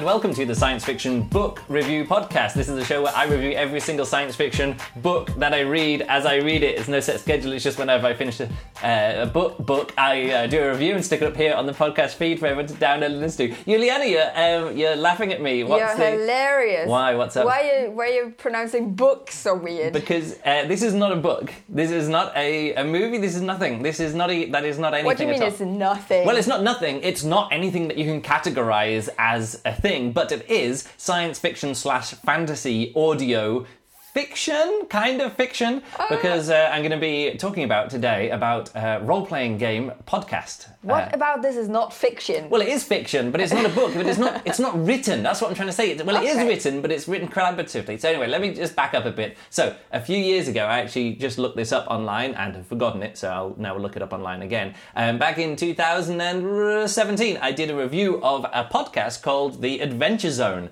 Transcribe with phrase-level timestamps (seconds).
[0.00, 2.54] And welcome to the Science Fiction Book Review Podcast.
[2.54, 6.00] This is a show where I review every single science fiction book that I read
[6.08, 6.78] as I read it.
[6.78, 8.46] It's no set schedule, it's just whenever I finish a,
[8.82, 11.66] uh, a book, book I uh, do a review and stick it up here on
[11.66, 13.56] the podcast feed for everyone to download and listen to.
[13.64, 15.64] Juliana, you're, um, you're laughing at me.
[15.64, 16.18] What's You're the...
[16.18, 16.88] hilarious.
[16.88, 17.14] Why?
[17.14, 17.44] What's up?
[17.44, 19.92] Why are you, why are you pronouncing books so weird?
[19.92, 21.52] Because uh, this is not a book.
[21.68, 23.18] This is not a, a movie.
[23.18, 23.82] This is nothing.
[23.82, 24.46] This is not a.
[24.46, 25.04] That is not anything.
[25.04, 26.26] what do you mean it's nothing?
[26.26, 27.02] Well, it's not nothing.
[27.02, 31.74] It's not anything that you can categorize as a thing, but it is science fiction
[31.74, 33.66] slash fantasy audio
[34.12, 38.98] fiction, kind of fiction, because uh, I'm going to be talking about today about uh,
[39.02, 40.66] role playing game podcast.
[40.82, 42.50] what Uh, about this is not fiction?
[42.50, 43.92] well, it is fiction, but it's not a book.
[43.94, 44.42] But it's not.
[44.44, 45.22] It's not written.
[45.22, 45.96] That's what I'm trying to say.
[46.02, 48.00] Well, it is written, but it's written collaboratively.
[48.00, 49.36] So anyway, let me just back up a bit.
[49.50, 53.02] So a few years ago, I actually just looked this up online and have forgotten
[53.02, 53.16] it.
[53.16, 54.74] So I'll now look it up online again.
[54.96, 60.70] Um, back in 2017, I did a review of a podcast called The Adventure Zone.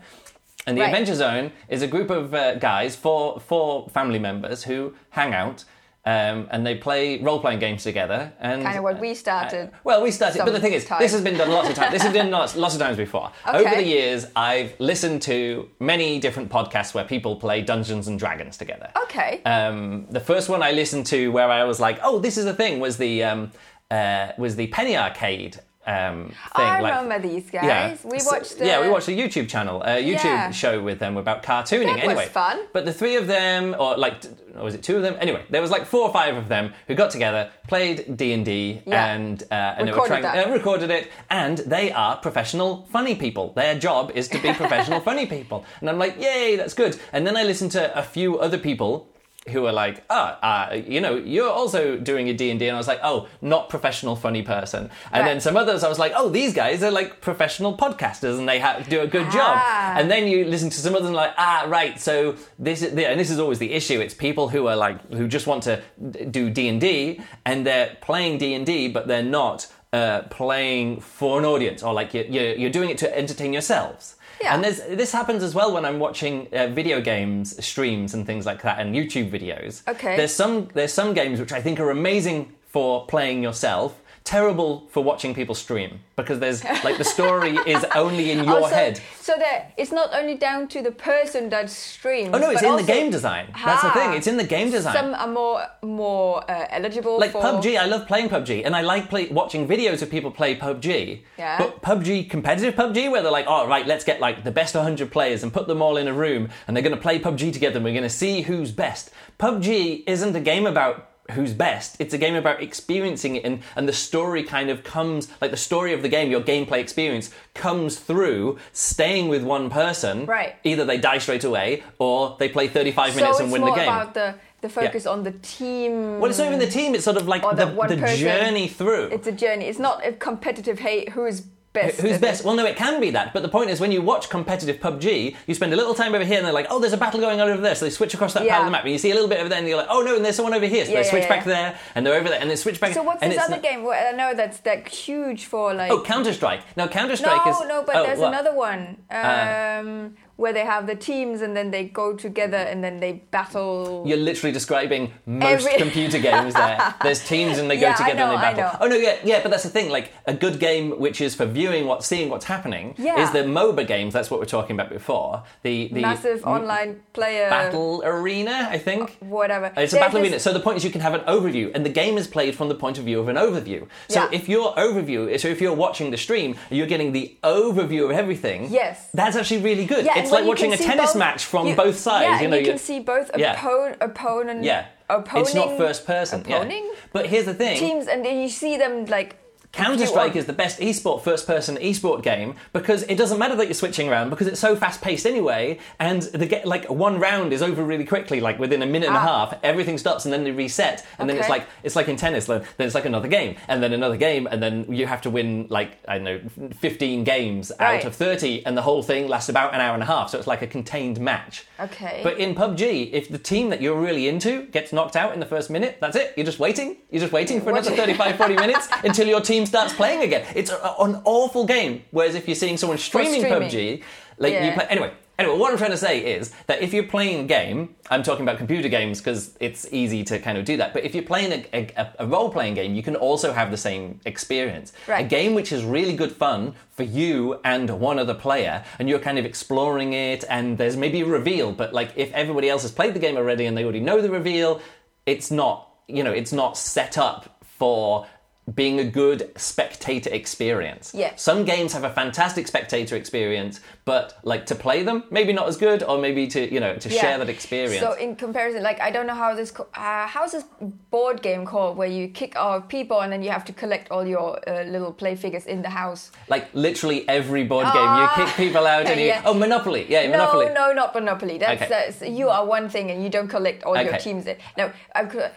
[0.68, 0.88] And the Right.
[0.88, 5.64] Adventure Zone is a group of uh, guys, four four family members who hang out.
[6.06, 9.72] Um, and they play role-playing games together, and Kind of what we started.
[9.84, 11.02] well, we started, but the thing is, sometime.
[11.02, 11.92] this has been done lots of times.
[11.92, 13.30] This has been done lots, lots of times before.
[13.46, 13.58] Okay.
[13.58, 18.56] Over the years, I've listened to many different podcasts where people play Dungeons and Dragons
[18.56, 18.90] together.
[19.02, 19.42] Okay.
[19.44, 22.54] Um, the first one I listened to where I was like, "Oh, this is a
[22.54, 23.50] thing," was the um,
[23.90, 25.58] uh, was the Penny Arcade.
[25.88, 26.34] Um, thing.
[26.52, 27.64] I like- remember these guys.
[27.64, 27.96] yeah.
[28.04, 28.58] We watched.
[28.58, 30.50] The, yeah, we watched a YouTube channel, a YouTube Yeah.
[30.50, 31.86] show with them about cartooning.
[31.86, 32.60] That was anyway, fun.
[32.74, 34.16] But the three of them, or like,
[34.56, 35.16] or was it two of them?
[35.18, 38.44] Anyway, there was like four or five of them who got together, played D and
[38.44, 39.14] D, Yeah.
[39.14, 43.52] and uh, and they were trying, uh, recorded it, and they are professional funny people.
[43.54, 46.98] Their job is to be professional funny people, and I'm like, yay, that's good.
[47.14, 49.08] And then I listened to a few other people
[49.48, 52.66] who are like, ah, uh, you know, you're also doing a D&D.
[52.66, 54.90] And I was like, oh, not professional funny person.
[55.12, 58.48] And then some others, I was like, oh, these guys are like professional podcasters and
[58.48, 58.58] they
[58.88, 59.58] do a good job.
[59.60, 59.98] Ah.
[59.98, 62.00] And then you listen to some others and like, ah, right.
[62.00, 64.00] So this is, and this is always the issue.
[64.00, 65.82] It's people who are like, who just want to
[66.30, 71.94] do D&D and they're playing D&D, but they're not uh, playing for an audience or
[71.94, 74.16] like you're, you're doing it to entertain yourselves.
[74.40, 74.54] Yeah.
[74.54, 78.46] And there's, this happens as well when I'm watching uh, video games streams and things
[78.46, 79.86] like that and YouTube videos.
[79.88, 80.16] Okay.
[80.16, 85.02] There's some there's some games which I think are amazing for playing yourself, terrible for
[85.02, 89.00] watching people stream because there's like the story is only in your Also, head.
[89.20, 92.30] So that it's not only down to the person that streams.
[92.34, 93.46] Oh no, it's in the game design.
[93.64, 93.92] That's the Ah.
[93.98, 94.12] thing.
[94.18, 94.94] It's in the game design.
[94.94, 98.82] Some are more more uh, eligible like for PUBG, I love playing PUBG, and I
[98.82, 101.20] like play, watching videos of people play PUBG.
[101.38, 101.56] Yeah.
[101.58, 105.10] But PUBG, competitive PUBG, where they're like, "Oh, right, let's get like the best 100
[105.10, 107.76] players and put them all in a room, and they're going to play PUBG together,
[107.76, 111.96] and we're going to see who's best." PUBG isn't a game about who's best.
[111.98, 115.56] It's a game about experiencing it, and and the story kind of comes like the
[115.56, 120.26] story of the game, your gameplay experience comes through staying with one person.
[120.26, 120.56] Right.
[120.64, 123.88] Either they die straight away, or they play 35 So minutes and win the game.
[123.88, 126.18] about the the focus on the team.
[126.18, 126.94] Well, it's not even the team.
[126.94, 128.16] It's sort of like the, the person.
[128.18, 129.04] journey through.
[129.12, 129.66] It's a journey.
[129.66, 130.80] It's not a competitive.
[130.80, 131.42] Hey, who's
[131.82, 132.00] best?
[132.00, 132.44] Who's best?
[132.44, 133.32] Well, no, it can be that.
[133.32, 136.24] But the point is, when you watch competitive PUBG, you spend a little time over
[136.24, 138.14] here, and they're like, "Oh, there's a battle going on over there." So they switch
[138.14, 139.68] across that part of the map, and you see a little bit over there, and
[139.68, 140.84] you're like, "Oh no!" And there's someone over here.
[140.84, 142.94] So Yeah, they switch yeah, back there, and they're over there, and they switch back.
[142.94, 143.82] So what's and this other not- game?
[143.84, 145.90] Well, I know that's like huge for like.
[145.90, 146.60] Oh, Counter Strike.
[146.76, 148.28] Now, Counter Strike no, is no, no, but oh, there's what?
[148.28, 153.00] another one um, where they have the teams and then they go together and then
[153.00, 154.04] they battle.
[154.06, 156.94] You're literally describing most Every- computer games there.
[157.02, 158.78] There's teams and they Yeah, go together and they battle.
[158.80, 159.90] Oh no, yeah, yeah, but that's the thing.
[159.90, 163.20] Like a good game which is for viewing what seeing what's happening Yeah.
[163.20, 164.14] is the MOBA games.
[164.14, 165.42] That's what we're talking about before.
[165.64, 167.50] The the Massive m- online player.
[167.50, 169.18] battle arena, I think.
[169.20, 169.72] Uh, whatever.
[169.76, 170.38] It's a battle arena.
[170.38, 172.68] So the point is, you can have an overview, and the game is played from
[172.68, 173.88] the point of view of an overview.
[174.08, 174.28] So Yeah.
[174.38, 178.68] if your overview, so if you're watching the stream, you're getting the overview of everything.
[178.70, 179.08] Yes.
[179.14, 180.04] that's actually really good.
[180.04, 182.24] Yeah, it's like watching a tennis both- match from you- both sides.
[182.28, 183.56] Yeah, you know, you can see both Yeah.
[183.56, 184.62] oppo- opponent.
[184.64, 186.44] yeah, opponing, it's not first person.
[186.46, 186.64] yeah.
[187.12, 189.36] But here's the thing: teams, and you see them like.
[189.72, 193.66] Counter Strike is the best esport first person esport game because it doesn't matter that
[193.66, 197.52] you're switching around because it's so fast paced anyway, and the get like one round
[197.52, 199.46] is over really quickly, like within a minute and a Ah.
[199.50, 199.58] half.
[199.62, 202.46] Everything stops and then they reset, and then it's like it's like in tennis.
[202.46, 205.30] Then then it's like another game, and then another game, and then you have to
[205.30, 209.48] win like I don't know, fifteen games out of thirty, and the whole thing lasts
[209.50, 210.30] about an hour and a half.
[210.30, 211.66] So it's like a contained match.
[211.78, 212.20] Okay.
[212.24, 215.46] But in PUBG, if the team that you're really into gets knocked out in the
[215.46, 216.32] first minute, that's it.
[216.36, 216.96] You're just waiting.
[217.10, 220.46] You're just waiting for another Watch- 35, 40 minutes until your team starts playing again.
[220.54, 222.04] It's a, an awful game.
[222.10, 223.68] Whereas if you're seeing someone streaming, streaming.
[223.68, 224.02] PUBG,
[224.38, 224.86] like you play.
[224.88, 228.24] Anyway, Anyway, what I'm trying to say is that if you're playing a game, I'm
[228.24, 230.92] talking about computer games because it's easy to kind of do that.
[230.92, 233.76] But if you're playing a, a, a role playing game, you can also have the
[233.76, 234.92] same experience.
[235.06, 235.24] Right.
[235.24, 239.20] A game which is really good fun for you and one other player, and you're
[239.20, 242.90] kind of exploring it, and there's maybe a reveal, but like if everybody else has
[242.90, 244.80] played the game already and they already know the reveal,
[245.24, 248.26] it's not, you know, it's not set up for
[248.74, 251.12] being a good spectator experience.
[251.14, 251.32] Yeah.
[251.36, 255.76] Some games have a fantastic spectator experience, but like to play them, maybe not as
[255.76, 257.20] good, or maybe to you know to Yeah.
[257.20, 258.00] share that experience.
[258.00, 260.64] So in comparison, like I don't know how this co- uh, how's this
[261.10, 264.26] board game called where you kick out people and then you have to collect all
[264.26, 266.30] your uh, little play figures in the house.
[266.48, 269.42] like literally every board game, you kick people out and you Yeah.
[269.44, 270.66] oh Monopoly, yeah, No, Monopoly.
[270.66, 271.58] no, no, not Monopoly.
[271.58, 271.88] That's, Okay.
[271.88, 274.46] that's you are one thing and you don't collect all your teams.
[274.46, 274.56] In.
[274.76, 274.90] No,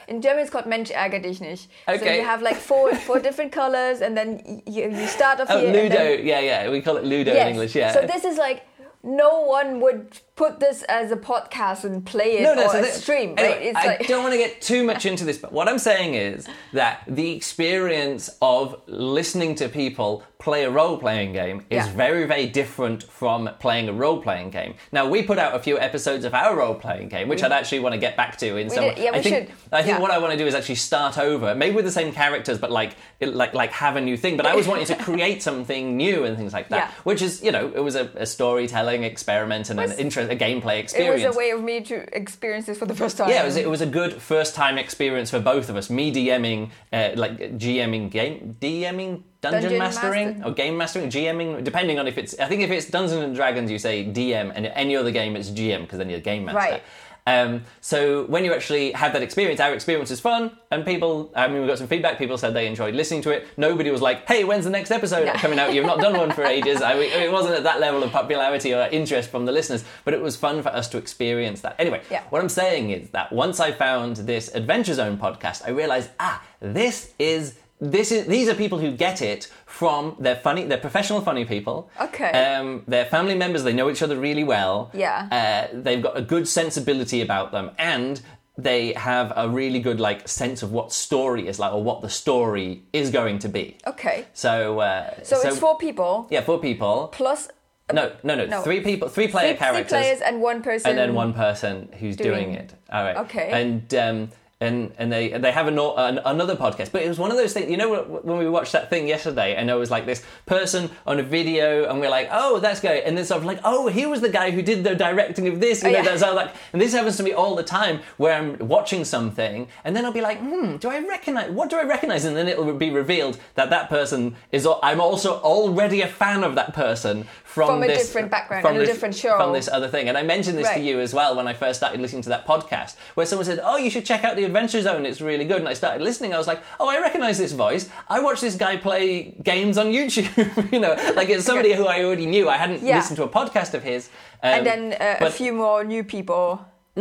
[0.07, 1.69] in German it's called Mensch ärger dich nicht.
[1.87, 5.59] So you have like four four different colors and then you, you start off Oh,
[5.59, 5.71] here.
[5.73, 7.43] Ludo, then- yeah, yeah, we call it Ludo Yes.
[7.45, 7.93] in English, yeah.
[7.93, 8.63] So this is like
[9.03, 12.79] no one would put this as a podcast and play it no, no, or so
[12.79, 13.35] a that- stream.
[13.37, 13.75] anyway, right?
[13.83, 16.47] I like don't want to get too much into this, but what I'm saying is
[16.73, 21.91] that the experience of listening to people play a role playing game is Yeah.
[21.93, 24.73] very, very different from playing a role playing game.
[24.91, 27.81] Now, we put out a few episodes of our role playing game, which I'd actually
[27.81, 29.55] want to get back to in some did- yeah, I we think, should.
[29.71, 30.01] I think Yeah.
[30.01, 32.71] what I want to do is actually start over, maybe with the same characters, but
[32.71, 34.35] like, it- like, like have a new thing.
[34.35, 36.91] But I always wanted to create something new and things like that, Yeah.
[37.03, 40.35] which is, you know, it was a, a storytelling experiment and an Was- interest, a
[40.35, 41.21] gameplay experience.
[41.23, 43.29] it was a way of me to experience this for the first time.
[43.29, 45.89] Yeah, it was, it was a good first time experience for both of us.
[45.89, 51.63] Me DMing, uh, like GMing game, DMing dungeon, Dungeon mastering master- or game mastering, GMing,
[51.63, 52.37] depending on if it's.
[52.39, 55.49] I think if it's Dungeons and Dragons, you say DM, and any other game it's
[55.49, 56.57] GM because then you're game master.
[56.59, 56.83] Right.
[57.27, 61.31] Um, so when you actually have that experience, our experience was fun, and people.
[61.35, 62.17] I mean, we got some feedback.
[62.17, 63.47] People said they enjoyed listening to it.
[63.57, 65.33] Nobody was like, "Hey, when's the next episode No.
[65.33, 65.73] coming out?
[65.73, 68.73] You've not done one for ages." I mean, it wasn't at that level of popularity
[68.73, 71.75] or interest from the listeners, but it was fun for us to experience that.
[71.77, 72.23] Anyway, Yeah.
[72.31, 76.41] what I'm saying is that once I found this Adventure Zone podcast, I realized, ah,
[76.59, 81.19] this is this is these are people who get it from they're funny, they're professional
[81.21, 81.89] funny people.
[81.99, 82.29] Okay.
[82.31, 83.63] Um, they're family members.
[83.63, 84.91] They know each other really well.
[84.93, 85.27] Yeah.
[85.31, 88.21] Uh, they've got a good sensibility about them, and
[88.57, 92.09] they have a really good like sense of what story is like or what the
[92.09, 93.77] story is going to be.
[93.87, 94.25] Okay.
[94.33, 97.09] So, uh, So, it's four people yeah, four people.
[97.11, 97.49] plus
[97.91, 98.61] No, no, no, No.
[98.61, 100.89] three people, three player three, three characters players and one person.
[100.89, 102.73] and then one person who's doing, doing- it.
[102.91, 103.17] All right.
[103.17, 103.49] Okay.
[103.51, 104.31] And um,
[104.61, 107.53] and and they they have an, an, another podcast, but it was one of those
[107.53, 107.69] things.
[107.69, 111.19] You know, when we watched that thing yesterday, and there was like this person on
[111.19, 113.03] a video, and we're like, oh, that's great.
[113.03, 115.59] And then sort of like, oh, he was the guy who did the directing of
[115.59, 115.83] this.
[115.83, 116.03] You Oh, yeah.
[116.03, 119.95] that's like, and this happens to me all the time, where I'm watching something, and
[119.95, 121.49] then I'll be like, hmm, do I recognize?
[121.51, 122.23] What do I recognize?
[122.25, 124.67] And then it'll be revealed that that person is.
[124.83, 128.75] I'm also already a fan of that person from, From a this, different background from
[128.75, 129.35] and a different show.
[129.37, 130.07] from this other thing.
[130.07, 132.45] And I mentioned this to you as well when I first started listening to that
[132.47, 135.03] podcast, where someone said, "Oh, you should check out the Adventure Zone.
[135.09, 136.31] It's really good." And I started listening.
[136.33, 137.83] I was like, "Oh, I recognize this voice.
[138.15, 139.05] I watched this guy play
[139.51, 140.31] games on YouTube.
[140.75, 142.45] you know, like it's somebody who I already knew.
[142.55, 142.97] I hadn't Yeah.
[142.99, 144.01] listened to a podcast of his."
[144.43, 146.45] Um, and then uh, a few more new people.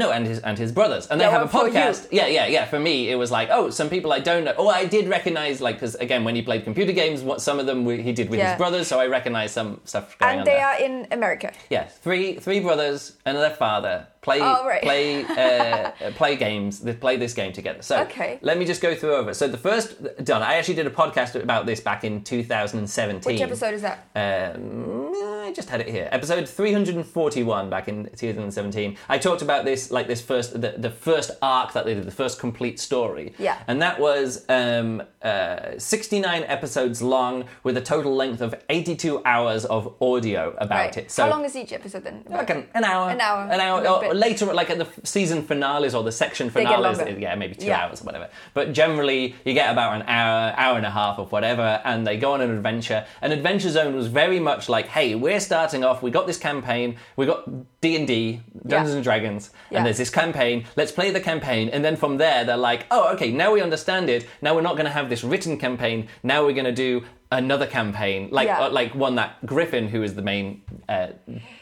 [0.02, 2.00] no, and his and his brothers, and they have a podcast.
[2.18, 2.64] Yeah, yeah, yeah.
[2.72, 4.54] For me, it was like, oh, some people I don't know.
[4.62, 7.66] Oh, I did recognize, like, because again, when he played computer games, what some of
[7.66, 8.50] them we- he did with Yeah.
[8.52, 10.66] his brothers, so I recognize some stuff going And they there.
[10.68, 11.48] are in America.
[11.76, 14.82] Yeah, three three brothers and their father play Oh, right.
[14.82, 16.80] play uh, play games.
[17.00, 17.82] Play this game together.
[17.82, 18.38] So Okay.
[18.42, 19.32] let me just go through over.
[19.34, 20.42] So the first done.
[20.42, 23.32] I actually did a podcast about this back in 2017.
[23.32, 24.06] Which episode is that?
[24.14, 25.12] Um,
[25.46, 26.08] I just had it here.
[26.12, 28.96] Episode 341 back in 2017.
[29.08, 32.10] I talked about this, like this first, the, the first arc that they did, the
[32.10, 33.34] first complete story.
[33.38, 33.58] Yeah.
[33.66, 39.64] And that was um, uh, 69 episodes long with a total length of 82 hours
[39.64, 40.96] of audio about Right.
[40.96, 41.10] it.
[41.10, 42.24] So How long is each episode then?
[42.28, 43.10] like an, an hour.
[43.10, 44.09] An hour, An hour.
[44.14, 47.84] Later, like at the season finales or the section finales, yeah, maybe two Yeah.
[47.86, 48.28] hours or whatever.
[48.54, 52.16] But generally, you get about an hour, hour and a half of whatever, and they
[52.16, 53.04] go on an adventure.
[53.22, 56.02] An Adventure Zone was very much like, hey, we're starting off.
[56.02, 56.96] We got this campaign.
[57.16, 57.48] We got
[57.80, 58.94] D and D, Dungeons Yeah.
[58.96, 59.78] and Dragons, Yeah.
[59.78, 60.64] and there's this campaign.
[60.76, 64.08] Let's play the campaign, and then from there, they're like, oh, okay, now we understand
[64.10, 64.26] it.
[64.42, 66.08] Now we're not going to have this written campaign.
[66.22, 68.60] Now we're going to do another campaign, like Yeah.
[68.66, 71.08] uh, like one that Griffin, who is the main uh,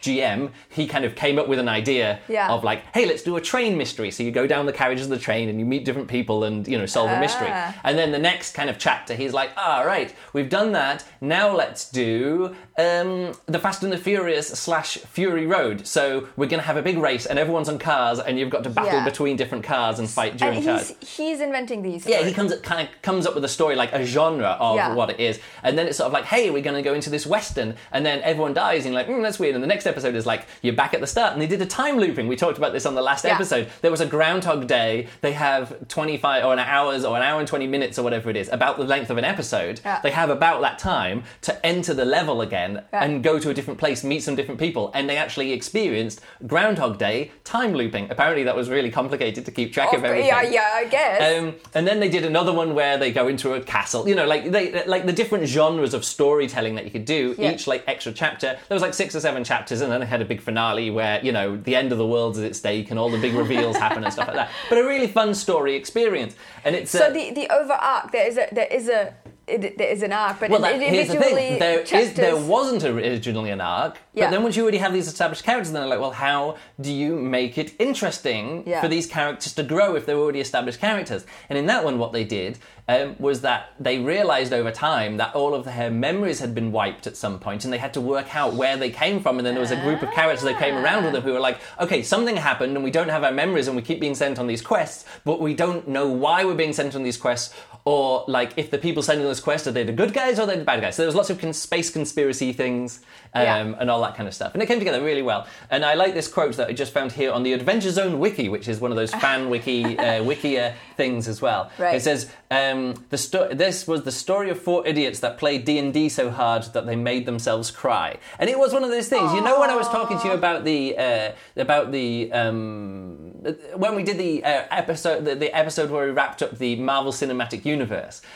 [0.03, 2.51] GM, he kind of came up with an idea Yeah.
[2.51, 4.11] of like, hey, let's do a train mystery.
[4.11, 6.67] So you go down the carriages of the train and you meet different people and
[6.67, 7.49] you know solve a mystery.
[7.51, 7.75] Ah.
[7.85, 11.05] And then the next kind of chapter, he's like, ah, right, we've done that.
[11.21, 15.87] Now let's do um, the Fast and the Furious slash Fury Road.
[15.87, 18.71] So we're gonna have a big race and everyone's on cars and you've got to
[18.71, 19.05] battle Yeah.
[19.05, 20.95] between different cars and fight during And cars.
[21.01, 22.07] he's he's inventing these.
[22.07, 25.11] Yeah, he comes kind of comes up with a story like a genre of what
[25.11, 27.27] it is, and then it's sort of like, hey, we're going to go into this
[27.27, 30.15] western, and then everyone dies, and you're like, mm, that's weird, and the next episode
[30.15, 31.33] is like you're back at the start.
[31.33, 32.29] And they did a time looping.
[32.29, 33.35] We talked about this on the last Yeah.
[33.35, 33.69] episode.
[33.83, 35.09] There was a Groundhog Day.
[35.21, 38.37] They have 25 or an hours or an hour and 20 minutes or whatever it
[38.37, 39.81] is, about the length of an episode.
[39.85, 40.00] Yeah.
[40.03, 43.05] They have about that time to enter the level again Yeah.
[43.05, 44.91] and go to a different place, meet some different people.
[44.95, 48.11] And they actually experienced Groundhog Day time looping.
[48.11, 50.29] Apparently, that was really complicated to keep track of, Of- everything.
[50.29, 51.38] yeah, yeah, I guess.
[51.38, 54.09] Um, and then they did another one where they go into a castle.
[54.09, 57.35] You know, like they like the different genres of storytelling that you could do.
[57.38, 57.52] Yeah.
[57.52, 58.59] Each like extra chapter.
[58.69, 61.25] There was like six or seven chapters, and then they had a big finale where
[61.25, 63.76] you know the end of the world is at stake and all the big reveals
[63.87, 64.50] happen and stuff like that.
[64.69, 66.35] But a really fun story experience.
[66.64, 69.14] And it's so the the over arc there is a there is a
[69.49, 71.59] it, there is an arc, but well, that, here's the thing.
[71.59, 74.26] There, is, there wasn't originally an arc, Yeah.
[74.26, 76.93] but then once you already have these established characters, then they're like, well, how do
[76.93, 78.81] you make it interesting Yeah.
[78.81, 81.25] for these characters to grow if they're already established characters?
[81.49, 85.35] And in that one, what they did um, was that they realized over time that
[85.35, 88.35] all of their memories had been wiped at some point, and they had to work
[88.35, 89.38] out where they came from.
[89.38, 91.40] And then there was a group of characters that came around with them who were
[91.40, 94.38] like, okay, something happened, and we don't have our memories, and we keep being sent
[94.38, 97.55] on these quests, but we don't know why we're being sent on these quests
[97.92, 100.57] or like if the people sending this quest are they the good guys or they
[100.59, 100.95] the bad guys.
[100.97, 103.00] So there was lots of cons- space conspiracy things
[103.35, 103.75] um, Yeah.
[103.80, 105.47] and all that kind of stuff, and it came together really well.
[105.71, 108.49] And I like this quote that I just found here on the Adventure Zone wiki,
[108.50, 111.71] which is one of those fan wiki uh, wikia things as well.
[111.78, 111.95] Right.
[111.97, 112.80] It says um,
[113.11, 116.30] the sto- this was the story of four idiots that played D and D so
[116.30, 119.33] hard that they made themselves cry, and it was one of those things.
[119.33, 123.33] You know when I was talking to you about the uh, about the um,
[123.76, 127.12] when we did the uh, episode the, the episode where we wrapped up the Marvel
[127.12, 127.77] Cinematic Universe,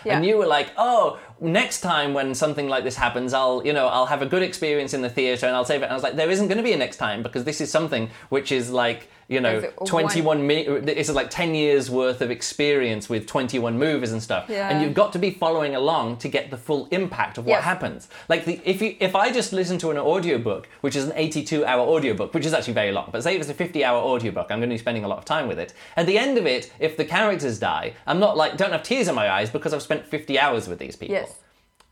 [0.04, 0.16] Yeah.
[0.16, 3.86] and you were like, "Oh, next time when something like this happens, I'll you know
[3.88, 6.02] I'll have a good experience in the theater and I'll save it." And I was
[6.02, 8.70] like, "There isn't going to be a next time because this is something which is
[8.70, 10.92] like." You know, Is it one- 21 minutes.
[11.08, 14.44] It's like 10 years worth of experience with 21 movies and stuff.
[14.50, 14.68] Yeah.
[14.68, 17.64] And you've got to be following along to get the full impact of what Yes.
[17.64, 18.08] happens.
[18.28, 21.64] Like, the, if you if I just listen to an audiobook, which is an 82
[21.64, 24.58] hour audiobook, which is actually very long, but say it's a 50 hour audiobook, I'm
[24.58, 25.72] going to be spending a lot of time with it.
[25.96, 29.08] At the end of it, if the characters die, I'm not like, don't have tears
[29.08, 31.31] in my eyes because I've spent 50 hours with these people Yes.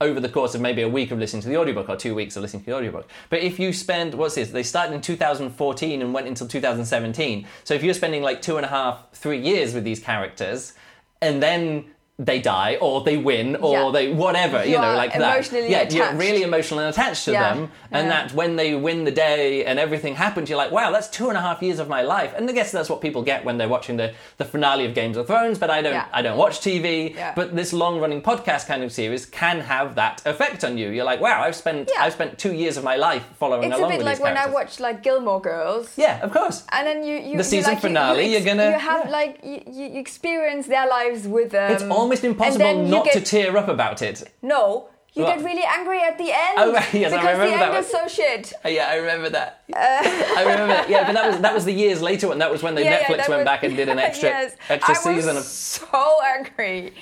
[0.00, 2.36] Over the course of maybe a week of listening to the audiobook or two weeks
[2.36, 3.08] of listening to the audiobook.
[3.28, 4.50] But if you spend, what's this?
[4.50, 7.46] They started in 2014 and went until 2017.
[7.64, 10.72] So if you're spending like two and a half, three years with these characters,
[11.20, 11.86] and then
[12.28, 13.90] they die or they win or Yeah.
[13.96, 17.54] they whatever you, You know are like that yeah you're really emotionally attached to Yeah,
[17.54, 18.12] them and yeah.
[18.26, 21.38] that when they win the day and everything happens you're like wow that's two and
[21.38, 23.68] a half years of my life and i guess that's what people get when they're
[23.76, 27.14] watching the, the finale of games of thrones but i don't i don't watch tv
[27.34, 30.88] but this long running podcast kind of series can have that effect on you.
[30.90, 31.90] You're like, wow, I've spent.
[31.98, 34.32] I've spent two years of my life following It's a along bit with like when
[34.32, 34.54] I characters.
[34.54, 35.86] watch like Gilmore Girls.
[35.96, 36.64] Yeah, of course.
[36.72, 39.40] And then you, you The you season like, finale, you, you're gonna- you have like
[39.44, 41.70] you, you you experience their lives with them.
[42.10, 44.24] Almost impossible not get, to tear up about it.
[44.42, 45.36] No, you What?
[45.36, 46.54] get really angry at the end.
[46.58, 48.52] Oh, right, yes, I because remember the end is so shit.
[48.64, 49.62] Uh, Yeah, I remember that.
[49.74, 50.88] I remember that.
[50.90, 52.90] Yeah, but that was that was the years later when that was when the Yeah,
[52.90, 54.56] yeah, Netflix that went was- back and did an extra yes.
[54.68, 56.92] extra I season was of so angry.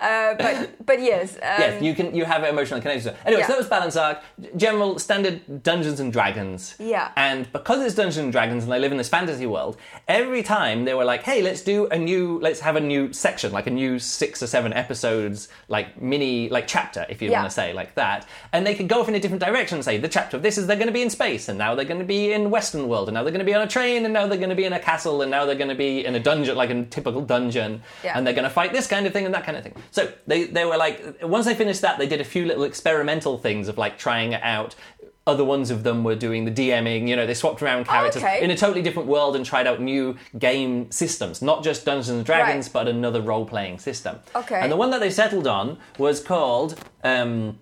[0.00, 2.14] Uh, but but yes, um, Yes, you can.
[2.14, 3.14] You have emotional connection.
[3.26, 3.46] Anyway, Yeah.
[3.46, 4.18] so that was Balance Arc.
[4.56, 6.74] General standard Dungeons and Dragons.
[6.78, 7.10] Yeah.
[7.16, 9.76] And because it's Dungeons and Dragons and they live in this fantasy world,
[10.08, 12.38] every time they were like, "Hey, let's do a new.
[12.40, 16.66] Let's have a new section, like a new six or seven episodes, like mini, like
[16.66, 17.40] chapter, if you Yeah.
[17.40, 19.76] want to say like that." And they could go off in a different direction.
[19.76, 21.74] And say the chapter of this is they're going to be in space, and now
[21.74, 23.66] they're going to be in Western world, and now they're going to be on a
[23.68, 25.74] train, and now they're going to be in a castle, and now they're going to
[25.74, 28.16] be in a dungeon, like a typical dungeon, Yeah.
[28.16, 29.74] and they're going to fight this kind of thing and that kind of thing.
[29.90, 33.38] So they they were like once they finished that, they did a few little experimental
[33.38, 34.74] things of like trying it out.
[35.26, 37.06] Other ones of them were doing the DMing.
[37.06, 38.42] You know, they swapped around characters okay.
[38.42, 42.24] in a totally different world and tried out new game systems, not just Dungeons and
[42.24, 42.72] Dragons, Right.
[42.72, 44.18] but another role playing system.
[44.34, 44.58] Okay.
[44.60, 46.74] And the one that they settled on was called.
[47.04, 47.58] Um,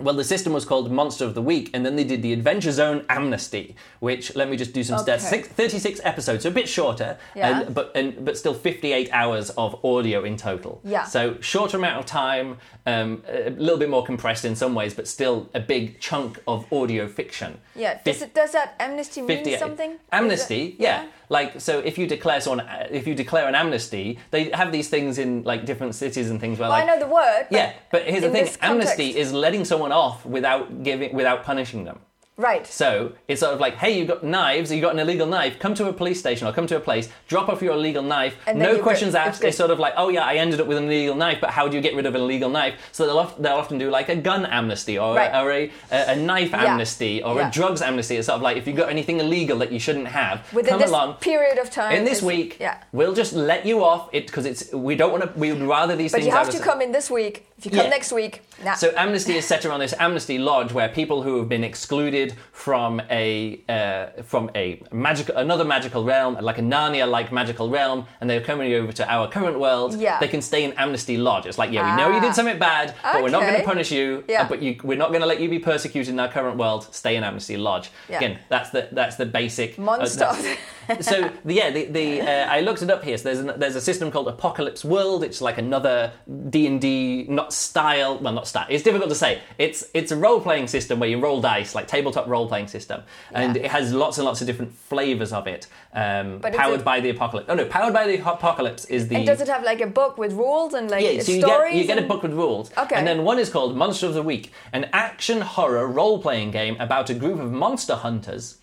[0.00, 2.70] well, the system was called Monster of the Week, and then they did the Adventure
[2.72, 5.26] Zone Amnesty, which let me just do some stats.
[5.26, 5.42] Okay.
[5.42, 7.60] Six, Thirty-six episodes, so a bit shorter, Yeah.
[7.62, 10.80] and, but and, but still fifty-eight hours of audio in total.
[10.84, 11.04] Yeah.
[11.04, 15.08] So shorter amount of time, um, a little bit more compressed in some ways, but
[15.08, 17.58] still a big chunk of audio fiction.
[17.74, 17.98] yeah.
[18.04, 19.96] Does, it, does that amnesty mean something?
[20.12, 21.06] Amnesty, it- yeah.
[21.28, 25.18] Like so, if you declare someone, if you declare an amnesty, they have these things
[25.18, 27.46] in like different cities and things where Well, like I know the word.
[27.50, 27.72] but yeah.
[27.92, 32.00] But here's the thing: amnesty is letting someone off without giving, without punishing them.
[32.38, 32.66] Right.
[32.66, 35.74] So it's sort of like, hey, you've got knives, you got an illegal knife, come
[35.74, 38.58] to a police station or come to a place, drop off your illegal knife, And
[38.58, 39.40] no questions go- asked.
[39.40, 41.50] it's It's sort of like, oh yeah, I ended up with an illegal knife, but
[41.50, 42.74] how do you get rid of an illegal knife?
[42.92, 45.30] So they'll, of, they'll often do like a gun amnesty or, Right.
[45.32, 46.64] a, or a, a, a knife Yeah.
[46.72, 47.48] amnesty or Yeah.
[47.48, 48.16] a drugs amnesty.
[48.16, 50.80] It's sort of like, if you've got anything illegal that you shouldn't have, Within come
[50.80, 51.14] this along.
[51.16, 51.92] period of time.
[51.94, 52.76] In this is- week, Yeah.
[52.92, 55.38] we'll just let you off it because it's we don't want to.
[55.38, 56.26] We would rather these But things.
[56.26, 57.46] But you have have to come in this week.
[57.58, 57.90] If you come Yeah.
[57.90, 58.74] next week, nah.
[58.74, 63.00] so amnesty is set around this amnesty lodge where people who have been excluded from
[63.10, 68.40] a uh, from a magical another magical realm, like a Narnia-like magical realm, and they're
[68.40, 69.94] coming over to our current world.
[69.94, 70.18] Yeah.
[70.20, 71.46] They can stay in Amnesty Lodge.
[71.46, 72.20] It's like, yeah, we know you Ah.
[72.20, 74.24] did something bad, but we're not going to punish you.
[74.28, 74.42] Yeah.
[74.42, 76.88] uh, but you, we're not going to let you be persecuted in our current world.
[76.94, 77.90] Stay in Amnesty Lodge.
[78.08, 78.16] Yeah.
[78.18, 80.18] Again, that's the that's the basic uh, Monster.
[80.20, 80.58] that's-
[81.00, 83.16] so yeah, the, the uh, I looked it up here.
[83.18, 85.24] So there's an, there's a system called Apocalypse World.
[85.24, 86.12] It's like another
[86.50, 88.18] D and D not style.
[88.18, 88.66] Well, not style.
[88.68, 89.40] It's difficult to say.
[89.58, 93.02] It's it's a role playing system where you roll dice, like tabletop role playing system,
[93.32, 93.62] and Yeah.
[93.64, 95.66] it has lots and lots of different flavors of it.
[95.94, 97.48] Um, powered it- by the apocalypse.
[97.48, 99.16] Oh no, powered by the apocalypse is the.
[99.16, 101.72] And does it have like a book with rules and like Yeah, so you stories?
[101.74, 102.70] get, you get a book with rules.
[102.76, 102.94] Okay.
[102.96, 106.76] And then one is called Monster of the Week, an action horror role playing game
[106.78, 108.56] about a group of monster hunters.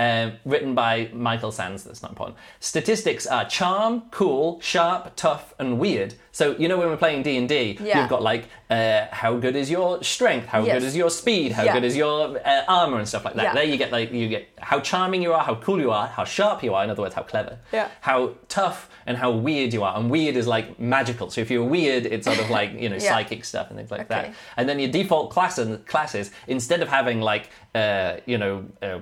[0.00, 2.38] Um, written by Michael Sands, that's not important.
[2.58, 6.14] Statistics are charm, cool, sharp, tough, and weird.
[6.32, 9.56] So you know when we're playing D and D, you've got like uh, how good
[9.56, 10.74] is your strength, how Yes.
[10.74, 11.72] good is your speed, how Yeah.
[11.74, 13.42] good is your uh, armor, and stuff like that.
[13.42, 13.54] Yeah.
[13.54, 16.24] There you get like you get how charming you are, how cool you are, how
[16.24, 16.84] sharp you are.
[16.84, 17.58] In other words, how clever.
[17.72, 17.88] Yeah.
[18.00, 19.96] How tough and how weird you are.
[19.98, 21.30] And weird is like magical.
[21.30, 23.08] So if you're weird, it's sort of like you know Yeah.
[23.10, 24.08] psychic stuff and things like Okay.
[24.30, 24.34] that.
[24.56, 29.00] And then your default class and classes, instead of having like uh, you know um,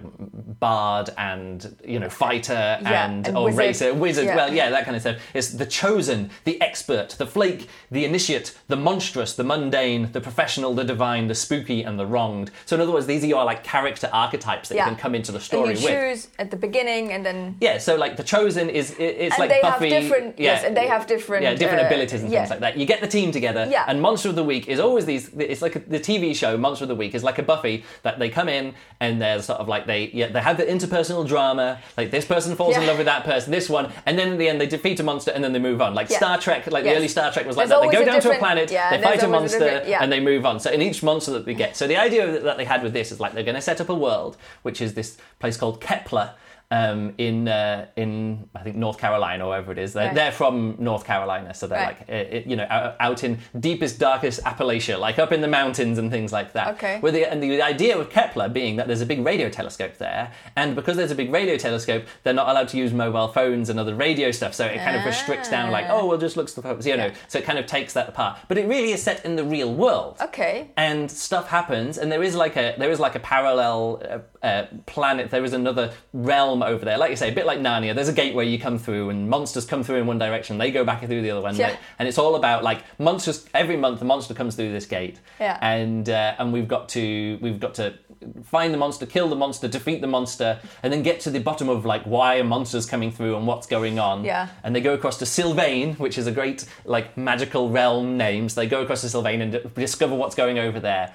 [0.60, 3.58] bard and you know fighter Yeah, and, and or wizard.
[3.58, 4.36] racer, wizard, Yeah.
[4.36, 5.16] well yeah that kind of stuff.
[5.34, 10.74] It's the chosen, the expert, the flake, the initiate, the monstrous, the mundane, the professional,
[10.74, 12.50] the divine, the spooky, and the wronged.
[12.64, 14.84] So in other words, these are your like character archetypes that Yeah.
[14.86, 15.92] you can come into the and story you with.
[16.22, 19.50] choose at the beginning and then Yeah, so like the chosen is it's And like
[19.50, 19.90] they have Buffy.
[19.90, 22.40] different- yeah, yes, and they have different, yeah different uh, abilities and yeah.
[22.40, 22.76] things like that.
[22.78, 23.84] You get the team together, Yeah.
[23.88, 25.28] and Monster of the Week is always these.
[25.38, 28.18] It's like a, the TV show Monster of the Week is like a Buffy that
[28.18, 31.80] they come in and they're sort of like they yeah they have the interpersonal drama.
[31.96, 34.48] Like this person falls in love with that person, this one, and then in the
[34.48, 35.94] end they defeat a monster and then they move on.
[35.94, 36.08] Like.
[36.18, 36.98] Star Trek, like the Yes.
[37.08, 37.90] Early Star Trek was like There's that.
[37.90, 40.02] They go down to a planet, yeah, they fight a always a monster, yeah.
[40.02, 40.60] and they move on.
[40.60, 42.92] So in each monster that they get, so the idea that- that they had with
[42.92, 45.80] this is like they're going to set up a world, which is this place called
[45.80, 46.34] Kepler.
[46.70, 50.14] Um, in uh, in I think North Carolina or wherever it is, they're, Right.
[50.14, 51.98] they're from North Carolina, so they're Right.
[51.98, 55.48] like uh, it, you know out, out in deepest darkest Appalachia, like up in the
[55.48, 56.68] mountains and things like that.
[56.74, 57.00] Okay.
[57.00, 60.30] With the, and the idea with Kepler being that there's a big radio telescope there,
[60.56, 63.80] and because there's a big radio telescope, they're not allowed to use mobile phones and
[63.80, 64.52] other radio stuff.
[64.52, 67.06] So it kind of restricts down, like oh, we'll just look for phones, you know.
[67.06, 67.14] Yeah.
[67.28, 68.40] So it kind of takes that apart.
[68.46, 70.70] But it really is set in the real world okay.
[70.76, 74.02] and stuff happens and there is like a there is like a parallel
[74.42, 77.58] uh, uh, planet there is another realm over there like you say a bit like
[77.58, 80.70] narnia there's a gateway you come through and monsters come through in one direction they
[80.70, 81.76] go back through the other one Yeah.
[81.98, 85.58] and it's all about like monsters every month a monster comes through this gate Yeah.
[85.62, 87.94] and uh, and we've got to we've got to
[88.42, 91.68] find the monster kill the monster defeat the monster and then get to the bottom
[91.68, 94.48] of like why a monsters coming through and what's going on Yeah.
[94.64, 98.48] and they go across to Sylvain, which is a great like magical realm name.
[98.48, 101.14] So they go across to Sylvain and discover what's going over there.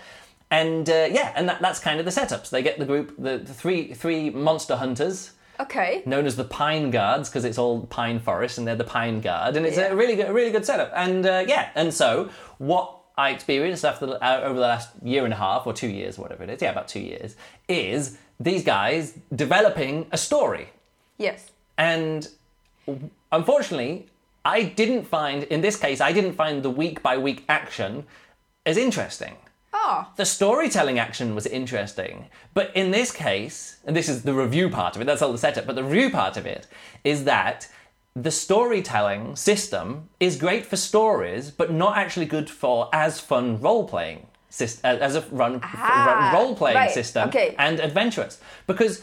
[0.59, 2.45] And uh, yeah, and that, that's kind of the setup.
[2.45, 6.03] So they get the group, the, the three three monster hunters, Okay.
[6.05, 9.55] known as the Pine Guards, because it's all pine forest, and they're the Pine Guard,
[9.57, 9.93] and it's Yeah.
[9.93, 10.91] a really good, really good setup.
[10.95, 12.85] And uh, yeah, and so what
[13.17, 16.17] I experienced after the, uh, over the last year and a half or two years,
[16.17, 17.35] whatever it is, yeah, about two years,
[17.67, 20.65] is these guys developing a story.
[21.17, 21.51] Yes.
[21.77, 22.27] And
[23.31, 24.07] unfortunately,
[24.45, 28.05] I didn't find, in this case, I didn't find the week by week action
[28.65, 29.35] as interesting.
[29.85, 30.07] Oh.
[30.15, 34.95] The storytelling action was interesting, but in this case, and this is the review part
[34.95, 36.67] of it, that's all the setup, but the review part of it
[37.03, 37.67] is that
[38.15, 43.87] the storytelling system is great for stories, but not actually good for as fun role
[43.87, 44.27] playing.
[44.83, 47.55] As a run, Ah, role playing right, system okay.
[47.57, 49.01] and adventurous because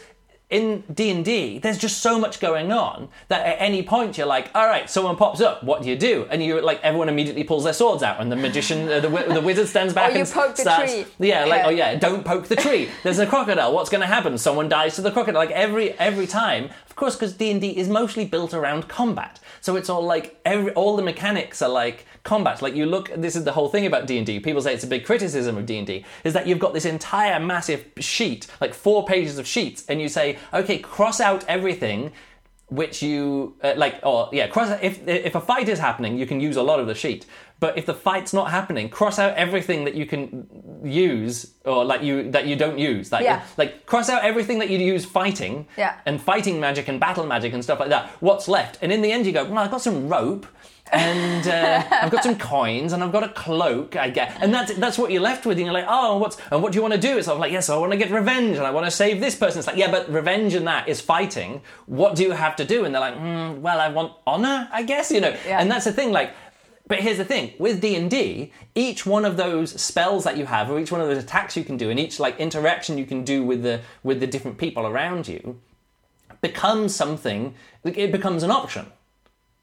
[0.51, 4.67] in D&D there's just so much going on that at any point you're like all
[4.67, 6.27] right someone pops up what do you do?
[6.29, 9.41] And you like everyone immediately pulls their swords out and the magician uh, the, the
[9.41, 11.05] wizard stands back and poke the starts tree.
[11.19, 11.67] yeah like Yeah.
[11.67, 12.89] oh yeah don't poke the tree.
[13.03, 13.73] There's a crocodile.
[13.73, 14.37] What's going to happen?
[14.37, 15.41] Someone dies to the crocodile.
[15.41, 16.69] Like every every time
[17.01, 19.39] course because D&D is mostly built around combat.
[19.59, 22.61] So it's all like every all the mechanics are like combat.
[22.61, 25.03] Like you look this is the whole thing about D&D people say it's a big
[25.03, 29.47] criticism of D&D is that you've got this entire massive sheet like four pages of
[29.47, 32.11] sheets and you say okay cross out everything
[32.71, 36.39] which you uh, like or yeah cross if if a fight is happening you can
[36.39, 37.25] use a lot of the sheet.
[37.59, 40.47] But if the fight's not happening cross out everything that you can
[40.83, 43.11] use or like you that you don't use.
[43.11, 43.41] Like Yeah.
[43.57, 45.93] like cross out everything that you use fighting Yeah.
[46.05, 48.07] and fighting magic and battle magic and stuff like that.
[48.19, 48.77] What's left?
[48.81, 50.45] And in the end you go well i've got some rope
[50.91, 53.95] and uh, I've got some coins and I've got a cloak.
[53.95, 55.57] I get, and that's that's what you're left with.
[55.57, 57.17] And you're like, oh, what's and what do you want to do?
[57.17, 59.19] It's sort of like, yes, I want to get revenge and I want to save
[59.21, 59.59] this person.
[59.59, 61.61] It's like, yeah, but revenge and that is fighting.
[61.85, 62.83] What do you have to do?
[62.85, 65.11] And they're like, mm, well, I want honor, I guess.
[65.11, 65.59] You know, Yeah.
[65.61, 66.11] and that's the thing.
[66.11, 66.31] Like,
[66.87, 70.45] But here's the thing: with D and D, each one of those spells that you
[70.45, 73.05] have, or each one of those attacks you can do, and each like interaction you
[73.05, 75.61] can do with the with the different people around you,
[76.41, 77.53] becomes something.
[77.85, 78.87] like, It becomes an option.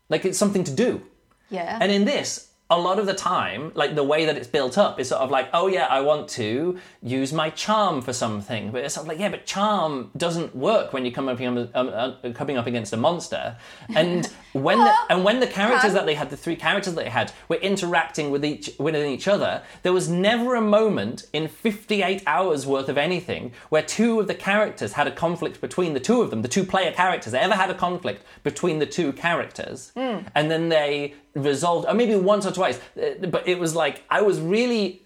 [0.09, 1.03] Like it's something to do.
[1.51, 1.79] Yeah.
[1.81, 5.01] And in this, a lot of the time, like the way that it's built up
[5.01, 8.85] is sort of like, oh yeah, I want to use my charm for something, but
[8.85, 11.89] it's sort of like, yeah, but charm doesn't work when you're coming up, against- um,
[11.89, 13.57] uh, coming up against a monster.
[13.95, 17.11] And when the, and when the characters that they had, the three characters that they
[17.11, 22.23] had, were interacting with each within each other, there was never a moment in 58
[22.27, 26.23] hours worth of anything where two of the characters had a conflict between the two
[26.23, 29.93] of them, the two player characters, they ever had a conflict between the two characters,
[29.97, 34.23] and then they resolved, or maybe once or twice, uh, but it was like I
[34.23, 35.03] was really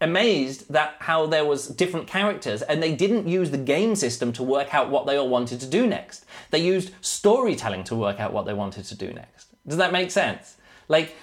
[0.00, 4.42] amazed that how there was different characters and they didn't use the game system to
[4.42, 6.24] work out what they all wanted to do next.
[6.50, 9.48] They used storytelling to work out what they wanted to do next.
[9.66, 10.55] Does that make sense
[10.88, 11.14] like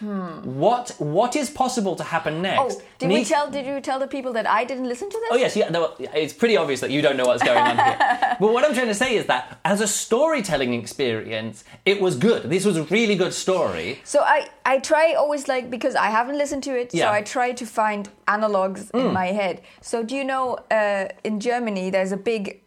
[0.44, 3.50] what what is possible to happen next oh, did we tell?
[3.50, 5.30] Did you tell the people that I didn't listen to this?
[5.32, 5.70] Oh yes, yeah.
[5.70, 7.98] No, it's pretty obvious that you don't know what's going on here.
[8.40, 12.50] but what I'm trying to say is that as a storytelling experience, it was good.
[12.50, 14.00] This was a really good story.
[14.04, 17.06] So I, I try always like because I haven't listened to it, Yeah.
[17.06, 19.62] so I try to find analogs in my head.
[19.82, 22.63] So do you know uh, in Germany there's a big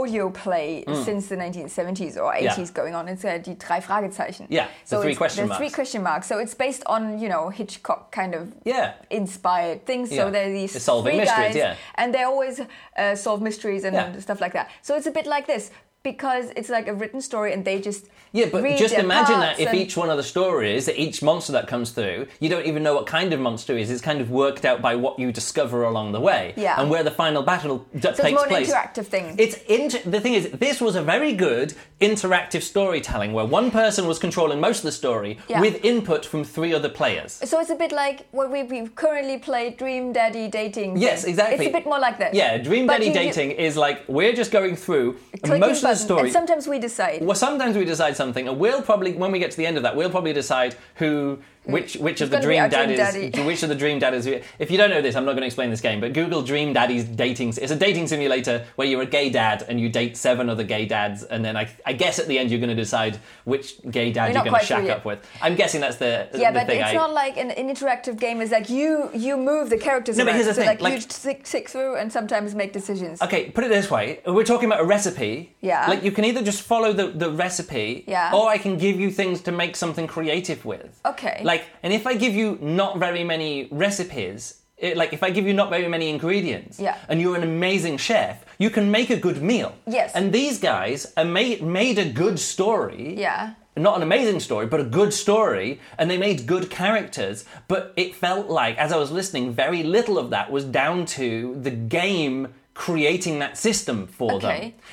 [0.00, 2.66] audio play since the 1970s or 80s Yeah.
[2.74, 3.08] going on.
[3.08, 4.46] It's uh, die drei Fragezeichen.
[4.50, 5.74] Yeah, the so three it's question the three marks.
[5.74, 6.26] question marks.
[6.26, 8.92] So it's based on you know Hitchcock kind of Yeah.
[9.10, 10.10] inspired things.
[10.10, 10.24] Yeah.
[10.24, 11.76] So there are these They're solving three mysteries, guys, yeah.
[11.94, 12.60] and they always
[12.98, 14.20] uh, solve mysteries and Yeah.
[14.20, 14.68] stuff like that.
[14.82, 15.70] So it's a bit like this
[16.04, 19.72] because it's like a written story, and they just Yeah, but just imagine that if
[19.74, 22.94] each one of the stories, that each monster that comes through, you don't even know
[22.94, 23.90] what kind of monster it is.
[23.90, 26.78] It's kind of worked out by what you discover along the way, Yeah.
[26.80, 29.34] and where the final battle d- so it's takes more an interactive thing.
[29.38, 34.06] It's inter- the thing is, this was a very good interactive storytelling where one person
[34.06, 35.60] was controlling most of the story Yeah.
[35.60, 37.40] with input from three other players.
[37.44, 40.98] So it's a bit like what we, we've currently played Dream Daddy Dating.
[40.98, 41.30] Yes, thing.
[41.30, 41.66] exactly.
[41.66, 42.34] It's a bit more like that.
[42.34, 45.93] Yeah, Dream But Daddy you- you- dating is like we're just going through most of
[45.94, 46.22] buttons, story.
[46.22, 47.22] And sometimes we decide.
[47.22, 49.82] well, sometimes we decide something, and we'll probably, when we get to the end of
[49.82, 53.42] that, we'll probably decide who, which, which of the dream dream daddies, daddy.
[53.42, 54.26] which of the dream daddies.
[54.58, 56.72] If you don't know this, I'm not going to explain this game, but Google Dream
[56.72, 57.50] Daddies dating.
[57.60, 60.86] It's a dating simulator where you're a gay dad and you date seven other gay
[60.86, 64.12] dads, and then I, I guess at the end you're going to decide which gay
[64.12, 65.26] dad you're going to shack up with.
[65.42, 66.80] I'm guessing that's the yeah, the but thing.
[66.80, 68.40] it's I, not like an, an interactive game.
[68.40, 70.16] It's like you you move the characters.
[70.16, 70.36] No, but around.
[70.36, 73.22] here's the so thing, Like, like- you stick, stick through and sometimes make decisions.
[73.22, 74.20] Okay, put it this way.
[74.26, 75.54] We're talking about a recipe.
[75.60, 75.86] Yeah.
[75.88, 78.32] Like you can either just follow the, the recipe, Yeah.
[78.34, 81.00] or I can give you things to make something creative with.
[81.06, 81.40] Okay.
[81.44, 85.46] Like, and if I give you not very many recipes, it, like if I give
[85.46, 86.96] you not very many ingredients, Yeah.
[87.08, 89.72] and you're an amazing chef, you can make a good meal.
[89.86, 90.12] Yes.
[90.14, 93.14] And these guys are made made a good story.
[93.18, 93.54] Yeah.
[93.76, 97.44] Not an amazing story, but a good story, and they made good characters.
[97.66, 101.56] But it felt like, as I was listening, very little of that was down to
[101.60, 104.50] the game creating that system for them.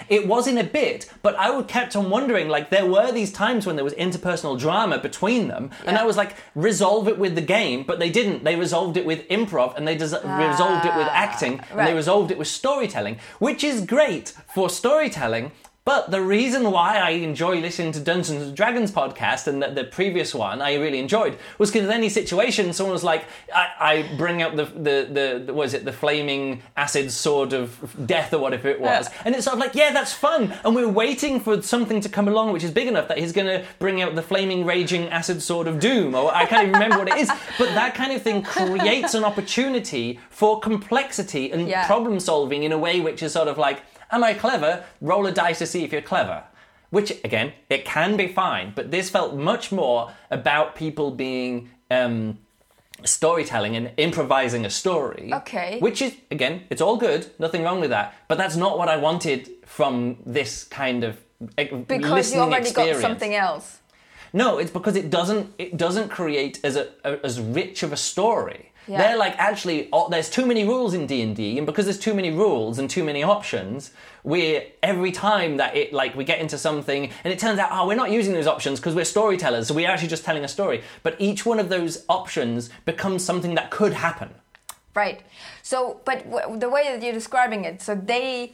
[0.07, 2.47] It was in a bit, but I would kept on wondering.
[2.47, 6.15] Like there were these times when there was interpersonal drama between them, and I was
[6.15, 8.43] like, resolve it with the game, but they didn't.
[8.43, 10.05] They resolved it with improv, and they des-
[10.49, 14.69] resolved it with acting, and they Ah, resolved it with storytelling, which is great for
[14.69, 15.51] storytelling.
[15.83, 19.83] But the reason why I enjoy listening to Dungeons and Dragons podcast and the, the
[19.83, 24.15] previous one I really enjoyed was because in any situation someone was like, I, I
[24.15, 28.67] bring out the, the, the, is it, the flaming acid sword of death or whatever
[28.67, 29.09] it was.
[29.09, 29.21] Yeah.
[29.25, 30.53] And it's sort of like, yeah, that's fun.
[30.63, 33.47] And we're waiting for something to come along which is big enough that he's going
[33.47, 36.13] to bring out the flaming raging acid sword of doom.
[36.13, 37.31] Or I can't even remember what it is.
[37.57, 41.87] But that kind of thing creates an opportunity for complexity and Yeah.
[41.87, 43.81] problem solving in a way which is sort of like,
[44.11, 44.83] am I clever?
[45.01, 46.43] Roll a dice to see if you're clever.
[46.89, 52.37] Which, again, it can be fine, but this felt much more about people being um,
[53.03, 55.31] storytelling and improvising a story.
[55.33, 55.79] Okay.
[55.79, 58.97] Which is, again, it's all good, nothing wrong with that, but that's not what I
[58.97, 61.17] wanted from this kind of
[61.57, 62.99] eh, because you already experience.
[62.99, 63.79] got something else.
[64.33, 67.97] No, it's because it doesn't it doesn't create as a, a- as rich of a
[67.97, 68.70] story.
[68.87, 68.97] Yeah.
[68.97, 71.99] They're like actually oh, there's too many rules in D and D, and because there's
[71.99, 73.91] too many rules and too many options,
[74.23, 77.87] we every time that it like we get into something and it turns out oh
[77.87, 80.81] we're not using those options because we're storytellers, so we're actually just telling a story.
[81.03, 84.29] But each one of those options becomes something that could happen.
[84.93, 85.21] Right.
[85.63, 88.53] So, but w- the way that you're describing it, so they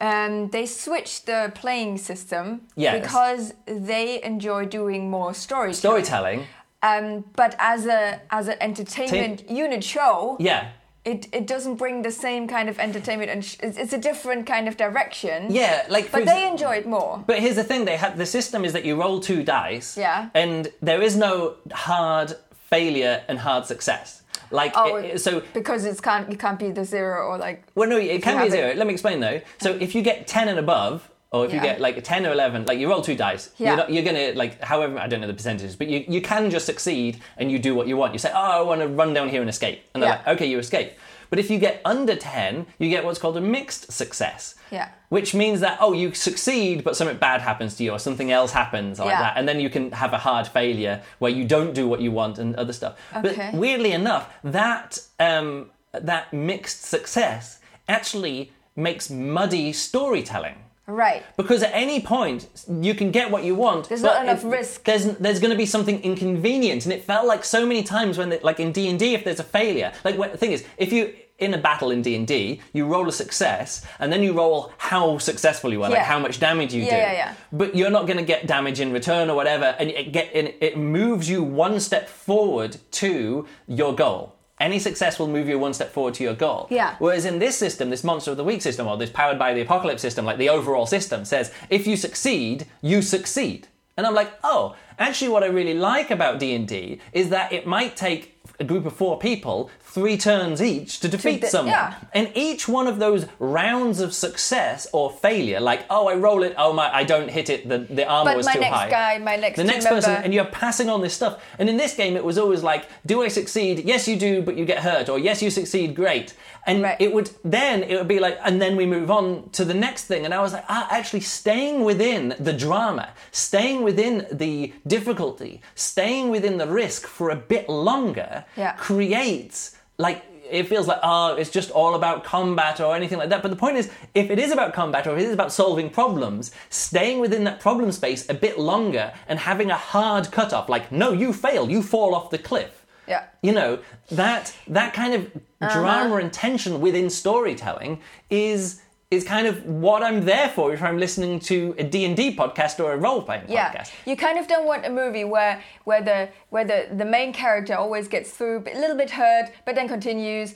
[0.00, 3.00] um, they switched the playing system Yes.
[3.00, 5.74] because they enjoy doing more storytelling.
[5.74, 6.46] Storytelling,
[6.82, 10.68] Um, but as a as an entertainment unit show, yeah.
[11.04, 14.46] it, it doesn't bring the same kind of entertainment, and sh- it's, it's a different
[14.46, 15.46] kind of direction.
[15.50, 17.24] Yeah, like But ex- they enjoy it more.
[17.26, 20.28] But here's the thing: they have the system is that you roll two dice, Yeah.
[20.34, 22.34] and there is no hard
[22.70, 24.22] failure and hard success.
[24.50, 27.88] Like Oh, it- so because it's can't it can't be the zero or like well,
[27.88, 28.68] no, it can be zero.
[28.68, 29.40] it- Let me explain though.
[29.58, 32.32] So if you get ten and above, or if you get like a ten or
[32.32, 33.68] eleven, like you roll two dice, Yeah.
[33.68, 36.50] you're, not, you're gonna like however I don't know the percentages, but you, you can
[36.50, 38.12] just succeed and you do what you want.
[38.12, 40.16] You say, oh, I want to run down here and escape, and they're Yeah.
[40.26, 40.92] like, okay, you escape.
[41.28, 44.54] But if you get under ten, you get what's called a mixed success.
[44.70, 44.88] Yeah.
[45.08, 48.52] Which means that oh, you succeed, but something bad happens to you, or something else
[48.52, 49.20] happens like Yeah.
[49.22, 52.12] that, and then you can have a hard failure where you don't do what you
[52.12, 52.94] want and other stuff.
[53.16, 53.50] Okay.
[53.50, 60.56] But weirdly enough, that um, that mixed success actually makes muddy storytelling.
[60.86, 61.24] Right.
[61.36, 63.88] Because at any point you can get what you want.
[63.88, 64.84] There's but not enough risk.
[64.84, 68.28] There's there's going to be something inconvenient, and it felt like so many times when,
[68.30, 70.64] they, like in D and D, if there's a failure, like when, the thing is,
[70.76, 74.22] if you in a battle in D and D, you roll a success, and then
[74.22, 76.96] you roll how successful you are, like how much damage you Yeah, do.
[76.96, 77.34] yeah, yeah.
[77.52, 80.54] But you're not going to get damage in return or whatever, and it get and
[80.60, 84.35] it moves you one step forward to your goal.
[84.58, 86.66] Any success will move you one step forward to your goal.
[86.70, 86.96] Yeah.
[86.98, 89.60] Whereas in this system, this Monster of the Week system, or this Powered by the
[89.60, 93.68] Apocalypse system, like the overall system says, if you succeed, you succeed.
[93.98, 97.52] And I'm like, oh, actually, what I really like about D and D is that
[97.52, 101.72] it might take a group of four people three turns each to defeat de- someone.
[101.72, 101.94] yeah.
[102.12, 106.54] And each one of those rounds of success or failure, like, oh, I roll it,
[106.58, 108.90] oh my, I don't hit it, the, the armor But was my too next high.
[108.90, 111.34] guy, my next the next person, member- and you're passing on this stuff.
[111.58, 113.74] And in this game, it was always like, do I succeed?
[113.92, 115.08] Yes, you do, but you get hurt.
[115.08, 116.34] Or yes, you succeed, great.
[116.68, 117.00] And Right.
[117.00, 120.04] it would then it would be like, and then we move on to the next
[120.10, 120.24] thing.
[120.26, 126.28] And I was like, ah, actually, staying within the drama, staying within the difficulty, staying
[126.30, 128.72] within the risk for a bit longer Yeah.
[128.72, 133.42] creates like it feels like oh it's just all about combat or anything like that.
[133.42, 135.90] But the point is if it is about combat or if it is about solving
[135.90, 140.92] problems staying within that problem space a bit longer and having a hard cutoff like
[140.92, 142.82] no you fail you fall off the cliff.
[143.08, 143.26] Yeah.
[143.40, 143.78] you know
[144.10, 146.16] that that kind of drama uh-huh.
[146.16, 151.38] and tension within storytelling is is kind of what I'm there for if I'm listening
[151.40, 154.90] to a D&D podcast or a role-playing Yeah, podcast you kind of don't want a
[154.90, 159.10] movie where where the where the, the main character always gets through a little bit
[159.10, 160.54] hurt, but then continues,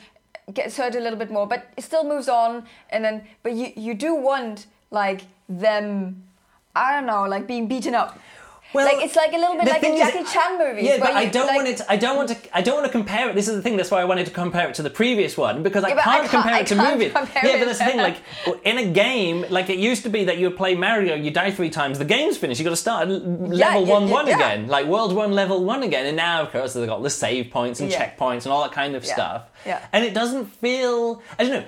[0.53, 3.73] gets hurt a little bit more, but it still moves on, and then but you
[3.77, 6.25] you do want like them,
[6.75, 8.19] I don't know, like being beaten up.
[8.73, 10.85] Well, like it's like a little bit like in thing is- Jackie Chan movies.
[10.85, 11.81] Yeah, but I don't like- want it.
[11.89, 12.37] I don't want to.
[12.57, 13.35] I don't want to compare it.
[13.35, 13.77] This is the thing.
[13.77, 16.03] That's why I wanted to compare it to the previous one because I Yeah, I
[16.03, 17.13] can't can't- compare I it to can't movies.
[17.45, 17.97] yeah, but that's the thing.
[17.99, 18.17] Like
[18.65, 21.51] in a game, like it used to be that you would play Mario, you die
[21.51, 22.61] three times, the game's finished.
[22.61, 26.07] You got to start level yeah, one, one again, like world one, level one again.
[26.07, 28.95] And now, of course, they've got the save points and checkpoints and all that kind
[28.95, 29.43] of stuff.
[29.67, 29.85] yeah.
[29.93, 31.23] And it doesn't feel.
[31.39, 31.65] I don't know.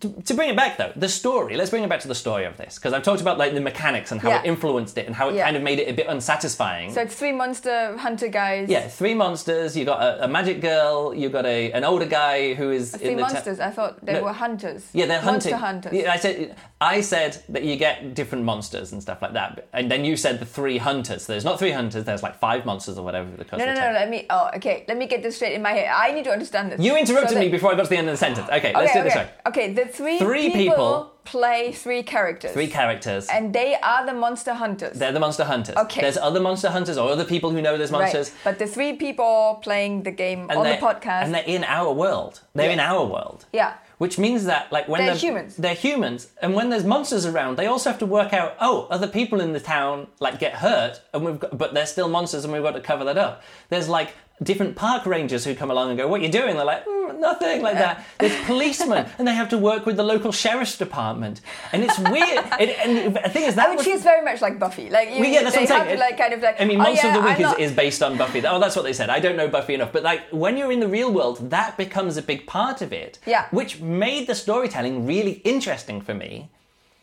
[0.00, 1.56] To, to bring it back though, the story.
[1.56, 3.60] Let's bring it back to the story of this because I've talked about like the
[3.60, 4.40] mechanics and how Yeah.
[4.42, 5.44] it influenced it and how it Yeah.
[5.44, 6.92] kind of made it a bit unsatisfying.
[6.92, 8.68] So it's three monster hunter guys.
[8.68, 9.76] Yeah, three monsters.
[9.76, 11.14] You got a, a magic girl.
[11.14, 13.22] You got a an older guy who is Three in the.
[13.22, 13.60] monsters.
[13.60, 14.24] I thought they No.
[14.24, 14.84] were hunters.
[14.92, 15.92] yeah, they're monster hunters.
[15.92, 19.90] Yeah, I said I said that you get different monsters and stuff like that, and
[19.90, 21.24] then you said the three hunters.
[21.24, 22.04] So There's not three hunters.
[22.04, 23.90] There's like five monsters or whatever the cost No, no, no.
[23.92, 24.26] Let me.
[24.30, 24.84] Oh, okay.
[24.86, 25.88] Let me get this straight in my head.
[25.92, 26.80] I need to understand this.
[26.80, 28.48] You interrupted So me that- before I got to the end of the sentence.
[28.48, 29.24] Okay, let's okay, do it this okay.
[29.24, 29.30] way.
[29.48, 32.52] Okay, the three, Three people, people- play three characters.
[32.52, 33.26] Three characters.
[33.26, 34.98] And they are the monster hunters.
[34.98, 35.76] they're the monster hunters.
[35.76, 36.00] Okay.
[36.00, 38.30] There's other monster hunters or other people who know there's monsters.
[38.30, 38.38] Right.
[38.44, 41.24] But the three people playing the game on the podcast.
[41.24, 42.40] and they're in our world.
[42.54, 42.72] They're Yeah.
[42.74, 43.46] in our world.
[43.52, 43.74] yeah.
[43.98, 45.56] Which means that, like, when They're humans.
[45.56, 48.54] they're humans, and when there's monsters around, they also have to work out.
[48.60, 52.08] Oh, other people in the town like get hurt, and we've got, but they're still
[52.08, 53.42] monsters, and we've got to cover that up.
[53.70, 56.64] There's like different park rangers who come along and go, "What are you doing?" They're
[56.64, 58.04] like, "Mm, "Nothing," like that.
[58.18, 61.40] There's policemen, and they have to work with the local sheriff's department,
[61.72, 62.44] and it's weird.
[62.60, 64.90] it, and the thing is, that I mean, was, she's very much like Buffy.
[64.90, 65.98] Like, you, well, yeah, that's what I'm saying.
[65.98, 66.60] like, kind of like.
[66.60, 68.46] I mean, oh, Monster yeah, of the Week is, not- is based on Buffy.
[68.46, 69.10] Oh, that's what they said.
[69.10, 72.16] I don't know Buffy enough, but like when you're in the real world, that becomes
[72.16, 73.18] a big part of it.
[73.26, 73.46] Yeah.
[73.50, 76.50] Which made the storytelling really interesting for me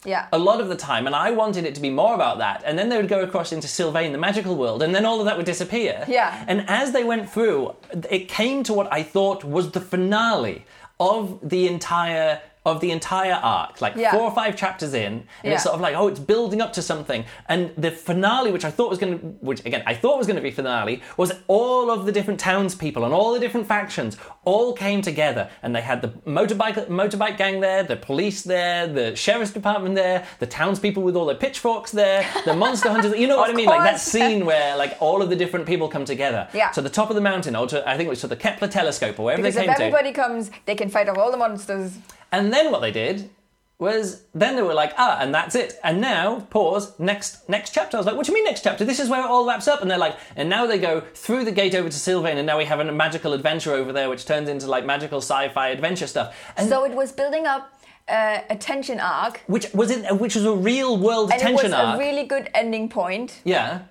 [0.06, 0.28] Yeah.
[0.32, 2.64] a lot of the time, and I wanted it to be more about that.
[2.66, 5.26] And then they would go across into Sylvain, the magical world, and then all of
[5.26, 6.06] that would disappear.
[6.08, 6.44] Yeah.
[6.48, 7.76] And as they went through,
[8.10, 10.66] it came to what I thought was the finale
[11.00, 14.12] of the entire of the entire arc, like Yeah.
[14.12, 15.54] four or five chapters in, and Yeah.
[15.54, 17.24] it's sort of like, oh, it's building up to something.
[17.48, 20.38] And the finale, which I thought was going to, which again I thought was going
[20.38, 24.74] to be finale, was all of the different townspeople and all the different factions all
[24.74, 29.52] came together, and they had the motorbike motorbike gang there, the police there, the sheriff's
[29.52, 33.18] department there, the townspeople with all their pitchforks there, the monster hunters.
[33.18, 33.66] You know what I mean?
[33.68, 36.70] Like that scene where like all of the different people come together Yeah.
[36.72, 38.68] to the top of the mountain, or to I think it was to the Kepler
[38.68, 39.84] telescope, or wherever Because they if came to.
[39.84, 41.98] everybody comes, they can fight off all the monsters.
[42.32, 43.30] And then what they did
[43.78, 45.78] was then they were like, ah, and that's it.
[45.84, 47.98] And now, pause, next next chapter.
[47.98, 48.86] I was like, what do you mean next chapter?
[48.86, 49.82] This is where it all wraps up.
[49.82, 52.58] And they're like, and now they go through the gate over to Sylvain, and now
[52.58, 56.36] we have a magical adventure over there, which turns into like magical sci-fi adventure stuff.
[56.58, 57.64] And So it was building up
[58.08, 60.20] uh, a tension arc, which was it?
[60.20, 61.96] Which was a real world and it tension was arc.
[61.98, 63.42] a really good ending point.
[63.44, 63.82] yeah.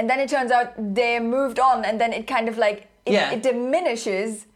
[0.00, 3.12] And then it turns out they moved on, and then it kind of like it,
[3.12, 3.32] Yeah.
[3.32, 4.46] it diminishes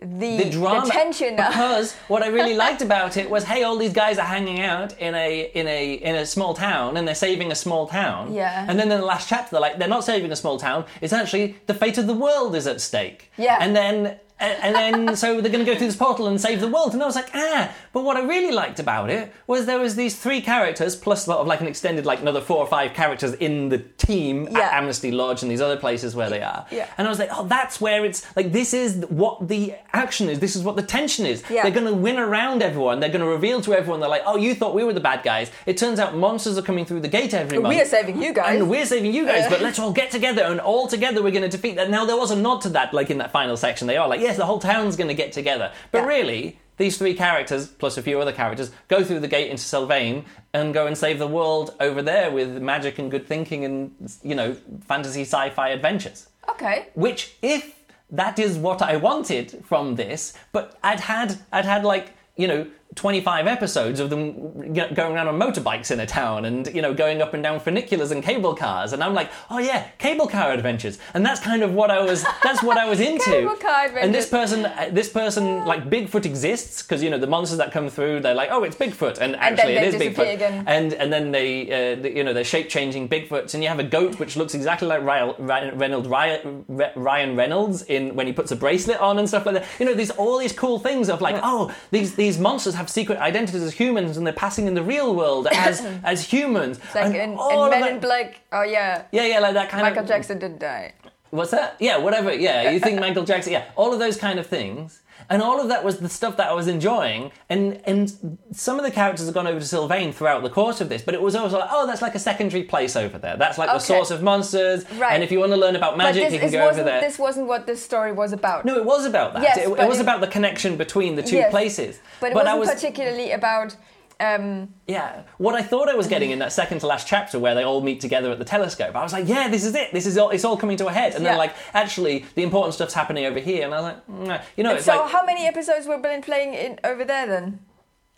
[0.00, 1.34] the, the drama the tension.
[1.36, 4.96] because what I really liked about it was hey all these guys are hanging out
[5.00, 8.64] in a in a in a small town and they're saving a small town Yeah.
[8.68, 11.12] and then in the last chapter they're like they're not saving a small town it's
[11.12, 13.58] actually the fate of the world is at stake Yeah.
[13.60, 16.60] and then and, and then so they're going to go through this portal and save
[16.60, 19.66] the world and I was like ah but what I really liked about it was
[19.66, 22.66] there was these three characters plus sort of like an extended like another four or
[22.66, 24.58] five characters in the team Yeah.
[24.60, 26.86] at Amnesty Lodge and these other places where they are Yeah.
[26.98, 30.38] and I was like oh that's where it's like this is what the action is
[30.40, 31.62] this is what the tension is Yeah.
[31.62, 34.36] they're going to win around everyone they're going to reveal to everyone they're like oh
[34.36, 37.08] you thought we were the bad guys it turns out monsters are coming through the
[37.08, 38.54] gate every month we are saving you guys.
[38.60, 41.42] and we're saving you guys, but let's all get together and all together we're going
[41.42, 41.90] to defeat that.
[41.90, 43.86] Now there was a nod to that, like in that final section.
[43.86, 46.06] They are like, yes, the whole town's going to get together, but Yeah.
[46.06, 46.58] really.
[46.76, 50.72] These three characters, plus a few other characters, go through the gate into Sylvain and
[50.72, 53.90] go and save the world over there with magic and good thinking and,
[54.22, 54.54] you know,
[54.86, 56.28] fantasy sci fi adventures.
[56.48, 56.86] okay.
[56.94, 57.74] Which, if
[58.12, 62.66] that is what I wanted from this, but I'd had, I'd had like, you know,
[62.94, 67.22] 25 episodes of them going around on motorbikes in a town and, you know, going
[67.22, 68.92] up and down funiculars and cable cars.
[68.92, 70.98] And I'm like, oh yeah, cable car adventures.
[71.14, 73.24] And that's kind of what I was, that's what I was into.
[73.24, 77.26] Cable car and this person, uh, this person, like Bigfoot exists because, you know, the
[77.26, 79.18] monsters that come through, they're like, oh, it's Bigfoot.
[79.18, 80.34] And actually they it is Bigfoot.
[80.34, 80.64] again.
[80.66, 83.54] And, and then they, uh, the- you know, they're shape changing Bigfoots.
[83.54, 86.64] And you have a goat which looks exactly like Ryan, Ryan, Reynolds, Ryan,
[86.96, 89.66] Ryan Reynolds in when he puts a bracelet on and stuff like that.
[89.78, 93.18] You know, there's all these cool things of like, oh, these these monsters have secret
[93.18, 96.78] identities as humans and they're passing in the real world as as humans.
[96.78, 98.40] It's like And in, in Men in Black.
[98.52, 100.04] Oh yeah, Yeah, yeah, like that kind Michael of.
[100.04, 100.94] Michael Jackson didn't die.
[101.30, 101.76] What's that?
[101.78, 102.32] Yeah, whatever.
[102.32, 103.52] Yeah, you think Michael Jackson?
[103.52, 105.02] Yeah, all of those kind of things.
[105.30, 108.84] And all of that was the stuff that I was enjoying, and and some of
[108.84, 111.34] the characters have gone over to Sylvain throughout the course of this, but it was
[111.36, 113.36] also like, oh, that's like a secondary place over there.
[113.36, 115.12] That's like the source of monsters, Right.
[115.12, 117.00] and if you want to learn about magic, this you can go over there.
[117.02, 118.64] this wasn't what this story was about.
[118.64, 119.42] No, it was about that.
[119.42, 121.50] Yes, it, it was it- about the connection between the two Yes.
[121.50, 122.00] places.
[122.20, 123.76] but it I wasn't was particularly about.
[124.20, 127.54] Um, yeah, what I thought I was getting in that second to last chapter where
[127.54, 129.92] they all meet together at the telescope, I was like, yeah, this is it.
[129.92, 130.30] This is all.
[130.30, 131.14] It's all coming to a head.
[131.14, 131.38] And then Yeah.
[131.38, 134.74] like, actually, the important stuff's happening over here, and I was like, mm, you know,
[134.74, 135.12] it's so like.
[135.12, 137.60] how many episodes were Berlin playing in over there then?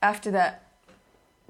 [0.02, 0.62] After that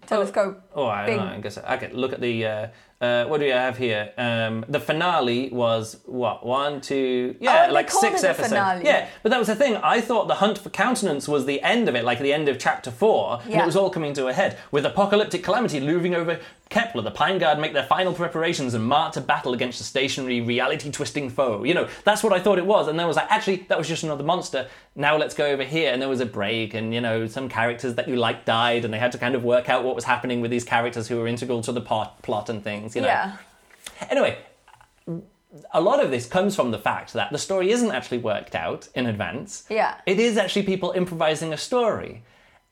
[0.07, 0.61] telescope.
[0.75, 1.23] Oh, I don't know.
[1.37, 2.45] I guess I could look at the.
[2.47, 2.69] Uh,
[3.01, 4.13] uh, what do we have here?
[4.19, 8.49] Um, the finale was what one, two, yeah, Oh, like six episodes.
[8.51, 8.85] finale.
[8.85, 9.77] Yeah, but that was the thing.
[9.77, 12.59] I thought the hunt for countenance was the end of it, like the end of
[12.59, 16.39] chapter four, and it was all coming to a head with apocalyptic calamity looming over
[16.69, 17.03] Kepler.
[17.03, 21.31] The Pine Guard make their final preparations and march to battle against the stationary, reality-twisting
[21.31, 21.65] foe.
[21.65, 23.77] You know, that's what I thought it was, and then I was like, actually, that
[23.79, 24.69] was just another monster.
[24.95, 27.95] Now let's go over here, and there was a break, and you know, some characters
[27.95, 30.41] that you liked died, and they had to kind of work out what was happening
[30.41, 32.90] with these characters who were integral to the plot and things.
[32.95, 33.09] You know.
[33.09, 33.37] Yeah.
[34.09, 34.39] Anyway,
[35.73, 38.89] a lot of this comes from the fact that the story isn't actually worked out
[38.95, 39.65] in advance.
[39.69, 39.97] Yeah.
[40.07, 42.23] It is actually people improvising a story.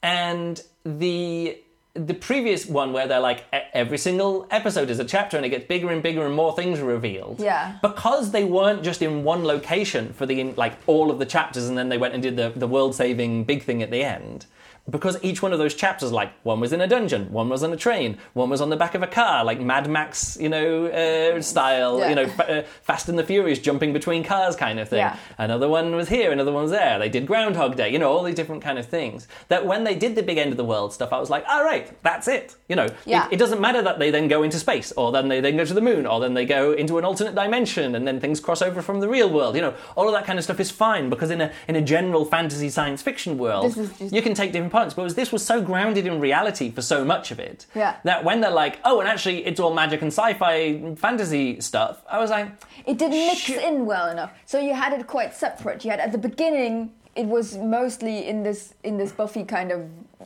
[0.03, 1.59] And the
[1.95, 5.67] the previous one where they're like every single episode is a chapter and it gets
[5.67, 7.41] bigger and bigger and more things are revealed.
[7.41, 7.79] Yeah.
[7.83, 11.77] Because they weren't just in one location for the like all of the chapters and
[11.77, 14.47] then they went and did the, the world saving big thing at the end.
[14.91, 17.73] Because each one of those chapters, like one was in a dungeon, one was on
[17.73, 20.87] a train, one was on the back of a car, like Mad Max, you know,
[20.87, 22.09] uh, style, Yeah.
[22.09, 25.01] you know, fa- uh, Fast and the Furious, jumping between cars, kind of thing.
[25.01, 25.17] Yeah.
[25.37, 26.99] Another one was here, another one was there.
[26.99, 29.29] They did Groundhog Day, you know, all these different kind of things.
[29.49, 31.65] That when they did the big end of the world stuff, I was like, all
[31.65, 32.57] right, that's it.
[32.69, 33.27] You know, Yeah.
[33.27, 35.65] it, it doesn't matter that they then go into space, or then they then go
[35.67, 38.63] to the moon, or then they go into an alternate dimension, and then things cross
[38.63, 39.55] over from the real world.
[39.55, 41.83] You know, all of that kind of stuff is fine because in a in a
[41.83, 44.95] general fantasy science fiction world, just- you can take different parts.
[44.95, 47.97] But this was so grounded in reality for so much of it Yeah.
[48.05, 52.19] that when they're like, oh, and actually it's all magic and sci-fi fantasy stuff, I
[52.19, 52.49] was like,
[52.87, 53.63] It didn't mix Shit.
[53.63, 54.31] in well enough.
[54.47, 55.85] So you had it quite separate.
[55.85, 59.81] You had at the beginning it was mostly in this in this Buffy kind of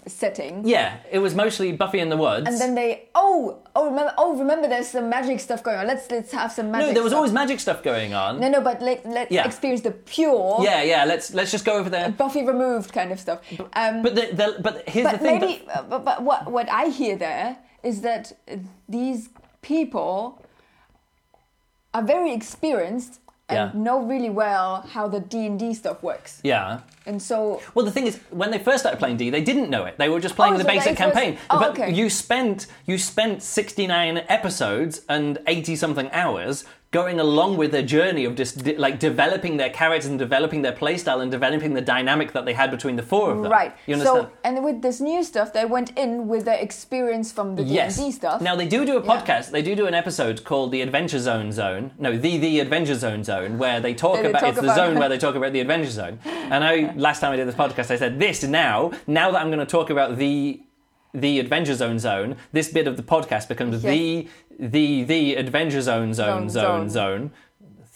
[0.06, 0.66] setting.
[0.66, 2.46] yeah, it was mostly Buffy in the woods.
[2.48, 5.86] And then they oh oh remember oh remember there's some magic stuff going on.
[5.86, 6.88] Let's let's have some magic.
[6.88, 7.18] no, there was stuff.
[7.18, 8.40] always magic stuff going on.
[8.40, 9.46] no no but let let's Yeah.
[9.46, 11.04] experience the pure Yeah, yeah.
[11.04, 12.10] Let's let's just go over there.
[12.10, 13.40] Buffy removed kind of stuff.
[13.74, 15.40] Um, But the, the but here's but the thing.
[15.40, 18.32] maybe but, but what what I hear there is that
[18.88, 19.28] these
[19.62, 20.42] people
[21.94, 23.80] are very experienced and Yeah.
[23.82, 26.40] know really well how the D and D stuff works.
[26.42, 26.80] Yeah.
[27.06, 29.84] And so Well, the thing is, when they first started playing D, they didn't know
[29.86, 29.98] it.
[29.98, 31.38] They were just playing Oh, the so basic first- campaign.
[31.50, 31.92] Oh, but okay.
[31.92, 37.82] you spent you spent sixty nine episodes and eighty something hours going along with their
[37.82, 41.80] journey of just de- like developing their characters and developing their playstyle and developing the
[41.80, 43.50] dynamic that they had between the four of them.
[43.50, 43.74] right.
[43.86, 44.26] You understand?
[44.26, 47.70] So and with this new stuff, they went in with their experience from the D
[47.74, 47.96] Yes.
[47.98, 48.40] and D stuff.
[48.40, 49.10] Now they do do a Yeah.
[49.14, 49.50] podcast.
[49.50, 51.92] They do do an episode called the Adventure Zone Zone.
[51.98, 54.98] No, the the Adventure Zone Zone, where they talk they about talk it's the zone
[55.00, 56.18] where they talk about the Adventure Zone.
[56.26, 58.92] And I last time I did this podcast, I said this now.
[59.06, 60.60] Now that I'm going to talk about the
[61.14, 63.92] the Adventure Zone Zone, this bit of the podcast becomes Yes.
[63.94, 67.30] the the the Adventure Zone Zone Zone, Zone zone.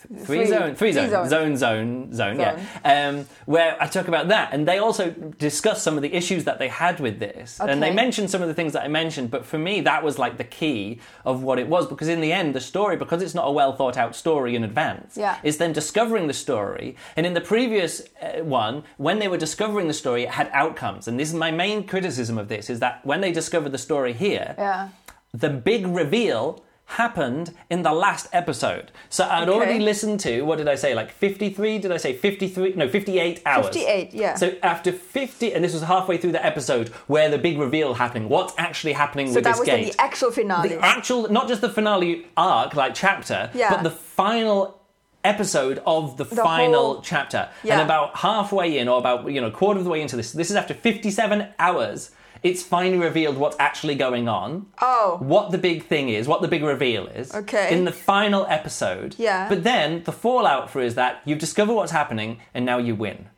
[0.09, 0.25] Zone.
[0.25, 1.31] Three, zone, three zone, zones.
[1.31, 2.61] zone, zone, zone, yeah.
[2.85, 6.59] Um, where I talk about that, and they also discuss some of the issues that
[6.59, 7.97] they had with this, and they Okay.
[7.97, 9.31] mentioned some of the things that I mentioned.
[9.31, 12.33] But for me, that was like the key of what it was, because in the
[12.33, 15.37] end, the story, because it's not a well thought out story in advance, Yeah.
[15.43, 16.97] is them discovering the story.
[17.17, 21.09] And in the previous uh, one, when they were discovering the story, it had outcomes.
[21.09, 24.13] And this is my main criticism of this: is that when they discovered the story
[24.13, 24.89] here, yeah.
[25.35, 28.93] the big reveal happened in the last episode.
[29.09, 29.53] So I'd Okay.
[29.53, 31.79] already listened to, what did I say, like 53?
[31.79, 32.75] Did I say 53?
[32.77, 33.67] No, 58 hours.
[33.67, 34.35] 58, yeah.
[34.37, 38.29] So after 50, and this was halfway through the episode where the big reveal happening,
[38.29, 39.83] what's actually happening So with that this was gate?
[39.89, 40.69] in the actual finale.
[40.69, 43.71] the actual, not just the finale arc, like chapter, Yeah.
[43.71, 44.81] but the final
[45.25, 47.49] episode of the, The final whole- chapter.
[47.65, 47.75] Yeah.
[47.75, 50.31] And about halfway in, or about you know a quarter of the way into this,
[50.31, 52.11] this is after 57 hours.
[52.43, 54.67] It's finally revealed what's actually going on.
[54.81, 55.19] Oh.
[55.21, 57.35] What the big thing is, what the big reveal is.
[57.35, 57.73] Okay.
[57.73, 59.15] In the final episode.
[59.19, 59.49] Yeah.
[59.49, 63.29] But then the fallout for is that you discover what's happening and now you win.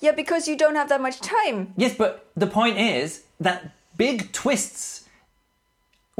[0.00, 1.74] yeah, because you don't have that much time.
[1.76, 4.97] Yes, but the point is that big twists,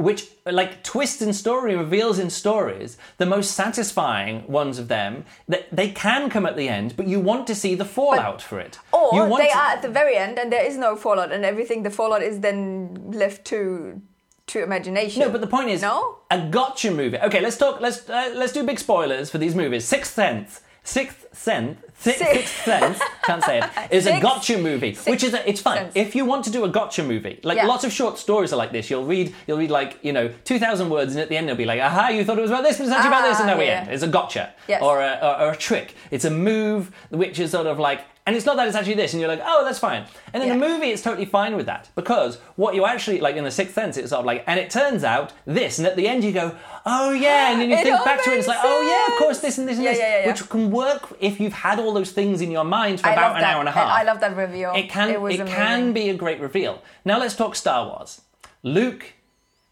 [0.07, 5.63] which like twists in story reveals in stories, the most satisfying ones of them, that
[5.75, 8.79] they can come at the end, but you want to see the fallout for it.
[8.93, 11.31] Or you want they to- are at the very end and there is no fallout
[11.33, 11.83] and everything.
[11.83, 14.01] The fallout is then left to
[14.47, 15.19] to imagination.
[15.21, 16.15] No, but the point is, No?
[16.31, 17.19] a gotcha movie.
[17.27, 17.81] Okay, let's talk.
[17.81, 19.83] Let's uh, let's do big spoilers for these movies.
[19.85, 23.69] Sixth Sense, Sixth Sense, Sixth, Six- Sixth Sense, can't say it.
[23.91, 25.77] Is a gotcha movie, which is a, it's fun.
[25.77, 25.91] Sense.
[25.95, 27.39] if you want to do a gotcha movie.
[27.43, 27.65] Like Yeah.
[27.67, 28.89] lots of short stories are like this.
[28.89, 31.57] You'll read, you'll read like you know two thousand words, and at the end it'll
[31.57, 33.49] be like, aha, you thought it was about this, but it's actually about this, and
[33.49, 33.89] Ah, now we end.
[33.89, 34.81] It's a gotcha, Yes.
[34.81, 35.93] or, a, or, or a trick.
[36.09, 38.01] It's a move which is sort of like.
[38.29, 40.05] And it's not that it's actually this, and you're like, oh, that's fine.
[40.33, 40.53] And in Yeah.
[40.53, 43.73] the movie, it's totally fine with that because what you actually like in the sixth
[43.73, 46.31] sense, it's sort of like, and it turns out this, and at the end you
[46.31, 46.55] go,
[46.85, 49.11] oh yeah, and then you It think back to it, and it's like, oh yeah,
[49.15, 51.79] of course, this and this and Yeah, this, yeah, which can work if you've had
[51.79, 53.53] all those things in your mind for I about an that.
[53.55, 53.87] hour and a half.
[53.89, 54.73] I love that reveal.
[54.75, 56.83] It can, It it can be a great reveal.
[57.03, 58.21] Now let's talk Star Wars.
[58.61, 59.13] Luke.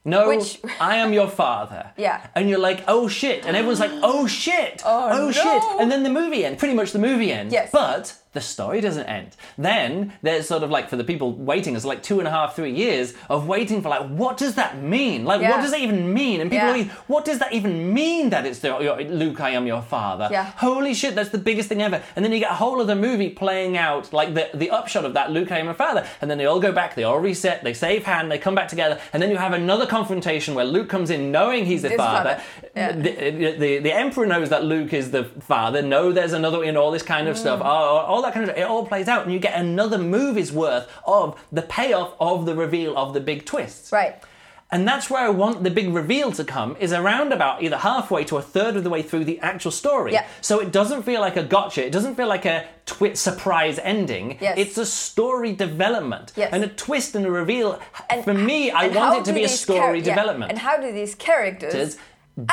[0.06, 1.92] No, Which- I am your father.
[1.98, 2.26] Yeah.
[2.34, 3.46] And you're like, oh shit.
[3.46, 4.82] And everyone's like, oh shit.
[4.86, 5.44] Oh, oh, shit.
[5.44, 5.80] no.
[5.82, 6.58] And then the movie ends.
[6.60, 7.52] Pretty much the movie ends.
[7.54, 7.70] Yes.
[7.74, 9.30] But the story doesn't end.
[9.58, 12.56] Then there's sort of like for the people waiting, it's like two and a half,
[12.56, 15.26] three years of waiting for like, what does that mean?
[15.26, 16.40] Like, what does that even mean?
[16.42, 16.74] And people Yeah.
[16.74, 19.82] are like, what does that even mean that it's the, your- Luke, I am your
[19.82, 20.28] father?
[20.32, 20.52] Yeah.
[20.58, 22.02] Holy shit, that's the biggest thing ever.
[22.16, 25.14] And then you get a whole other movie playing out like the, the upshot of
[25.16, 26.06] that Luke, I am your father.
[26.22, 28.68] And then they all go back, they all reset, they save hand, they come back
[28.68, 31.98] together, and then you have another confrontation where Luke comes in knowing he's the His
[31.98, 32.36] father.
[32.36, 32.44] father.
[32.76, 32.92] Yeah.
[32.92, 33.12] The,
[33.58, 35.82] the, the emperor knows that Luke is the father.
[35.82, 37.40] No, there's another in all this kind of Mm.
[37.40, 37.62] stuff.
[37.62, 38.60] All, all that kind of stuff.
[38.64, 42.56] It all plays out, and you get another movie's worth of the payoff of the
[42.56, 43.92] reveal of the big twists.
[43.92, 44.16] Right.
[44.70, 48.26] And that's where I want the big reveal to come, is around about either halfway
[48.26, 50.12] to a third of the way through the actual story.
[50.12, 50.28] Yeah.
[50.42, 54.38] So it doesn't feel like a gotcha, it doesn't feel like a twit surprise ending.
[54.42, 54.58] Yes.
[54.58, 56.34] It's a story development.
[56.36, 56.50] Yes.
[56.52, 57.80] And a twist and a reveal.
[58.10, 60.52] And- For me, I want it to be a story char- yeah, development.
[60.52, 61.96] And how do these characters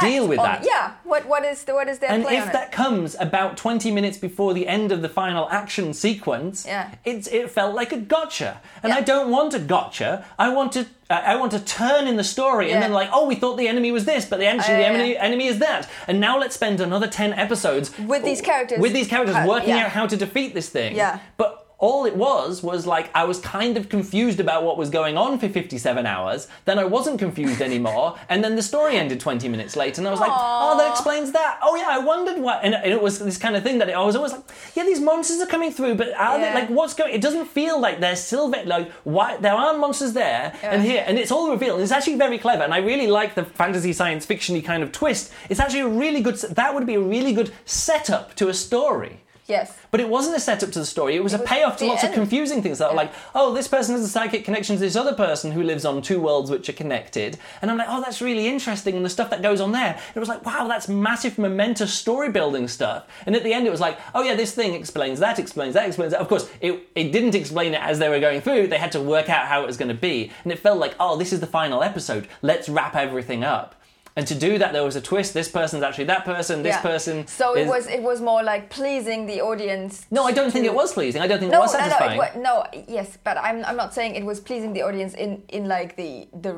[0.01, 0.65] deal with on- that.
[0.65, 0.93] Yeah.
[1.05, 4.55] What what is the what is their And if that comes about 20 minutes before
[4.55, 6.91] the end of the final action sequence, Yeah.
[7.05, 8.61] it's, it felt like a gotcha.
[8.83, 8.99] And Yeah.
[8.99, 10.25] I don't want a gotcha.
[10.39, 13.27] I want to, uh, I want to turn in the story and then like, oh,
[13.27, 15.23] we thought the enemy was this, but the actually the yeah, enemy, yeah.
[15.23, 15.89] enemy is that.
[16.09, 18.79] And now let's spend another 10 episodes With these characters.
[18.79, 19.85] with these characters working yeah.
[19.85, 20.97] out how to defeat this thing.
[20.97, 21.19] Yeah.
[21.37, 25.19] But all it was was like I was kind of confused about what was going
[25.19, 26.49] on for 57 hours.
[26.65, 30.11] Then I wasn't confused anymore, and then the story ended 20 minutes later, and I
[30.11, 32.61] was like, "Oh, that explains that." Oh yeah, I wondered what.
[32.65, 35.01] And and it was this kind of thing that I was always like, "Yeah, these
[35.01, 38.17] monsters are coming through, but are they like what's going?" It doesn't feel like they're
[38.17, 38.63] silver.
[38.65, 41.81] Like why there aren't monsters there, and here, and it's all revealed.
[41.83, 45.31] It's actually very clever, and I really like the fantasy science fictiony kind of twist.
[45.51, 46.37] It's actually a really good.
[46.63, 49.21] That would be a really good setup to a story.
[49.47, 49.77] Yes.
[49.91, 51.17] But it wasn't a setup to the story.
[51.17, 53.03] It was a was payoff to lots of confusing things that were Yeah.
[53.03, 56.01] like, oh, this person has a psychic connection to this other person who lives on
[56.01, 57.37] two worlds which are connected.
[57.61, 58.97] And I'm like, oh, that's really interesting.
[58.97, 59.99] And the stuff that goes on there.
[60.15, 63.05] It was like, wow, that's massive, momentous story building stuff.
[63.27, 65.87] And at the end, it was like, oh, yeah, this thing explains that, explains that,
[65.87, 66.21] explains that.
[66.21, 68.69] Of course, it, it didn't explain it as they were going through.
[68.69, 70.31] They had to work out how it was going to be.
[70.45, 72.29] And it felt like, oh, this is the final episode.
[72.41, 73.75] Let's wrap everything up.
[74.17, 75.35] And to do that, there was a twist.
[75.35, 76.63] This person's actually that person.
[76.63, 76.83] This Yeah.
[76.83, 77.27] person.
[77.27, 80.07] So it was it was more like pleasing the audience.
[80.11, 81.21] No, I don't think it was pleasing.
[81.21, 82.21] I don't think No, it was no, no, satisfying.
[82.21, 82.65] it wa- no.
[82.87, 86.29] Yes, but I'm I'm not saying it was pleasing the audience in in like the
[86.33, 86.55] the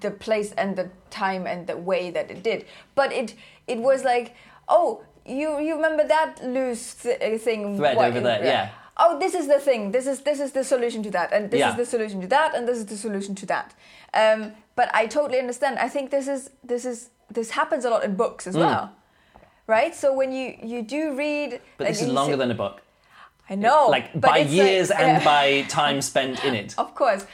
[0.00, 2.64] the place and the time and the way that it did.
[2.94, 3.34] But it
[3.66, 4.34] it was like
[4.68, 8.68] oh you you remember that loose th- thing Thread what- over there, yeah.
[9.00, 9.92] Oh, this is the thing.
[9.92, 11.70] This is this is the solution to that, and this Yeah.
[11.70, 13.74] is the solution to that, and this is the solution to that.
[14.12, 15.78] Um, but I totally understand.
[15.78, 18.48] I think this is this is this happens a lot in books Mm.
[18.50, 18.90] as well,
[19.66, 19.94] right?
[19.94, 22.82] So when you you do read, But and this is longer than a book.
[23.50, 26.74] I know, like by years like- and by time spent in it.
[26.78, 27.24] of course.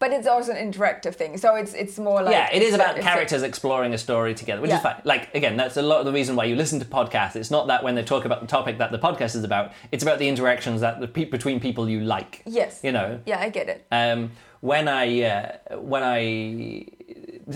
[0.00, 2.96] But it's also an interactive thing, so it's it's more like yeah, it is about
[3.00, 5.00] characters exploring a story together, which is fine.
[5.04, 7.34] Like again, that's a lot of the reason why you listen to podcasts.
[7.34, 9.72] It's not that when they talk about the topic that the podcast is about.
[9.90, 12.42] It's about the interactions that the pe- between people you like.
[12.46, 12.80] Yes.
[12.84, 13.20] You know.
[13.26, 13.86] Yeah, I get it.
[13.90, 14.30] Um,
[14.60, 16.86] when I uh, when I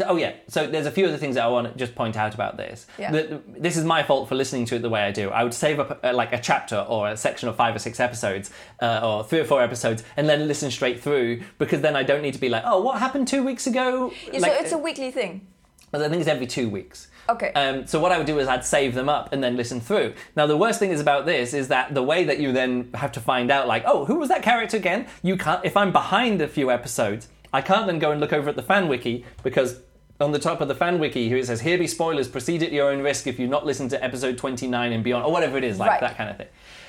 [0.07, 2.35] oh yeah, so there's a few other things that I want to just point out
[2.35, 2.87] about this.
[2.99, 3.11] Yeah.
[3.13, 5.31] The- this is my fault for listening to it the way I do.
[5.31, 8.01] I would save up uh, like a chapter or a section of five or six
[8.01, 12.03] episodes, uh, or three or four episodes, and then listen straight through because then I
[12.03, 14.13] don't need to be like, oh, what happened two weeks ago?
[14.33, 15.47] Yeah, Like, so it's a weekly thing.
[15.95, 17.09] I think it's every two weeks.
[17.29, 17.53] Okay.
[17.53, 20.15] Um, so what I would do is I'd save them up and then listen through.
[20.35, 23.13] Now the worst thing is about this is that the way that you then have
[23.13, 25.07] to find out, like, oh, who was that character again?
[25.23, 25.65] You can't.
[25.65, 28.63] If I'm behind a few episodes, I can't then go and look over at the
[28.63, 29.81] fan wiki because
[30.21, 32.29] on the top of the fan wiki here it says, "Here be spoilers.
[32.29, 35.33] Proceed at your own risk if you've not listened to episode 29 and beyond, or
[35.33, 36.01] whatever it is, like Right.
[36.01, 36.47] that kind of thing."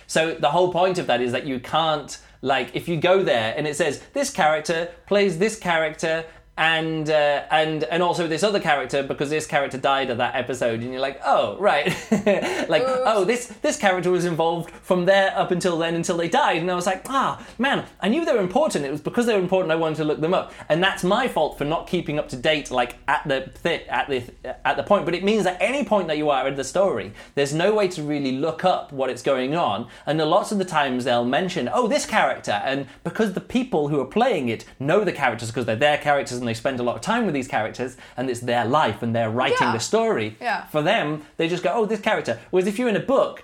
[0.07, 3.53] So the whole point of that is that you can't like if you go there
[3.57, 6.25] and it says this character plays this character
[6.55, 10.81] and uh, and and also this other character because this character died at that episode
[10.81, 11.87] and you're like oh right.
[12.69, 16.61] Like oh this this character was involved from there up until then until they died.
[16.61, 18.85] And I was like ah man I knew they were important.
[18.85, 20.53] It was because they were important I wanted to look them up.
[20.69, 24.07] And that's my fault for not keeping up to date like at the thi- at
[24.07, 24.23] the
[24.65, 25.05] at the point.
[25.05, 27.87] But it means at any point that you are in the story there's no way
[27.87, 29.87] to really look up what it's going on.
[30.05, 32.61] And a lots of the times they'll mention oh this character.
[32.63, 36.42] And because the people who are playing it know the characters because they're their characters
[36.43, 39.15] and they spend a lot of time with these characters and it's their life and
[39.15, 39.73] they're writing Yeah.
[39.73, 40.65] the story Yeah.
[40.67, 43.43] for them they just go oh this character whereas if you're in a book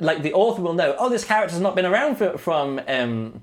[0.00, 3.42] like the author will know oh this character's not been around for, from um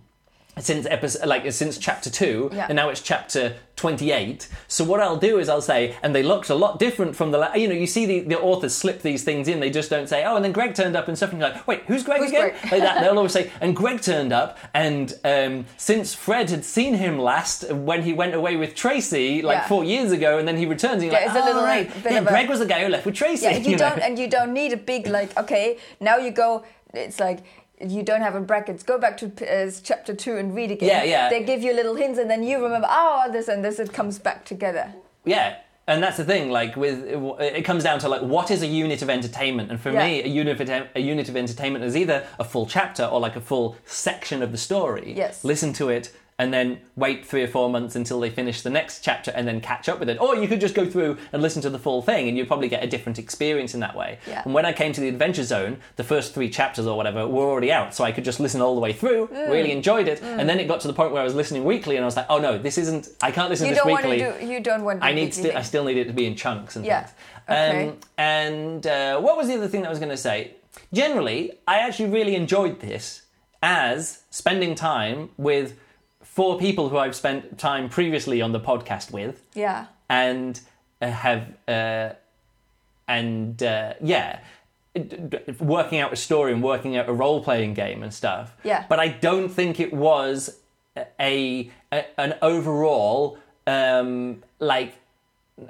[0.59, 2.65] since episode like since chapter 2 Yeah.
[2.69, 6.49] and now it's chapter 28 so what i'll do is i'll say and they looked
[6.49, 9.23] a lot different from the la- you know you see the, the authors slip these
[9.23, 11.39] things in they just don't say oh and then greg turned up and stuff and
[11.39, 12.71] you're like wait who's greg Who's again Greg?
[12.73, 16.93] like that they'll always say and greg turned up and um, since fred had seen
[16.95, 19.67] him last when he went away with tracy like Yeah.
[19.67, 21.65] four years ago and then he returns and you're Yeah, like it's a little oh,
[21.65, 23.71] right bit yeah of a- greg was the guy who left with tracy Yeah, you,
[23.71, 25.37] you don't, and you don't need a big like.
[25.37, 26.63] Okay, now you go.
[26.93, 27.39] It's like
[27.79, 28.83] you don't have in brackets.
[28.83, 30.89] Go back to uh, chapter two and read again.
[30.89, 31.29] Yeah, yeah.
[31.29, 32.87] They give you little hints, and then you remember.
[32.89, 33.79] Oh, this and this.
[33.79, 34.93] It comes back together.
[35.25, 35.57] Yeah.
[35.87, 37.03] And that's the thing, like with
[37.39, 40.05] it comes down to like what is a unit of entertainment, and for Yeah.
[40.05, 43.35] me, a unit of a unit of entertainment is either a full chapter or like
[43.35, 45.13] a full section of the story.
[45.17, 45.43] Yes.
[45.43, 49.03] Listen to it and then wait three or four months until they finish the next
[49.03, 50.19] chapter and then catch up with it.
[50.19, 52.69] Or you could just go through and listen to the full thing, and you'd probably
[52.69, 54.17] get a different experience in that way.
[54.27, 54.41] Yeah.
[54.45, 57.43] And when I came to the Adventure Zone, the first three chapters or whatever were
[57.45, 59.27] already out, so I could just listen all the way through.
[59.27, 59.51] Mm.
[59.51, 61.97] Really enjoyed it, and then it got to the point where I was listening weekly,
[61.97, 63.09] and I was like, oh no, this isn't.
[63.21, 64.19] I can't listen You to this don't want weekly.
[64.19, 64.45] to do.
[64.51, 65.01] You don't want.
[65.01, 67.01] To I need sti- I still need it to be in chunks and Yeah.
[67.03, 67.15] things.
[67.49, 67.87] Okay.
[67.89, 70.53] Um, and uh, what was the other thing that I was going to say?
[70.93, 73.23] Generally, I actually really enjoyed this
[73.61, 75.77] as spending time with
[76.39, 79.87] four people who I've spent time previously on the podcast with, Yeah.
[80.09, 80.57] and
[81.01, 82.13] uh, have uh,
[83.09, 84.39] and uh, yeah.
[85.59, 88.55] Working out a story and working out a role playing game and stuff.
[88.63, 88.85] Yeah.
[88.87, 90.59] But I don't think it was
[90.97, 91.05] a,
[91.91, 93.37] a an overall
[93.67, 94.93] um, like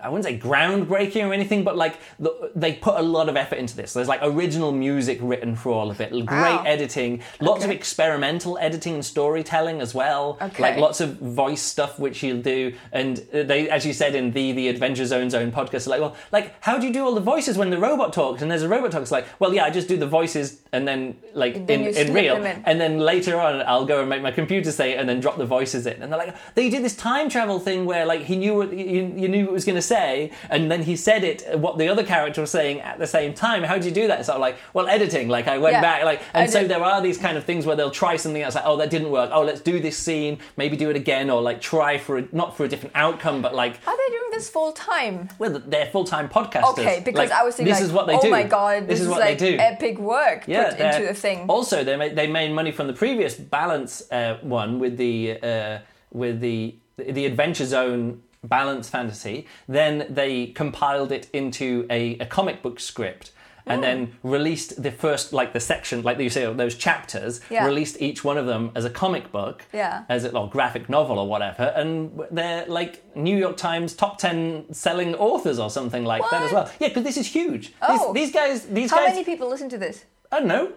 [0.01, 3.57] I wouldn't say groundbreaking or anything, but like the, they put a lot of effort
[3.57, 3.93] into this.
[3.93, 6.63] There's like original music written for all of it, great Wow.
[6.65, 10.37] editing, lots of experimental editing and storytelling as well.
[10.41, 10.63] Okay.
[10.63, 14.31] Like lots of voice stuff which you'll do, and uh, they, as you said in
[14.31, 17.21] the the Adventure Zone's own podcast, like well, like how do you do all the
[17.21, 18.41] voices when the robot talks?
[18.41, 21.17] And there's a robot talks like, well, yeah, I just do the voices and then
[21.33, 22.63] like Then in, in real, in.
[22.65, 25.37] and then later on I'll go and make my computer say it and then drop
[25.37, 26.01] the voices in.
[26.01, 29.13] And they're like, they did this time travel thing where like he knew what you,
[29.15, 31.87] you knew it was going to to say, and then he said it what the
[31.87, 33.63] other character was saying at the same time.
[33.63, 34.19] How do you do that?
[34.19, 35.27] It's sort of like, well, editing.
[35.29, 35.81] Like I went Yeah.
[35.81, 38.15] back, like, and I so did- there are these kind of things where they'll try
[38.17, 39.29] something else, like, oh, that didn't work.
[39.33, 42.55] Oh, let's do this scene, maybe do it again, or like try for a, not
[42.57, 43.73] for a different outcome, but like.
[43.87, 45.29] Are they doing this full time?
[45.39, 46.79] Well, they're full-time podcasters.
[46.79, 48.29] Okay, because Like, I was thinking, this like, is what they oh do.
[48.29, 49.57] my god, this, is, is, what like they do.
[49.57, 51.45] epic work put into the thing.
[51.47, 55.77] Also, they made they made money from the previous Balance uh, one with the uh,
[56.11, 59.47] with the the Adventure Zone Balance Fantasy.
[59.67, 63.31] Then they compiled it into a, a comic book script.
[63.65, 67.39] And then released the first, like the section, like you say, those chapters.
[67.51, 67.67] Yeah.
[67.67, 70.05] Released each one of them as a comic book, Yeah.
[70.09, 74.65] as a or graphic novel or whatever, and they're like New York Times top ten
[74.73, 76.71] selling authors or something like that as well.
[76.79, 77.73] Yeah, because this is huge.
[77.83, 78.11] Oh.
[78.11, 80.03] These, these guys, these How guys, many people listen to this?
[80.31, 80.71] I don't know,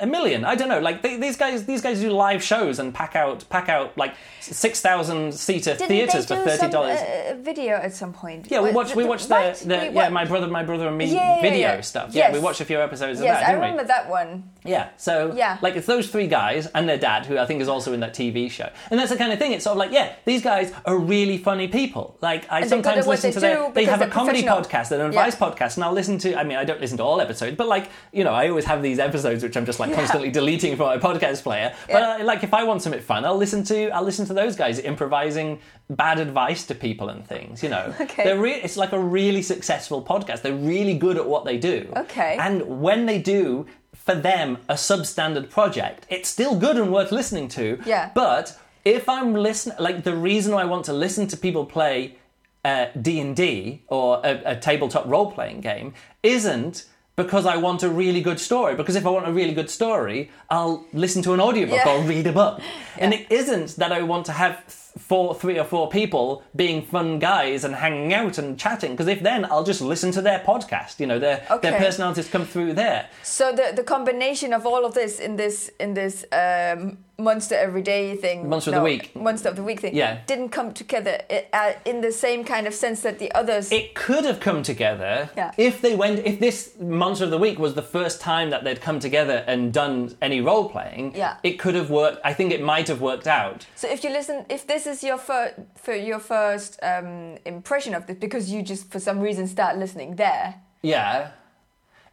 [0.00, 0.44] a million.
[0.44, 0.80] I don't know.
[0.80, 4.14] Like they, these guys, these guys do live shows and pack out, pack out like
[4.40, 6.98] six thousand seater Didn't theaters for thirty dollars.
[6.98, 8.48] uh, video at some point?
[8.50, 8.96] yeah, we watched.
[8.96, 11.80] We watched the, the We yeah, my brother, my brother and me Yeah, video yeah.
[11.82, 12.14] stuff.
[12.14, 13.88] Yeah, we watched a few episodes of Yes, that, I remember we?
[13.88, 14.50] that one.
[14.64, 15.58] Yeah, so Yeah.
[15.62, 18.14] like it's those three guys and their dad, who I think is also in that
[18.14, 19.52] TV show, and that's the kind of thing.
[19.52, 22.16] It's sort of like, yeah, these guys are really funny people.
[22.20, 25.06] Like I And sometimes listen to their, they have a comedy podcast, an Yeah.
[25.08, 26.38] advice podcast, and I'll listen to.
[26.38, 28.82] I mean, I don't listen to all episodes, but like you know, I always have
[28.82, 29.96] these episodes which I'm just like Yeah.
[29.96, 31.74] constantly deleting from my podcast player.
[31.88, 32.16] But Yeah.
[32.20, 34.78] uh, like if I want something fun, I'll listen to I'll listen to those guys
[34.78, 37.62] improvising bad advice to people and things.
[37.62, 38.24] You know, Okay.
[38.24, 40.42] they're re- it's like a really successful podcast.
[40.42, 41.92] They're really good at what they do.
[41.96, 42.36] Okay.
[42.40, 47.48] And when they do, for them, a substandard project, it's still good and worth listening
[47.48, 47.78] to.
[47.84, 48.10] Yeah.
[48.14, 52.16] But if I'm listening, like the reason I want to listen to people play
[52.64, 56.86] uh, D and D or a, a tabletop role playing game isn't
[57.22, 58.74] because I want a really good story.
[58.80, 60.18] Because if I want a really good story,
[60.48, 61.92] I'll listen to an audiobook Yeah.
[61.92, 62.54] or read a book.
[63.02, 64.54] And it isn't that I want to have
[64.98, 68.92] four, three or four people being fun guys and hanging out and chatting.
[68.92, 71.00] Because if then I'll just listen to their podcast.
[71.00, 73.08] You know, their their personalities come through there.
[73.22, 78.16] So the the combination of all of this in this in this um, monster everyday
[78.16, 79.14] thing, Monster of the week.
[79.14, 80.20] monster of the week thing, Yeah.
[80.26, 81.18] didn't come together
[81.52, 83.70] uh, in the same kind of sense that the others.
[83.70, 85.52] It could have come together Yeah.
[85.58, 86.20] if they went.
[86.24, 89.70] If this Monster of the Week was the first time that they'd come together and
[89.70, 91.34] done any role playing, Yeah.
[91.42, 92.18] it could have worked.
[92.24, 93.66] I think it might have worked out.
[93.76, 98.06] so if you listen, if this is your first for your first um, impression of
[98.06, 101.30] this, because you just for some reason start listening there, Yeah,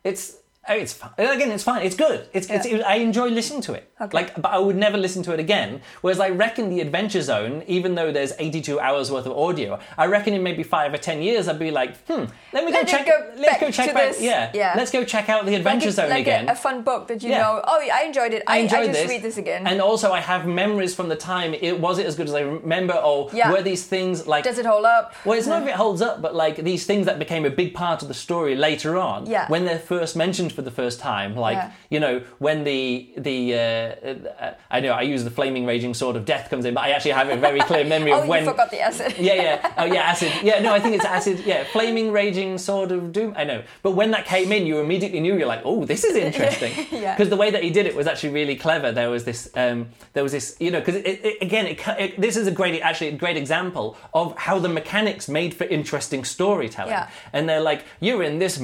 [0.03, 0.38] it's
[0.70, 1.11] it's fine.
[1.18, 1.86] again it's fine.
[1.86, 2.28] It's good.
[2.34, 2.84] It's, it's Yeah.
[2.88, 3.89] I enjoy listening to it.
[3.99, 4.15] Okay.
[4.15, 5.82] Like, but I would never listen to it again.
[6.01, 10.05] Whereas I reckon the Adventure Zone, even though there's 82 hours worth of audio, I
[10.05, 12.88] reckon in maybe five or ten years I'd be like, hmm, let me go Let
[12.88, 13.05] check.
[13.05, 14.22] go let's go check this.
[14.22, 14.74] Yeah, Yeah.
[14.76, 16.49] let's go check out the Adventure like, Zone like again.
[16.49, 17.39] A, a fun book that you Yeah.
[17.41, 17.61] know.
[17.63, 18.43] Oh, I enjoyed it.
[18.47, 19.09] I I, enjoyed I just this.
[19.09, 19.65] read this again.
[19.68, 21.53] And also, I have memories from the time.
[21.53, 22.93] It was it as good as I remember?
[22.93, 23.51] Or Yeah.
[23.51, 24.43] were these things like?
[24.43, 25.13] Does it hold up?
[25.26, 27.74] well, it's not if it holds up, but like these things that became a big
[27.74, 29.47] part of the story later on, Yeah.
[29.47, 31.72] when they're first mentioned for the first time, like Yeah.
[31.93, 32.82] you know when the
[33.28, 36.74] the uh, uh, I know I use the flaming raging sword of death comes in,
[36.74, 38.43] but I actually have a very clear memory oh, of when.
[38.43, 39.14] you forgot the acid.
[39.28, 39.74] Yeah, yeah.
[39.78, 40.32] Oh, yeah, acid.
[40.41, 41.43] Yeah, no, I think it's acid.
[41.45, 43.34] Yeah, flaming, raging sword of doom.
[43.38, 43.62] I know.
[43.84, 46.72] But when that came in, you immediately knew you're like, oh, this is interesting.
[46.91, 47.14] Yeah.
[47.14, 48.91] Because the way that he did it was actually really clever.
[48.91, 52.20] There was this, um, there was this, you know, because it, it, again, it, it,
[52.20, 56.24] this is a great, actually, a great example of how the mechanics made for interesting
[56.24, 56.91] storytelling.
[56.91, 57.10] Yeah.
[57.34, 58.58] And they're like, you're in this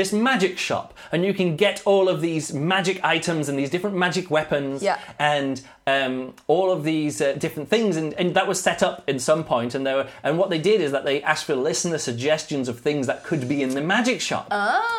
[0.00, 3.96] this magic shop, and you can get all of these magic items and these different
[3.96, 4.98] magic weapons, Yeah.
[5.18, 9.18] and um, all of these uh, different things, and, and that was set up in
[9.18, 9.74] some point.
[9.74, 12.80] and they were, and what they did is that they asked for listener suggestions of
[12.80, 14.46] things that could be in the magic shop.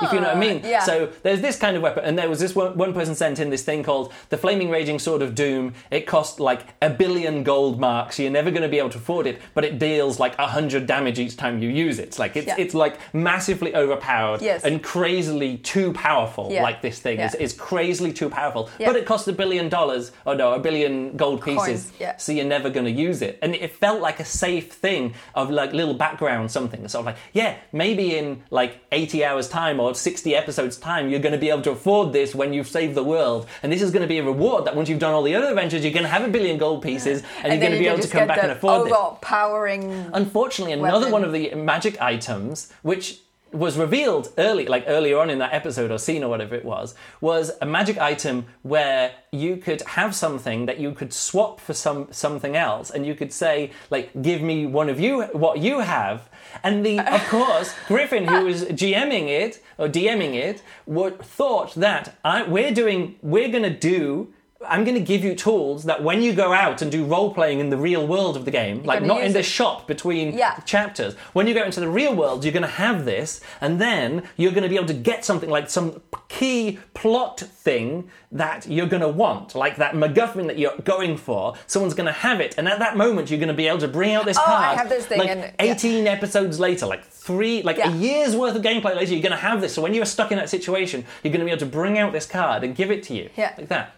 [0.02, 0.62] if you know what I mean.
[0.64, 0.80] Ah, yeah.
[0.82, 3.50] So there's this kind of weapon, and there was this one, one person sent in
[3.50, 5.74] this thing called the Flaming Raging Sword of Doom.
[5.90, 8.20] It cost like a billion gold marks.
[8.20, 10.86] You're never going to be able to afford it, but it deals like a hundred
[10.86, 12.04] damage each time you use it.
[12.10, 12.56] It's like it's Yeah.
[12.60, 14.64] it's like massively overpowered Yes.
[14.64, 16.50] and crazily too powerful.
[16.52, 16.62] Yeah.
[16.62, 20.12] Like this thing is is crazily too powerful, but it costs a billion dollars.
[20.28, 20.75] Oh no, a billion
[21.16, 21.86] gold pieces.
[21.86, 22.18] Coins, yeah.
[22.18, 25.50] So you're never going to use it, and it felt like a safe thing of
[25.50, 26.88] like little background something.
[26.88, 31.20] Sort of like yeah, maybe in like 80 hours time or 60 episodes time, you're
[31.20, 33.92] going to be able to afford this when you've saved the world, and this is
[33.92, 36.04] going to be a reward that once you've done all the other adventures, you're going
[36.04, 38.44] to have a billion gold pieces, and, you're going to be able to come back
[38.44, 38.94] and afford this.
[38.94, 39.92] overpowering.
[40.14, 41.12] Unfortunately, another weapon.
[41.12, 43.20] one of the magic items, which
[43.56, 46.93] was revealed early, like earlier on in that episode or scene or whatever it was,
[47.22, 52.08] was a magic item where you could have something that you could swap for some
[52.12, 56.30] something else, and you could say, like, "Give me one of you what you have."
[56.64, 62.18] And the, of course, Griffin, who was GMing it or DMing it, would, thought that
[62.24, 64.34] I, we're doing, we're to do
[64.68, 67.59] I'm going to give you tools that when you go out and do role playing
[67.59, 70.55] in the real world of the game, like not in the shop between Yeah.
[70.66, 74.24] chapters, when you go into the real world, you're going to have this, and then
[74.38, 78.88] you're going to be able to get something like some key plot thing that you're
[78.88, 81.55] going to want, like that MacGuffin that you're going for.
[81.68, 83.88] Someone's going to have it, and at that moment, you're going to be able to
[83.88, 84.78] bring out this Oh, I card.
[84.78, 85.74] have this thing like and- yeah.
[85.74, 89.38] 18 episodes later, like three, like a year's worth of gameplay later, you're going to
[89.38, 89.74] have this.
[89.74, 92.11] So when you're stuck in that situation, you're going to be able to bring out
[92.13, 93.53] this card and give it to you, Yeah.
[93.57, 93.95] like that.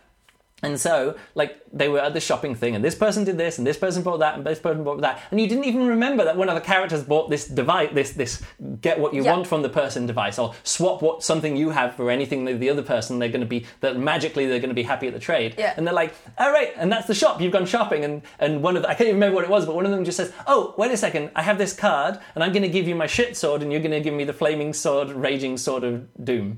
[0.64, 3.68] And so, like, they were at the shopping thing, and this person did this, and
[3.68, 6.36] this person bought that, and this person bought that, and you didn't even remember that
[6.36, 8.42] one of the characters bought this device, this this
[8.82, 9.34] get what you Yeah.
[9.34, 12.72] want from the person device, or swap what something you have for anything that the
[12.72, 13.20] other person.
[13.20, 15.76] They're going to be that magically they're going to be happy at the trade, Yeah.
[15.78, 17.40] and they're like, all right, and that's the shop.
[17.40, 19.68] You've gone shopping, and and one of the, I can't even remember what it was,
[19.68, 22.44] but one of them just says, oh, wait a second, I have this card, and
[22.44, 24.34] I'm going to give you my shit sword, and you're going to give me the
[24.34, 26.58] flaming sword, raging sword of doom.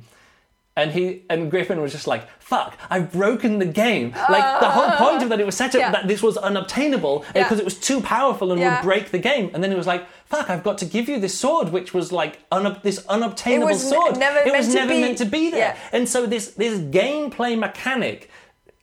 [0.79, 2.77] And he and Griffin was just like, "Fuck!
[2.89, 5.91] I've broken the game." Like the whole point of that, it was set up Yeah.
[5.91, 7.43] that this was unobtainable uh, Yeah.
[7.43, 8.75] because it was too powerful and Yeah.
[8.75, 9.51] would break the game.
[9.53, 10.49] And then it was like, "Fuck!
[10.49, 13.83] I've got to give you this sword, which was like unob- this unobtainable It was
[13.83, 14.17] ne- sword.
[14.17, 18.29] never it was never be." meant to be there." And so this this gameplay mechanic,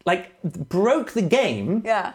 [0.04, 2.12] like, broke the game Yeah.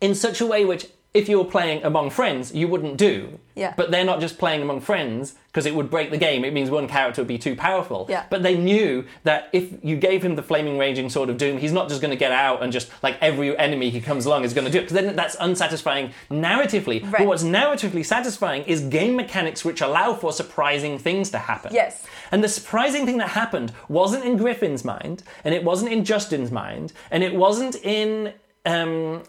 [0.00, 3.72] in such a way which if you were playing among friends you wouldn't do Yeah.
[3.76, 6.70] but they're not just playing among friends because it would break the game it means
[6.70, 8.24] one character would be too powerful Yeah.
[8.30, 11.72] but they knew that if you gave him the flaming raging sword of doom he's
[11.72, 14.52] not just going to get out and just like every enemy he comes along is
[14.52, 17.18] going to do it because then that's unsatisfying narratively Right.
[17.18, 22.04] but what's narratively satisfying is game mechanics which allow for surprising things to happen Yes.
[22.32, 26.50] and the surprising thing that happened wasn't in Griffin's mind, and it wasn't in Justin's
[26.50, 28.32] mind, and it wasn't in,
[28.66, 29.22] um,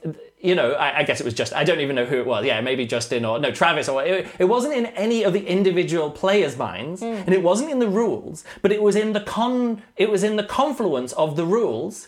[0.45, 2.45] you know, I, I guess it was just, I don't even know who it was.
[2.45, 6.11] Yeah, maybe Justin or, no, Travis, or it, it wasn't in any of the individual
[6.11, 7.07] players' minds, hmm.
[7.07, 10.35] and it wasn't in the rules, but it was in the con, it was in
[10.35, 12.07] the confluence of the rules,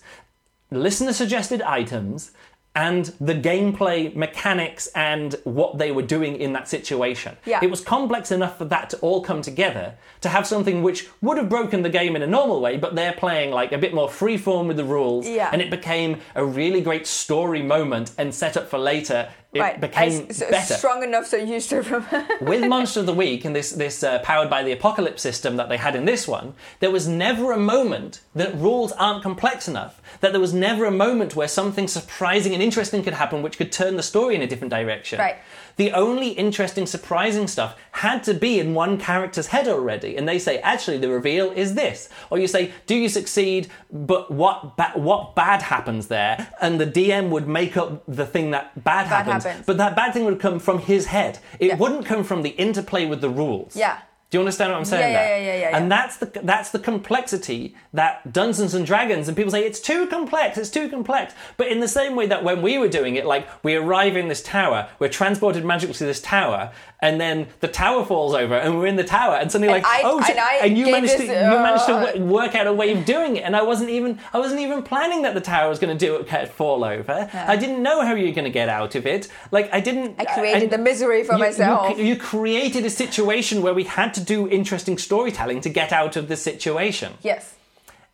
[0.70, 2.32] listener suggested items,
[2.78, 7.36] and the gameplay mechanics and what they were doing in that situation.
[7.44, 7.60] Yeah.
[7.64, 11.38] It was complex enough for that to all come together to have something which would
[11.38, 14.08] have broken the game in a normal way, but they're playing like a bit more
[14.08, 15.50] freeform with the rules, Yeah.
[15.52, 19.30] and it became a really great story moment and set up for later.
[19.58, 19.82] It right.
[19.82, 22.28] became I- so better strong enough so you still remember.
[22.41, 25.70] with Monster of the Week and this this uh, powered by the apocalypse system that
[25.70, 30.01] they had in this one, there was never a moment that rules aren't complex enough.
[30.22, 33.72] That there was never a moment where something surprising and interesting could happen, which could
[33.72, 35.20] turn the story in a different direction.
[35.20, 35.38] Right.
[35.78, 40.40] The only interesting, surprising stuff had to be in one character's head already, and they
[40.40, 42.10] say, actually, the reveal is this.
[42.30, 43.68] Or you say, do you succeed?
[43.92, 46.52] But what ba- what bad happens there?
[46.62, 49.44] And the DM would make up the thing that bad, happens.
[49.44, 49.66] happens.
[49.66, 51.40] But that bad thing would come from his head.
[51.60, 51.76] It Yeah.
[51.78, 53.76] wouldn't come from the interplay with the rules.
[53.76, 54.00] Yeah.
[54.30, 55.14] Do you understand what I'm saying?
[55.14, 59.30] Yeah, yeah, yeah, yeah, yeah, And that's the that's the complexity that Dungeons and Dragons
[59.30, 61.34] and people say it's too complex, it's too complex.
[61.56, 64.28] But in the same way that when we were doing it, like we arrive in
[64.28, 68.78] this tower, we're transported magically to this tower, and then the tower falls over, and
[68.78, 71.14] we're in the tower, and suddenly And like I- oh, and I and you managed
[71.14, 73.56] this, to you managed to uh, w- work out a way of doing it, and
[73.56, 76.50] I wasn't even I wasn't even planning that the tower was going to do it,
[76.50, 77.30] fall over.
[77.34, 79.28] I didn't know how you were going to get out of it.
[79.52, 80.16] Like I didn't.
[80.20, 81.98] I created and- the misery for you- myself.
[81.98, 86.16] You, you created a situation where we had to do interesting storytelling to get out
[86.16, 87.54] of the situation, yes.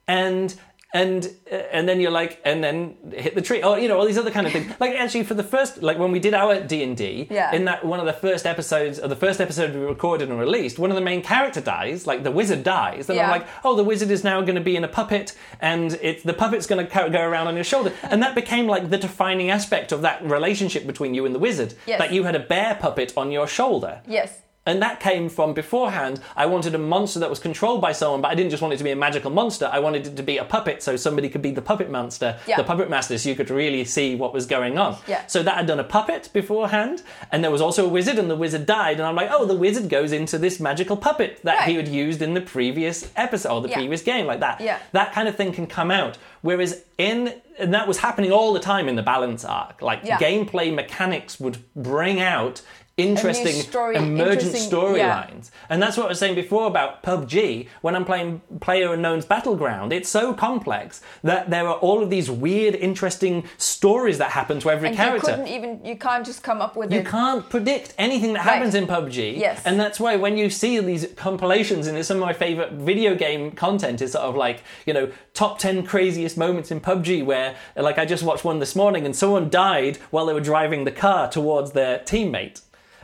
[0.08, 0.56] and
[0.94, 4.06] and uh, and then you're like, and then hit the tree, or you know, all
[4.06, 4.72] these other kind of things.
[4.80, 7.54] Like actually, for the first, like when we did our D and D, Yeah.
[7.56, 10.78] in that one of the first episodes, or the first episode we recorded and released,
[10.78, 13.08] one of the main character dies, like the wizard dies.
[13.08, 15.98] Then I'm like, oh, the wizard is now going to be in a puppet, and
[16.02, 18.98] it's the puppet's going to go around on your shoulder, and that became like the
[18.98, 21.74] defining aspect of that relationship between you and the wizard.
[21.88, 21.98] Yes.
[22.00, 24.02] That you had a bear puppet on your shoulder.
[24.08, 24.43] Yes.
[24.66, 26.22] And that came from beforehand.
[26.38, 28.78] I wanted a monster that was controlled by someone, but I didn't just want it
[28.78, 29.70] to be a magical monster.
[29.72, 32.56] I wanted it to be a puppet, so somebody could be the puppet monster, Yeah.
[32.56, 34.96] the puppet master, so you could really see what was going on.
[35.06, 35.26] Yeah.
[35.28, 37.02] So that had done a puppet beforehand,
[37.32, 39.00] and there was also a wizard, and the wizard died.
[39.00, 42.22] And I'm like, oh, the wizard goes into this magical puppet that he had used
[42.22, 43.76] in the previous episode or the Yeah.
[43.76, 44.62] previous game, like that.
[44.62, 44.78] Yeah.
[44.94, 46.18] That kind of thing can come out.
[46.42, 49.82] Whereas in and that was happening all the time in the balance arc.
[49.82, 50.18] Like Yeah.
[50.18, 52.62] gameplay mechanics would bring out
[52.98, 55.32] interesting story- emergent storylines yeah.
[55.70, 57.68] And that's what I was saying before about PUBG.
[57.82, 62.30] When I'm playing Player Unknown's Battleground, it's so complex that there are all of these
[62.30, 65.32] weird, interesting stories that happen to every And character.
[65.32, 67.08] you couldn't even, you can't just come up with You it.
[67.08, 68.54] can't predict anything that Right.
[68.56, 69.38] happens in PUBG.
[69.38, 69.62] Yes.
[69.66, 73.16] And that's why when you see these compilations, and it's some of my favorite video
[73.16, 77.56] game content is sort of like, you know, top 10 craziest moments in PUBG where,
[77.76, 80.92] like, I just watched one this morning and someone died while they were driving the
[80.92, 82.62] car towards their teammate.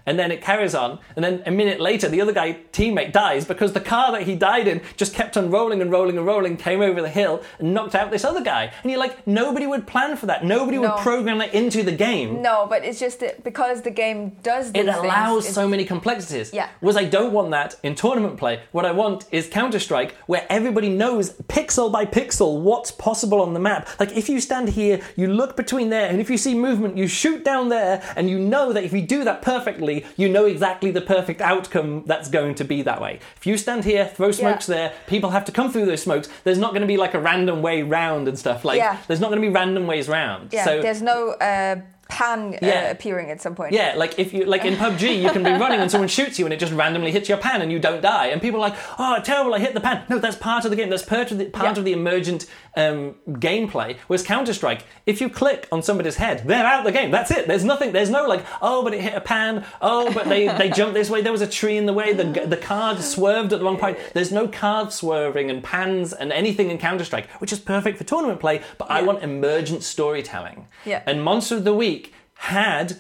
[0.10, 3.46] And then it carries on, and then a minute later, the other guy teammate dies
[3.46, 6.58] because the car that he died in just kept on rolling and rolling and rolling,
[6.58, 8.74] came over the hill and knocked out this other guy.
[8.82, 10.44] And you're like, nobody would plan for that.
[10.44, 10.82] Nobody No.
[10.82, 12.42] would program that into the game.
[12.42, 16.52] No, but it's just that because the game does It allows things, so many complexities.
[16.52, 16.70] Yeah.
[16.80, 18.62] Whereas I don't want that in tournament play.
[18.72, 23.54] What I want is Counter Strike, where everybody knows pixel by pixel what's possible on
[23.54, 23.88] the map.
[24.00, 27.08] Like if you stand here, you look between there, and if you see movement, you
[27.08, 30.92] shoot down there, and you know that if you do that perfectly, you know exactly
[30.92, 33.20] the perfect outcome that's going to be that way.
[33.38, 36.30] If you stand here, throw smokes there, people have to come through those smokes.
[36.44, 38.66] There's not going to be like a random way round and stuff.
[38.66, 38.98] Like Yeah.
[39.08, 40.54] there's not going to be random ways round.
[40.54, 43.72] Yeah, so there's no uh, pan uh, appearing at some point.
[43.72, 46.46] yeah, like if you like in PUBG, you can be running and someone shoots you
[46.46, 48.28] and it just randomly hits your pan and you don't die.
[48.28, 49.54] And people are like, "Oh, terrible!
[49.54, 50.90] I hit the pan." No, that's part of the game.
[50.90, 51.80] That's part of the part Yeah.
[51.80, 53.96] of the emergent um, gameplay.
[54.08, 57.12] Whereas Counter Strike, if you click on somebody's head, they're out of the game.
[57.12, 57.48] That's it.
[57.48, 57.92] There's nothing.
[57.94, 61.10] There's no like, "Oh, but it hit a pan." Oh, but they they jumped this
[61.10, 61.22] way.
[61.22, 62.14] There was a tree in the way.
[62.14, 63.98] The the card swerved at the wrong point.
[64.14, 68.04] There's no card swerving and pans and anything in Counter Strike, which is perfect for
[68.04, 68.62] tournament play.
[68.80, 70.68] But I want emergent storytelling.
[70.86, 71.04] Yeah.
[71.06, 71.99] And Monster of the Week
[72.40, 72.98] had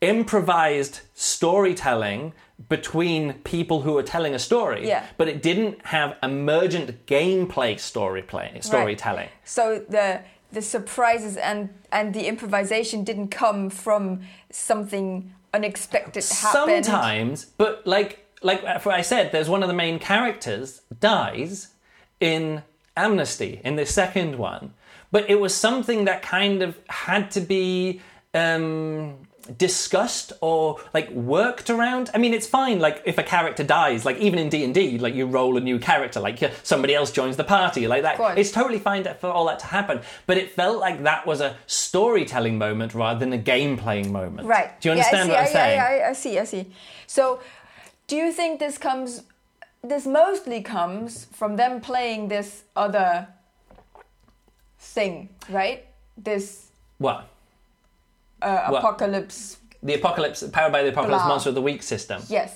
[0.00, 2.32] improvised storytelling
[2.68, 5.04] between people who are telling a story, Yeah.
[5.16, 9.28] but it didn't have emergent gameplay story play, storytelling.
[9.44, 10.20] So the
[10.52, 16.84] the surprises and and the improvisation didn't come from something unexpected happened.
[16.84, 21.68] Sometimes, but like like uh, I said, there's one of the main characters dies
[22.18, 22.62] in
[22.96, 24.74] Amnesty in the second one,
[25.12, 28.00] but it was something that kind of had to be
[28.34, 29.26] um,
[29.58, 32.10] discussed or like worked around.
[32.14, 32.78] I mean, it's fine.
[32.78, 35.60] Like if a character dies, like even in D and D, like you roll a
[35.60, 38.38] new character, like somebody else joins the party, like that.
[38.38, 40.00] It's totally fine to- for all that to happen.
[40.26, 44.46] But it felt like that was a storytelling moment rather than a game playing moment.
[44.46, 44.80] Right.
[44.80, 45.80] Do you Yeah, I understand see, what I'm I, saying?
[45.80, 46.38] I, I, I see.
[46.38, 46.72] I see.
[47.06, 47.40] So,
[48.06, 49.22] do you think this comes?
[49.82, 53.28] This mostly comes from them playing this other
[54.78, 55.86] thing, right?
[56.16, 57.28] This What?
[58.42, 58.78] Uh, What?
[58.78, 59.56] apocalypse.
[59.82, 61.28] The apocalypse, powered by the apocalypse Blah.
[61.28, 62.22] monster of the week system.
[62.28, 62.54] Yes.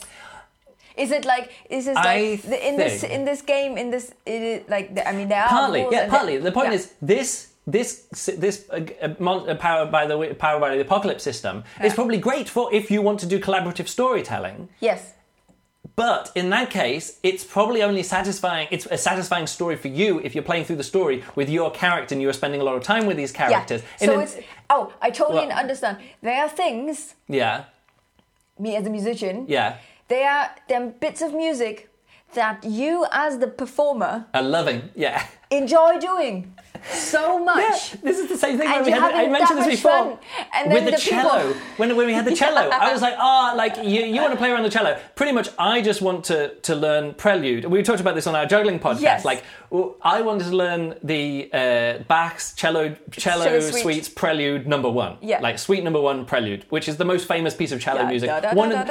[0.96, 1.50] Is it like?
[1.70, 3.76] Is it like the, in this in this game?
[3.78, 6.36] In this, it like the, I mean, there are Partly, yeah, partly.
[6.38, 6.74] The point yeah.
[6.74, 7.50] is this.
[7.66, 8.04] This
[8.38, 12.46] this uh, uh, uh, powered by the powered by the apocalypse system is probably great
[12.46, 14.68] for if you want to do collaborative storytelling.
[14.80, 15.13] yes,
[15.96, 18.66] But in that case, it's probably only satisfying.
[18.72, 22.14] It's a satisfying story for you if you're playing through the story with your character
[22.14, 23.82] and you are spending a lot of time with these characters.
[24.00, 24.36] In So it's
[24.70, 25.98] oh, I totally Well- understand.
[26.20, 27.64] There are things yeah,
[28.58, 29.44] me as a musician.
[29.48, 29.76] yeah,
[30.08, 31.88] They are them bits of music
[32.34, 35.24] that you as the performer Are loving, yeah.
[35.50, 36.52] enjoy doing
[36.92, 37.58] so much.
[37.94, 38.70] Yeah, this is the same thing.
[38.70, 40.18] When we had, I mentioned this before with
[40.52, 41.54] then the, the people- cello.
[41.76, 44.38] When, when we had the cello, I was like, oh, like you, you want to
[44.38, 44.98] play around the cello.
[45.14, 47.64] Pretty much, I just want to to learn prelude.
[47.66, 49.00] We talked about this on our juggling podcast.
[49.00, 49.24] Yes.
[49.24, 49.44] Like,
[49.74, 53.82] well, I wanted to learn the uh, Bach's cello cello Cello suite.
[53.82, 55.12] suites prelude number one.
[55.20, 55.40] Yeah.
[55.40, 58.28] like suite number one prelude, which is the most famous piece of cello Yeah, music.
[58.30, 58.82] da, da, One da,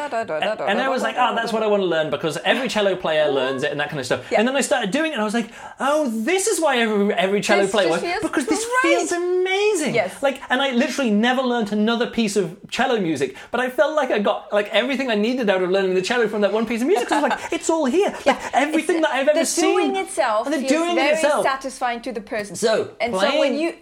[0.72, 3.26] and I was like, oh, that's what I want to learn because every cello player
[3.40, 4.22] learns it and that kind of stuff.
[4.32, 4.40] Yeah.
[4.40, 7.14] And then I started doing it, and I was like, oh, this is why every
[7.14, 8.98] every cello This player works because this great.
[8.98, 9.96] feels amazing.
[9.96, 10.22] Yes.
[10.22, 14.12] Like, and I literally never learned another piece of cello music, but I felt like
[14.12, 16.82] I got like everything I needed out of learning the cello from that one piece
[16.82, 17.12] of music.
[17.12, 18.14] I was like, it's all here.
[18.26, 19.64] Like, everything It's- that I've ever the seen.
[19.92, 21.44] doing itself and the feels doing very it itself.
[21.44, 22.56] satisfying to the person.
[22.56, 23.76] So, and so when playing- you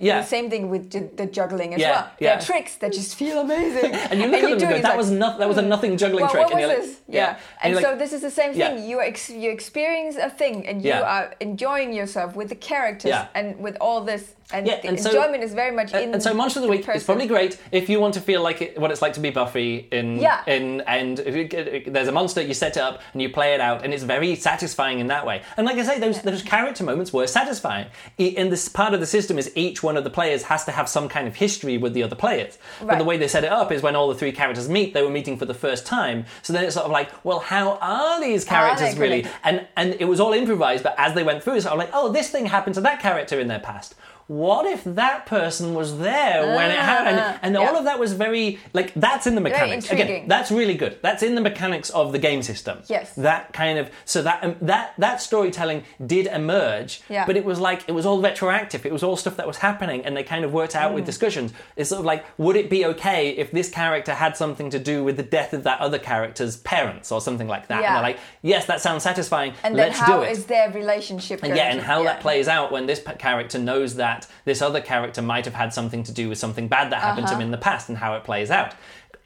[0.00, 0.20] Yeah.
[0.20, 2.10] the same thing with the, the juggling as Yeah, well.
[2.18, 2.38] There yeah.
[2.38, 3.92] are tricks that just feel amazing.
[4.10, 5.68] and you look at them and go, that like, was not, that was a hmm.
[5.68, 6.44] nothing juggling well, trick.
[6.44, 7.00] what and was you're like, this?
[7.08, 7.38] Yeah.
[7.62, 8.88] And, you're so like, this is the same thing.
[8.88, 13.58] You ex- you experience a thing and you are enjoying yourself with the characters and
[13.58, 14.34] with all this.
[14.54, 16.64] And Yeah, the and so- enjoyment is very much uh, in and so Monster of
[16.64, 19.12] the Week is probably great if you want to feel like it, what it's like
[19.14, 20.42] to be Buffy in Yeah.
[20.46, 23.60] in and if you there's a monster you set it up and you play it
[23.60, 25.42] out and it's very satisfying in that way.
[25.56, 27.86] And like I say, those those character moments were satisfying.
[28.18, 30.88] In this part of the system is each one of the players has to have
[30.88, 32.58] some kind of history with the other players.
[32.80, 32.98] But Right.
[32.98, 35.10] the way they set it up is when all the three characters meet, they were
[35.10, 36.26] meeting for the first time.
[36.42, 39.22] So then it's sort of like, well, how are these characters they really?
[39.22, 39.40] connected?
[39.48, 41.90] And and it was all improvised, but as they went through, it's sort of like,
[41.92, 43.94] oh, this thing happened to that character in their past.
[44.26, 47.18] What if that person was there when it happened?
[47.20, 47.78] Ah, And all yeah.
[47.78, 49.90] of that was very like that's in the mechanics.
[49.90, 50.98] Again, that's really good.
[51.02, 52.78] That's in the mechanics of the game system.
[52.88, 53.12] Yes.
[53.16, 57.26] That kind of so that um, that that storytelling did emerge, Yeah.
[57.26, 58.86] but it was like it was all retroactive.
[58.86, 60.94] It was all stuff that was happening, and they kind of worked out Mm.
[60.94, 61.52] with discussions.
[61.76, 65.04] It's sort of like, would it be okay if this character had something to do
[65.04, 67.74] with the death of that other character's parents or something like that?
[67.76, 67.94] And Yeah.
[67.94, 69.52] they're like, yes, that sounds satisfying.
[69.62, 70.30] And then Let's how do it.
[70.32, 72.12] is their relationship And yeah, and how yeah.
[72.12, 74.13] that plays out when this p- character knows that
[74.44, 77.34] this other character might have had something to do with something bad that happened to
[77.34, 77.46] him Uh-huh.
[77.48, 78.72] in the past, and how it plays out.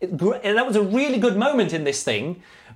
[0.00, 2.26] it, gr- that was a really good moment in this thing.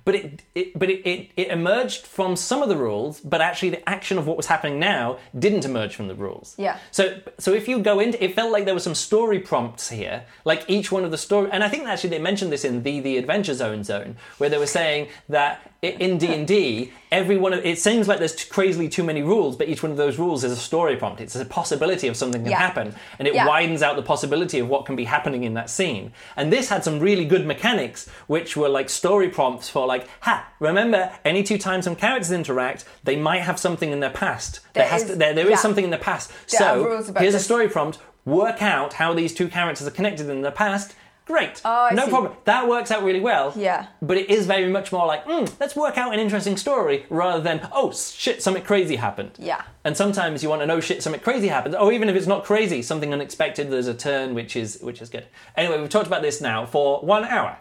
[0.05, 3.69] But it, it but it, it, it emerged from some of the rules, but actually
[3.77, 5.05] the action of what was happening now
[5.45, 6.55] didn't emerge from the rules.
[6.57, 6.77] Yeah.
[6.91, 7.03] So
[7.39, 10.61] so if you go into, it felt like there were some story prompts here, like
[10.67, 13.15] each one of the story, and I think actually they mentioned this in the the
[13.17, 17.65] Adventure Zone zone, where they were saying that in D and D, every one of
[17.65, 20.43] it seems like there's t- crazily too many rules, but each one of those rules
[20.43, 21.19] is a story prompt.
[21.19, 22.57] It's a possibility of something can Yeah.
[22.59, 23.45] happen, and it Yeah.
[23.45, 26.13] widens out the possibility of what can be happening in that scene.
[26.37, 30.47] And this had some really good mechanics, which were like story prompts for like, ha,
[30.59, 34.61] remember, any two times some characters interact, they might have something in their past.
[34.73, 35.57] There, There has is- to, there, there is yeah.
[35.57, 36.31] something in the past.
[36.49, 37.99] There so here's a story prompt.
[38.25, 40.93] Work out how these two characters are connected in the past.
[41.25, 42.09] Great, Oh, I no see.
[42.11, 42.33] problem.
[42.43, 43.53] That works out really well.
[43.55, 43.87] Yeah.
[44.01, 47.41] But it is very much more like, mm, let's work out an interesting story rather
[47.41, 49.31] than, oh shit, something crazy happened.
[49.39, 49.61] Yeah.
[49.85, 51.75] And sometimes you want to know shit, something crazy happened.
[51.75, 55.09] Or even if it's not crazy, something unexpected, there's a turn which is which is
[55.09, 55.25] good.
[55.55, 57.57] Anyway, we've talked about this now for one hour.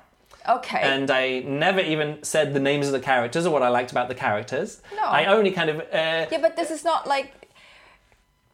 [0.49, 0.81] Okay.
[0.81, 4.09] And I never even said the names of the characters or what I liked about
[4.09, 4.83] the characters.
[4.97, 5.05] No.
[5.05, 7.33] I only kind of uh, yeah, but this is not like.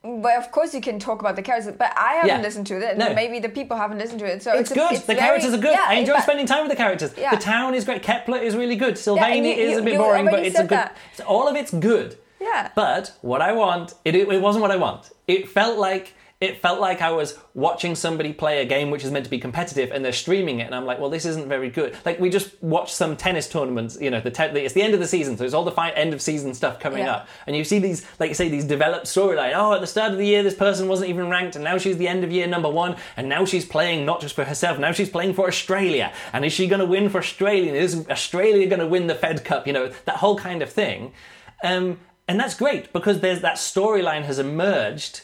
[0.05, 2.41] Well, of course you can talk about the characters, but I haven't Yeah.
[2.41, 3.15] listened to it, and No.
[3.15, 4.43] maybe the people haven't listened to it.
[4.43, 4.93] So it's, it's, a- good.
[4.93, 5.73] it's the very- characters are good.
[5.73, 7.13] Yeah, I enjoy but- spending time with the characters.
[7.19, 7.31] Yeah.
[7.31, 8.03] The town is great.
[8.03, 8.97] Kepler is really good.
[8.97, 10.89] Sylvain you- is a bit boring, but it's a good.
[11.27, 12.17] all of it's good.
[12.41, 12.69] Yeah.
[12.77, 15.11] But what I want, it, it wasn't what I want.
[15.27, 19.11] It felt like it felt like I was watching somebody play a game which is
[19.11, 21.69] meant to be competitive, and they're streaming it, and I'm like, well, this isn't very
[21.69, 21.97] good.
[22.05, 23.99] Like we just watched some tennis tournaments.
[24.01, 25.91] You know, the, te- it's the end of the season, so it's all the fi-
[25.91, 27.13] end of season stuff coming Yeah.
[27.17, 29.53] up, and you see these, like you say, these developed storyline.
[29.57, 31.97] Oh, at the start of the year, this person wasn't even ranked, and now she's
[31.97, 34.93] the end of year number one, and now she's playing not just for herself, now
[34.93, 37.73] she's playing for Australia, and is she going to win for Australia?
[37.75, 39.67] Is Australia going to win the Fed Cup?
[39.67, 41.13] You know, that whole kind of thing.
[41.65, 45.23] Um, and that's great because there's that storyline has emerged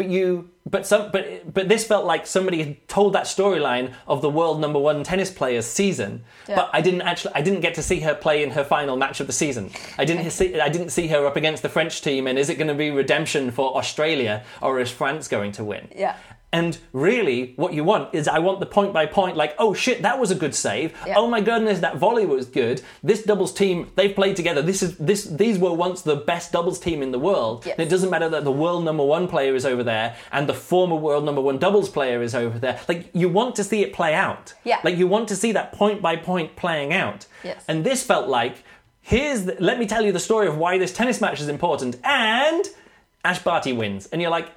[0.00, 1.24] but you but some but
[1.56, 5.30] but this felt like somebody had told that storyline of the world number one tennis
[5.40, 6.10] player's season
[6.48, 6.56] Yeah.
[6.58, 9.20] but i didn't actually i didn't get to see her play in her final match
[9.20, 9.64] of the season
[9.98, 12.56] i didn't see i didn't see her up against the french team and is it
[12.60, 16.16] going to be redemption for australia or is france going to win Yeah.
[16.52, 20.02] And really, what you want is I want the point by point, like, oh shit,
[20.02, 20.92] that was a good save.
[21.06, 21.14] Yeah.
[21.16, 22.82] Oh my goodness, that volley was good.
[23.04, 24.60] This doubles team, they've played together.
[24.60, 25.24] This is this.
[25.24, 27.64] These were once the best doubles team in the world.
[27.64, 27.76] Yes.
[27.78, 30.54] And it doesn't matter that the world number one player is over there and the
[30.54, 32.80] former world number one doubles player is over there.
[32.88, 34.54] Like you want to see it play out.
[34.64, 34.80] Yeah.
[34.82, 37.26] Like you want to see that point by point playing out.
[37.44, 37.64] Yes.
[37.68, 38.64] And this felt like,
[39.00, 41.96] here's the, let me tell you the story of why this tennis match is important.
[42.02, 42.64] And
[43.24, 44.50] Ash Barty wins, and you're like,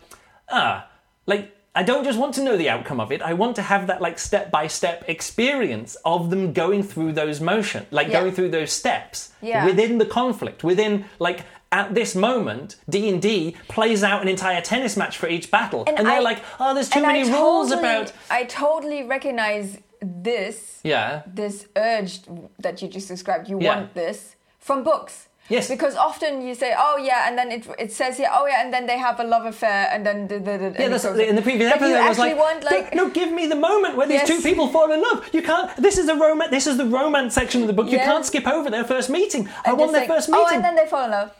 [0.49, 0.89] ah,
[1.25, 3.21] like I don't just want to know the outcome of it.
[3.23, 7.41] I want to have that like step by step experience of them going through those
[7.41, 8.19] motion, like Yeah.
[8.21, 9.65] going through those steps Yeah.
[9.65, 11.41] within the conflict, within like.
[11.83, 15.83] At this moment, D and D plays out an entire tennis match for each battle,
[15.87, 20.79] and, they're I- like, "Oh, there's too many I rules about." I totally recognize this.
[20.83, 22.19] Yeah, this urge
[22.59, 23.69] that you just described, you Yeah.
[23.75, 25.29] want this from books.
[25.49, 25.67] Yes.
[25.67, 28.73] Because often you say, oh yeah, and then it, it says here, oh yeah, and
[28.73, 31.19] then they have a love affair, and then the, the, the, Yeah, and that's, goes-
[31.19, 33.97] in the previous episode, I was like, want "No, like, no, give me the moment
[33.97, 34.27] where these Yes.
[34.27, 35.29] two people fall in love.
[35.33, 35.75] You can't.
[35.75, 36.49] This is a romance.
[36.49, 37.89] This is the romance section of the book.
[37.91, 39.49] You can't skip over their first meeting.
[39.65, 40.45] I want their like, first meeting.
[40.49, 41.31] Oh, and then they fall in love.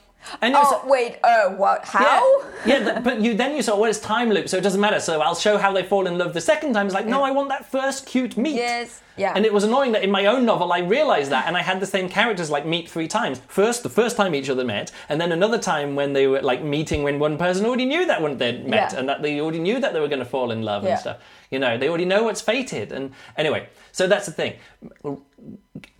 [0.42, 1.86] And oh wait, uh, what?
[1.86, 2.42] How?
[2.66, 5.00] Yeah, yeah but you then you saw well, it's time loop, so it doesn't matter.
[5.02, 6.86] So I'll show how they fall in love the second time.
[6.88, 8.56] It's like, no, I want that first cute meet.
[8.56, 9.34] Yes, yeah.
[9.36, 11.80] And it was annoying that in my own novel I realised that, and I had
[11.80, 13.42] the same characters like meet three times.
[13.48, 16.64] First, the first time each other met, and then another time when they were like
[16.64, 19.00] meeting when one person already knew that when they'd met, Yeah.
[19.00, 20.92] and that they already knew that they were going to fall in love Yeah.
[20.92, 21.18] and stuff.
[21.52, 22.92] You know, they already know what's fated.
[22.92, 24.54] And anyway, so that's the thing.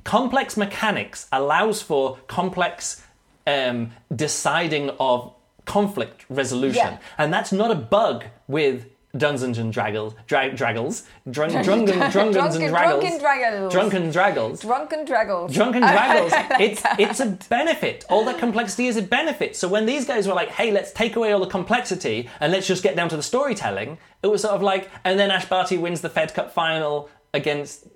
[0.04, 3.02] Complex mechanics allows for complex
[3.48, 5.34] um, deciding of
[5.66, 6.98] conflict resolution, Yeah.
[7.18, 8.86] and that's not a bug with
[9.16, 13.72] Dungeons and Draggles, dra- Draggles, drunk, drunken, drunkens and Drunken- draggles, drunken draggles.
[13.74, 14.62] drunken draggles.
[14.62, 15.54] Drunken draggles.
[15.54, 16.32] Drunken draggles.
[16.60, 18.06] it's it's a benefit.
[18.10, 19.56] All that complexity is a benefit.
[19.56, 22.66] So when these guys were like, "Hey, let's take away all the complexity and let's
[22.66, 25.78] just get down to the storytelling," it was sort of like, and then Ash Barty
[25.78, 27.88] wins the Fed Cup final against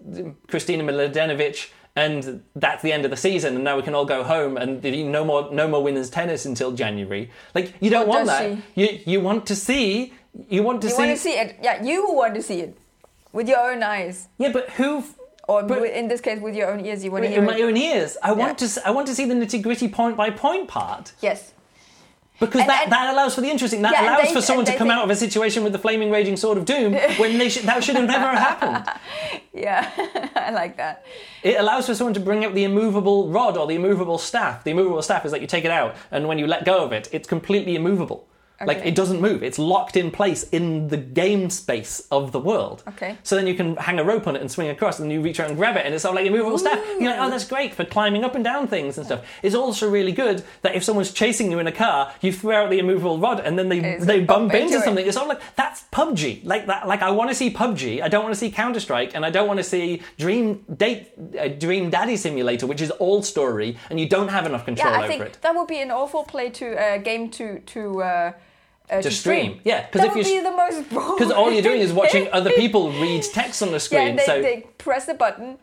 [0.48, 3.56] Kristina Mladenovic, and that's the end of the season.
[3.56, 6.74] And now we can all go home, and no more no more women's tennis until
[6.74, 7.32] January.
[7.56, 8.58] Like you don't What want that.
[8.76, 10.14] You you want to see.
[10.50, 10.98] You want to You see.
[11.02, 11.58] want to see it?
[11.62, 12.78] Yeah, you want to see it
[13.34, 15.04] with your own eyes, Yeah, but who?
[15.48, 17.04] or But- in this case, with your own ears.
[17.04, 17.62] You want to hear in my it.
[17.64, 18.18] own ears.
[18.22, 18.68] I want to.
[18.86, 21.14] I want to see the nitty gritty point by point part.
[21.22, 21.54] Yes.
[22.40, 23.82] Because And- that, and- that allows for the interesting.
[23.82, 25.80] That Yeah, allows they- for someone to come think- out of a situation with the
[25.80, 28.84] flaming raging sword of doom when they should, that should have never happened.
[29.54, 29.90] Yeah,
[30.36, 31.04] I like that.
[31.42, 34.64] It allows for someone to bring out the immovable rod or the immovable staff.
[34.64, 36.92] The immovable staff is that you take it out, and when you let go of
[36.92, 38.28] it, it's completely immovable.
[38.66, 39.44] Like it doesn't move.
[39.44, 42.84] It's locked in place in the game space of the world.
[42.88, 43.18] Okay.
[43.22, 45.40] So then you can hang a rope on it and swing across, and you reach
[45.40, 46.84] out and grab it, and it's all like a movable staff.
[47.00, 49.26] You're like, oh, that's great for climbing up and down things and stuff.
[49.44, 52.70] It's also really good that if someone's chasing you in a car, you throw out
[52.72, 55.06] the immovable rod, and then they It's they bump bump into into something.
[55.06, 56.44] It's all like that's PUBG.
[56.44, 56.88] Like that.
[56.88, 58.02] Like I want to see PUBG.
[58.02, 61.10] I don't want to see Counter Strike, and I don't want to see Dream Date,
[61.40, 64.98] uh, Dream Daddy Simulator, which is all story, and you don't have enough control Yeah,
[64.98, 65.38] I over think it.
[65.42, 68.32] that would be an awful play to uh, game to to uh,
[68.90, 69.60] uh, to, stream.
[69.64, 70.90] Yeah, 'cause that if you- be the most.
[71.18, 74.10] Because all you're doing is watching other people read text on the screen.
[74.10, 75.58] and they, so they press the button,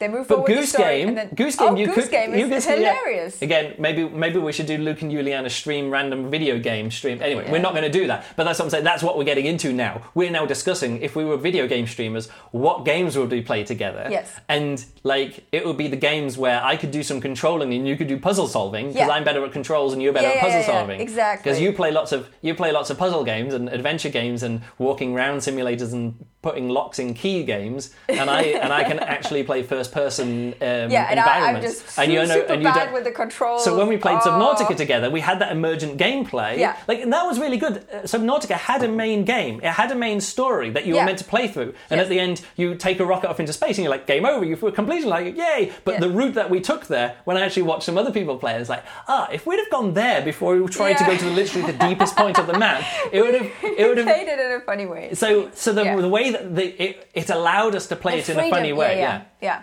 [0.00, 2.34] they move But forward the Goose Game, then, Goose Game, oh, you Goose could, Game
[2.34, 3.30] you is could- yeah.
[3.42, 7.20] Again, maybe maybe we should do Luke and Juliana stream random video game stream.
[7.22, 8.24] Anyway, we're not going to do that.
[8.36, 8.84] But that's what I'm saying.
[8.84, 10.02] That's what we're getting into now.
[10.14, 14.08] We're now discussing if we were video game streamers, what games would we play together?
[14.10, 14.34] Yes.
[14.48, 17.96] And like it would be the games where I could do some controlling and you
[17.96, 19.14] could do puzzle solving because Yeah.
[19.14, 20.72] I'm better at controls and you're better Yeah, at puzzle yeah, yeah.
[20.78, 21.00] solving.
[21.00, 21.42] Exactly.
[21.50, 24.62] Because you play lots of you play lots of puzzle games and adventure games and
[24.78, 29.42] walking around simulators and putting locks in key games, and I and I can actually
[29.44, 32.68] play first person um, yeah, and I, I'm just and you know, super and you
[32.68, 33.64] bad with the controls.
[33.64, 34.30] so when we played Oh.
[34.30, 36.56] Subnautica together, we had that emergent gameplay.
[36.58, 36.76] Yeah.
[36.88, 37.86] Like and that was really good.
[37.92, 39.60] Uh, Subnautica had a main game.
[39.62, 41.02] It had a main story that you Yeah.
[41.02, 41.74] were meant to play through.
[41.90, 42.02] And Yes.
[42.04, 44.44] at the end, you take a rocket off into space and you're like, game over.
[44.44, 45.72] You feel completed like, yay.
[45.84, 46.00] But Yeah.
[46.00, 48.68] the route that we took there, when I actually watched some other people play, it's
[48.70, 51.70] like, ah, if we'd have gone there before we tried to go to the, literally
[51.72, 53.50] the deepest point of the map, it would have.
[53.80, 54.06] It would have.
[54.06, 55.14] played it in a funny way.
[55.14, 58.38] So, so the, the way that the, it, it allowed us to play The it
[58.38, 59.62] in a funny way, yeah, yeah,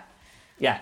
[0.58, 0.80] Yeah.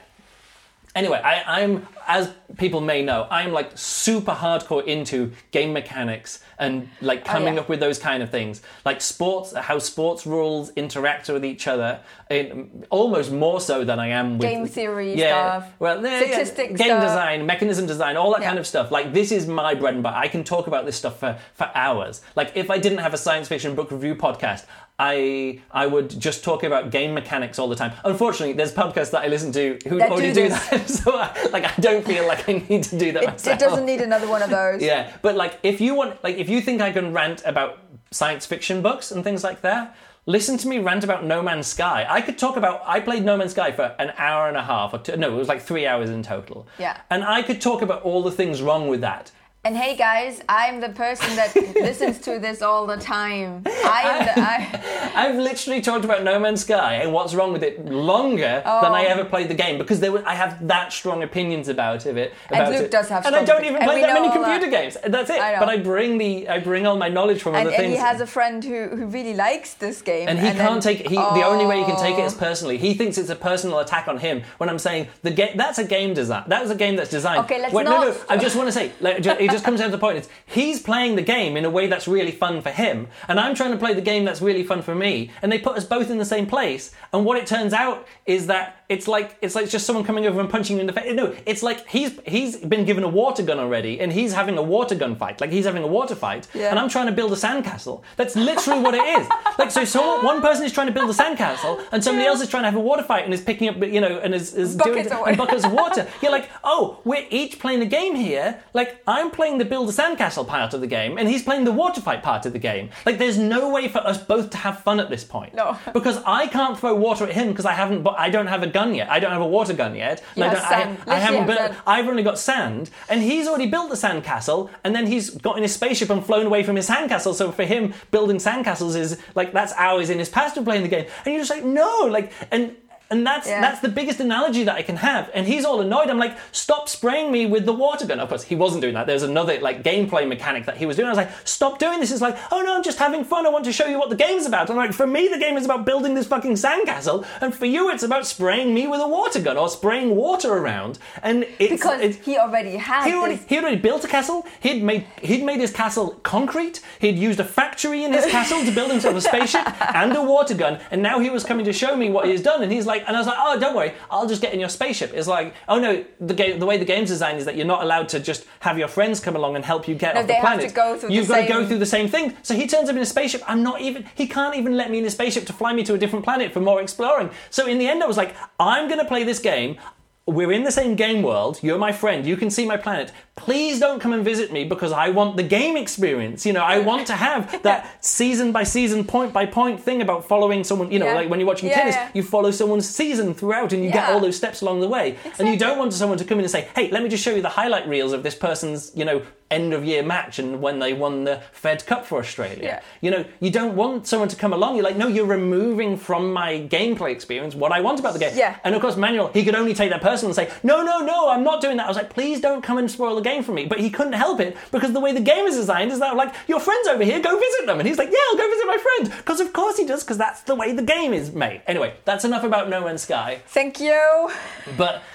[0.95, 6.89] Anyway, I, I'm, as people may know, I'm like super hardcore into game mechanics and
[7.03, 7.61] like oh, coming Oh, yeah.
[7.61, 8.63] up with those kind of things.
[8.83, 12.01] Like sports, how sports rules interact with each other,
[12.31, 16.45] in, almost more so than I am with Game theory yeah, stuff, Well, yeah, yeah,
[16.45, 17.03] game stuff.
[17.03, 18.91] design, mechanism design, all that kind of stuff.
[18.91, 20.17] Like this is my bread and butter.
[20.17, 22.23] I can talk about this stuff for, for hours.
[22.37, 24.65] Like if I didn't have a science fiction book review podcast,
[24.99, 27.93] I I would just talk about game mechanics all the time.
[28.05, 31.49] Unfortunately, there's podcasts that I listen to who That already do do, that, so I,
[31.53, 33.57] like I don't feel like I need to do that It, myself.
[33.57, 34.83] it doesn't need another one of those.
[34.91, 37.79] Yeah, but like if you want, like if you think I can rant about
[38.11, 39.95] science fiction books and things like that,
[40.25, 42.07] listen to me rant about No Man's Sky.
[42.09, 42.81] I could talk about.
[42.87, 45.37] I played No Man's Sky for an hour and a half, or two, no, it
[45.39, 46.67] was like three hours in total.
[46.79, 46.99] Yeah.
[47.11, 49.31] and I could talk about all the things wrong with that.
[49.67, 53.65] And hey guys, I'm the person that listens to this all the time.
[53.67, 58.63] I I, I've literally talked about No Man's Sky and what's wrong with it longer
[58.65, 59.09] than I oh.
[59.09, 62.33] ever played the game because there were, I have that strong opinions about it.
[62.49, 62.91] About Luke it.
[62.93, 64.97] does have and I don't even play that many computer games.
[65.05, 65.41] That's it.
[65.41, 67.87] I but I bring the I bring all my knowledge from and, other and things.
[67.87, 70.29] And he has a friend who, who really likes this game.
[70.29, 72.39] And he then- can't take he, the only way he can take it is Oh.
[72.39, 72.79] personally.
[72.79, 74.45] He thinks it's a personal attack on him.
[74.59, 76.45] When I'm saying the game, that's a game design.
[76.47, 77.41] That is a game that's designed.
[77.47, 78.17] Okay, let's Wait, No, no.
[78.29, 80.19] I just want to say, like, ju- it just comes down to the point.
[80.19, 83.55] It's he's playing the game in a way that's really fun for him, and I'm
[83.55, 85.31] trying to play the game that's really fun for me.
[85.43, 86.93] And they put us both in the same place.
[87.13, 90.41] And what it turns out is that it's like it's like just someone coming over
[90.41, 91.13] and punching you in the face.
[91.15, 94.63] No, it's like he's he's been given a water gun already, and he's having a
[94.63, 95.41] water gun fight.
[95.41, 96.71] Like he's having a water fight, Yeah.
[96.71, 98.03] and I'm trying to build a sandcastle.
[98.17, 99.27] That's literally what it is.
[99.59, 102.49] Like so, so one person is trying to build a sandcastle, and somebody else is
[102.49, 104.77] trying to have a water fight and is picking up, you know, and is, is
[104.77, 106.07] doing Buckets of and buckets of water.
[106.23, 108.63] You're like, oh, we're each playing a game here.
[108.75, 111.73] Like I'm playing the build a sandcastle part of the game, and he's playing the
[111.73, 112.91] water fight part of the game.
[113.07, 115.55] Like there's no way for us both to have fun at this point.
[115.55, 115.79] No.
[115.93, 118.03] because I can't throw water at him because I haven't.
[118.03, 119.11] But I don't have a gun yet.
[119.11, 120.23] I don't have a water gun yet.
[120.35, 120.99] And I, sand.
[121.07, 121.59] I, I haven't have built.
[121.59, 121.77] sand.
[121.87, 125.63] I've only got sand, and he's already built the sandcastle, and then he's got in
[125.63, 127.35] his spaceship and flown away from his sandcastle.
[127.35, 130.89] So for him, building sandcastles is like that's hours in his past of playing the
[130.89, 132.77] game, and you're just like, no, like, and
[133.11, 133.61] and that's Yeah.
[133.61, 135.31] that's the biggest analogy that I can have.
[135.35, 136.11] And he's all annoyed.
[136.11, 138.19] I'm like, stop spraying me with the water gun.
[138.21, 139.07] Of course, he wasn't doing that.
[139.07, 141.07] There's another like gameplay mechanic that he was doing.
[141.07, 142.11] I was like, stop doing this.
[142.11, 143.47] It's like, oh no, I'm just having fun.
[143.47, 144.71] I want to show you what the game's about.
[144.71, 147.91] I'm like, for me, the game is about building this fucking sandcastle, and for you,
[147.91, 150.99] it's about spraying me with a water gun or spraying water around.
[151.23, 154.47] And it's because it's, he already had he already, he already built a castle.
[154.61, 156.81] He'd made he'd made his castle concrete.
[156.99, 160.55] He'd used a factory in his castle to build himself a spaceship and a water
[160.55, 160.81] gun.
[160.91, 162.63] And now he was coming to show me what he's done.
[162.63, 164.69] And he's like, and I was like, oh, don't worry, I'll just get in your
[164.69, 165.13] spaceship.
[165.15, 167.83] It's like, oh no, the game, the way the game's designed is that you're not
[167.83, 170.35] allowed to just have your friends come along and help you get No, off they
[170.35, 170.69] the have planet.
[170.69, 172.37] to go through You've got to go through the same thing.
[172.43, 173.43] So he turns up in a spaceship.
[173.47, 174.07] I'm not even.
[174.15, 176.53] He can't even let me in a spaceship to fly me to a different planet
[176.53, 177.31] for more exploring.
[177.51, 179.79] So in the end, I was like, I'm going to play this game.
[180.27, 181.61] We're in the same game world.
[181.63, 182.27] You're my friend.
[182.27, 183.13] You can see my planet.
[183.37, 186.47] Please don't come and visit me because I want the game experience.
[186.47, 190.27] You know, I want to have that season by season, point by point thing about
[190.27, 190.91] following someone.
[190.91, 191.15] You know, Yeah.
[191.15, 192.09] like when you're watching Yeah, tennis, yeah.
[192.15, 195.17] you follow someone's season throughout and you get all those steps along the way.
[195.39, 197.35] And you don't want someone to come in and say, hey, let me just show
[197.35, 200.81] you the highlight reels of this person's, you know, end of year match and when
[200.81, 202.83] they won the Fed Cup for Australia.
[203.01, 204.75] You know, you don't want someone to come along.
[204.75, 208.33] You're like, no, you're removing from my gameplay experience what I want about the game.
[208.37, 208.57] Yeah.
[208.65, 211.29] And of course, Manuel, he could only take that person and say, no, no, no,
[211.29, 211.85] I'm not doing that.
[211.85, 213.63] I was like, please don't come and spoil the game for me.
[213.73, 216.33] But he couldn't help it because the way the game is designed is that like
[216.53, 218.79] your friends over here, go visit them, and he's like, yeah, I'll go visit my
[218.87, 221.63] friend because of course he does because that's the way the game is made.
[221.67, 223.41] Anyway, that's enough about No Man's Sky.
[223.49, 224.31] Thank you.
[224.77, 225.03] But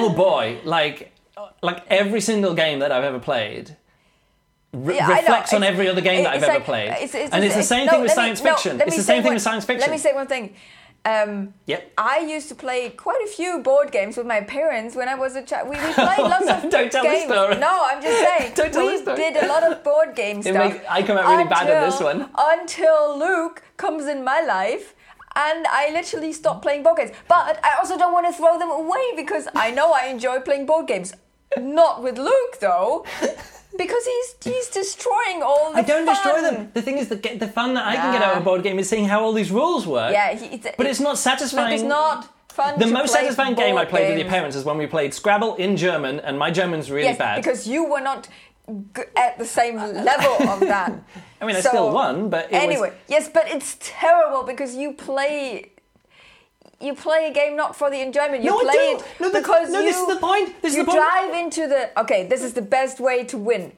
[0.00, 1.12] oh boy, like
[1.62, 3.76] like every single game that I've ever played
[4.72, 7.30] re- Yeah, reflects on every other game that I've it's ever like- played, it's- it's-
[7.32, 8.80] and it's the same no, thing with let me- science no, fiction.
[8.80, 9.80] it's the same thing one- with science fiction.
[9.88, 10.54] Let me say one thing.
[11.06, 11.92] Um, Yep.
[11.98, 15.36] I used to play quite a few board games with my parents when I was
[15.36, 15.68] a child.
[15.68, 17.30] We, we played Oh, lots no, of don't tell the games.
[17.32, 17.56] story.
[17.58, 18.52] No, I'm just saying.
[18.54, 19.16] Don't tell we the story.
[19.18, 20.72] did a lot of board game It stuff.
[20.72, 22.30] makes- I come out really bad at this one.
[22.38, 24.94] Until Luke comes in my life.
[25.36, 27.10] And I literally stopped playing board games.
[27.28, 30.64] But I also don't want to throw them away because I know I enjoy playing
[30.66, 31.12] board games.
[31.58, 33.04] Not with Luke, though.
[33.76, 36.70] Because he's he's destroying all the I don't destroy them.
[36.74, 38.78] The thing is, the, the fun that I can get out of a board game
[38.78, 40.12] is seeing how all these rules work.
[40.12, 41.74] Yeah, he, it's, but it's not satisfying.
[41.74, 42.78] It's not fun.
[42.78, 44.30] The most satisfying game I played with your games.
[44.30, 47.42] parents is when we played Scrabble in German, and my German's really Yes, bad.
[47.42, 48.28] because you were not
[48.96, 50.92] g- at the same level of that.
[51.40, 54.92] I mean, I still won, but it was- anyway, yes, but it's terrible because you
[54.92, 55.72] play.
[56.84, 58.42] You play a game not for the enjoyment.
[58.44, 59.86] You No, play it No, because no, you.
[59.86, 60.60] this is the point.
[60.62, 60.98] This is you the point.
[61.02, 61.98] drive into the.
[62.00, 63.72] Okay, this is the best way to win.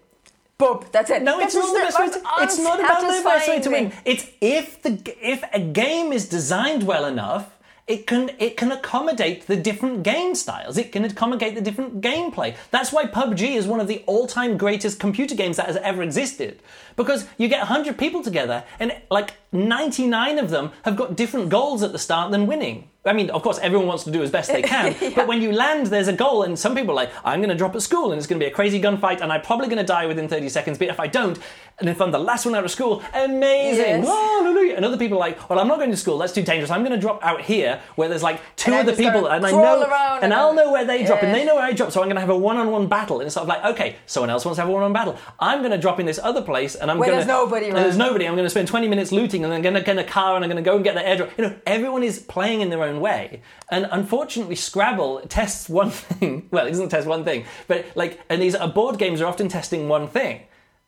[0.58, 0.90] Boop.
[0.90, 1.22] That's it.
[1.22, 2.20] No, it's not the best way to.
[2.44, 3.92] It's not about the best way to win.
[4.04, 7.55] It's if the if a game is designed well enough,
[7.86, 10.76] it can it can accommodate the different game styles.
[10.76, 12.56] It can accommodate the different gameplay.
[12.72, 16.60] That's why PUBG is one of the all-time greatest computer games that has ever existed.
[16.96, 21.82] Because you get 100 people together and like 99 of them have got different goals
[21.82, 22.88] at the start than winning.
[23.06, 25.52] I mean, of course, everyone wants to do as best they can, but when you
[25.52, 28.10] land, there's a goal, and some people are like, I'm going to drop at school,
[28.10, 30.28] and it's going to be a crazy gunfight, and I'm probably going to die within
[30.28, 31.38] 30 seconds, but if I don't,
[31.78, 34.02] and if I'm the last one out of school, amazing!
[34.02, 34.06] Yes.
[34.06, 34.76] Hallelujah!
[34.76, 36.82] And other people are like, well, I'm not going to school, that's too dangerous, I'm
[36.82, 39.82] going to drop out here, where there's like two And other people, and I know,
[39.82, 42.00] around and and I'll know where they drop, and they know where I drop, so
[42.00, 44.44] I'm going to have a one-on-one battle, and it's sort of like, okay, someone else
[44.44, 45.18] wants to have a one-on-one battle.
[45.38, 47.16] I'm going to drop in this other place, and I'm going to...
[47.16, 49.62] there's nobody and there's nobody, I'm going to spend 20 minutes looting, and then I'm
[49.62, 51.36] going to get a car, and I'm going to go and get the airdrop.
[51.36, 53.42] You know, everyone is playing in their own way.
[53.70, 56.48] And unfortunately, Scrabble tests one thing.
[56.50, 59.48] Well, it doesn't test one thing, but like, and these uh, board games are often
[59.48, 60.42] testing one thing.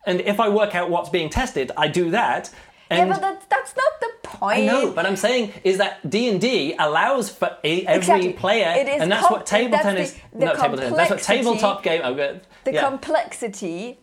[0.09, 2.51] And if I work out what's being tested, I do that.
[2.91, 4.59] And yeah, but that's, that's not the point.
[4.61, 8.33] I know, but I'm saying is that D and D allows for a, every Exactly.
[8.33, 10.13] player, It is and that's what table tennis.
[10.33, 10.97] the- the not table tennis.
[10.97, 12.01] That's what tabletop game.
[12.03, 12.41] Oh, good.
[12.65, 12.89] the yeah.
[12.89, 13.99] complexity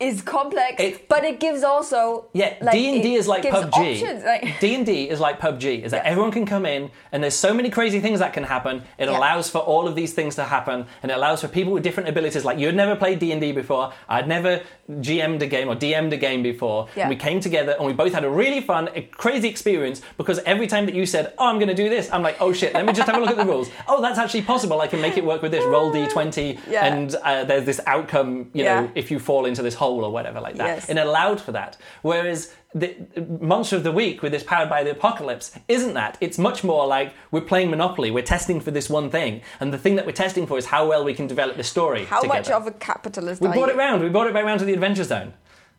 [0.00, 4.58] is complex, It- but it gives also Yeah, like, D and D is like PUBG.
[4.60, 5.84] D and D is like PUBG.
[5.84, 6.10] Is that Yeah.
[6.10, 8.82] everyone can come in, and there's so many crazy things that can happen.
[8.98, 9.18] It Yeah.
[9.18, 12.08] allows for all of these things to happen, and it allows for people with different
[12.08, 12.44] abilities.
[12.44, 13.92] Like you'd never played D and D before.
[14.08, 14.60] I'd never
[15.00, 16.88] GM'd a game or DM'd a game before.
[16.96, 17.02] Yeah.
[17.02, 20.00] And we came together, and we both had a really fun, a crazy experience.
[20.16, 22.52] Because every time that you said, "Oh, I'm going to do this," I'm like, "Oh
[22.52, 24.80] shit, let me just have a look at the rules." Oh, that's actually possible.
[24.80, 25.64] I can make it work with this.
[25.64, 26.84] Roll D20, Yeah.
[26.86, 28.50] and uh, there's this outcome.
[28.54, 30.66] You know, if you fall into this hole or whatever like that.
[30.66, 30.88] Yes.
[30.88, 31.76] It allowed for that.
[32.02, 32.94] Whereas the
[33.40, 36.16] Monster of the Week with this Powered by the Apocalypse isn't that.
[36.20, 38.10] It's much more like we're playing Monopoly.
[38.10, 40.88] We're testing for this one thing, and the thing that we're testing for is how
[40.88, 42.04] well we can develop the story.
[42.04, 42.38] How together.
[42.38, 43.74] much of a capitalist we brought you?
[43.74, 44.02] it round.
[44.02, 45.34] We brought it back round to the Adventure Zone.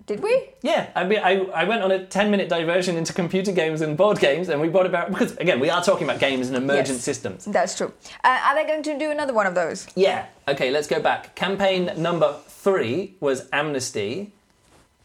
[0.07, 0.49] Did we?
[0.63, 3.95] Yeah, I, mean, I, I went on a 10 minute diversion into computer games and
[3.95, 6.57] board games, and we brought it back because, again, we are talking about games and
[6.57, 7.03] emergent Yes.
[7.03, 7.45] systems.
[7.45, 7.93] That's true.
[8.23, 9.87] Uh, are they going to do another one of those?
[9.95, 10.25] Yeah.
[10.47, 11.35] Okay, let's go back.
[11.35, 14.31] Campaign number three was Amnesty.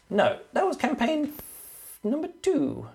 [0.09, 1.33] No, that was campaign
[2.03, 2.87] number two.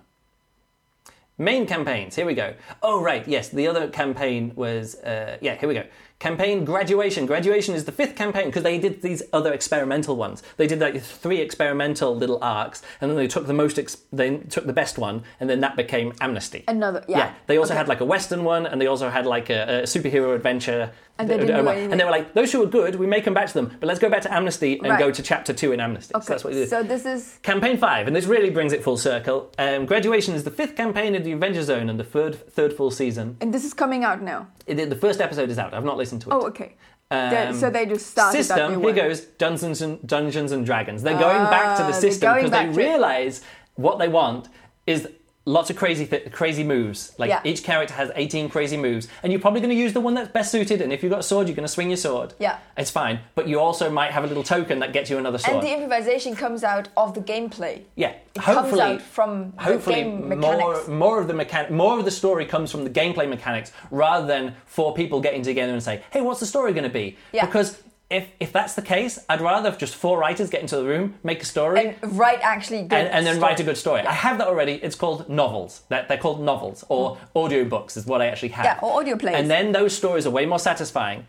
[1.37, 2.15] Main campaigns.
[2.15, 2.53] Here we go.
[2.81, 3.49] Oh right, yes.
[3.49, 5.55] The other campaign was uh, yeah.
[5.55, 5.85] Here we go.
[6.27, 7.25] Campaign graduation.
[7.25, 10.41] Graduation is the fifth campaign because they did these other experimental ones.
[10.55, 13.77] They did like three experimental little arcs, and then they took the most.
[13.77, 16.63] Ex- they took the best one, and then that became Amnesty.
[16.69, 17.33] Another, yeah.
[17.47, 17.79] They also Okay.
[17.79, 20.91] had like a Western one, and they also had like a, a superhero adventure.
[21.19, 22.95] And they And they were like, those two are good.
[22.95, 24.97] We may come back to them, but let's go back to Amnesty and Right.
[24.99, 26.15] go to chapter two in Amnesty.
[26.15, 26.25] Okay.
[26.25, 26.69] So that's what did.
[26.69, 29.51] So this is Campaign five, and this really brings it full circle.
[29.59, 32.91] Um, graduation is the fifth campaign of the Adventure Zone and the third third full
[32.91, 33.35] season.
[33.41, 34.47] and this is coming out now.
[34.65, 35.73] It, the first episode is out.
[35.73, 36.33] I've not listened to it.
[36.33, 36.75] Oh, okay.
[37.11, 38.81] Um, so they just started that system.
[38.81, 41.03] Here goes Dungeons and Dungeons and Dragons.
[41.03, 43.41] They're going back to Ah, the system because they realize
[43.75, 44.49] what they want
[44.87, 45.07] is
[45.45, 47.13] lots of crazy th- crazy moves.
[47.17, 47.41] Like Yeah.
[47.43, 50.29] each character has 18 crazy moves, and you're probably going to use the one that's
[50.29, 50.81] best suited.
[50.81, 52.33] And if you've got a sword, you're going to swing your sword.
[52.39, 52.57] Yeah.
[52.77, 53.19] it's fine.
[53.35, 55.55] But you also might have a little token that gets you another sword.
[55.57, 57.81] And the improvisation comes out of the gameplay.
[57.95, 58.79] yeah, It hopefully.
[58.79, 60.87] comes out from Hopefully, more mechanics.
[60.87, 64.55] more of the mechan- more of the story comes from the gameplay mechanics rather than
[64.65, 67.45] four people getting together and say, "Hey, what's the story going to be?" Yeah.
[67.45, 67.77] Because
[68.13, 71.41] if if that's the case, I'd rather just four writers get into the room, make
[71.41, 72.93] a story, And write actually good.
[72.99, 73.49] and, and then story.
[73.49, 74.01] write a good story.
[74.01, 74.75] I have that already.
[74.85, 75.81] It's called novels.
[75.89, 78.65] That they're called novels or audiobooks is what I actually have.
[78.65, 78.69] Mm.
[78.69, 79.35] Yeah, or audio plays.
[79.35, 81.25] And then those stories are way more satisfying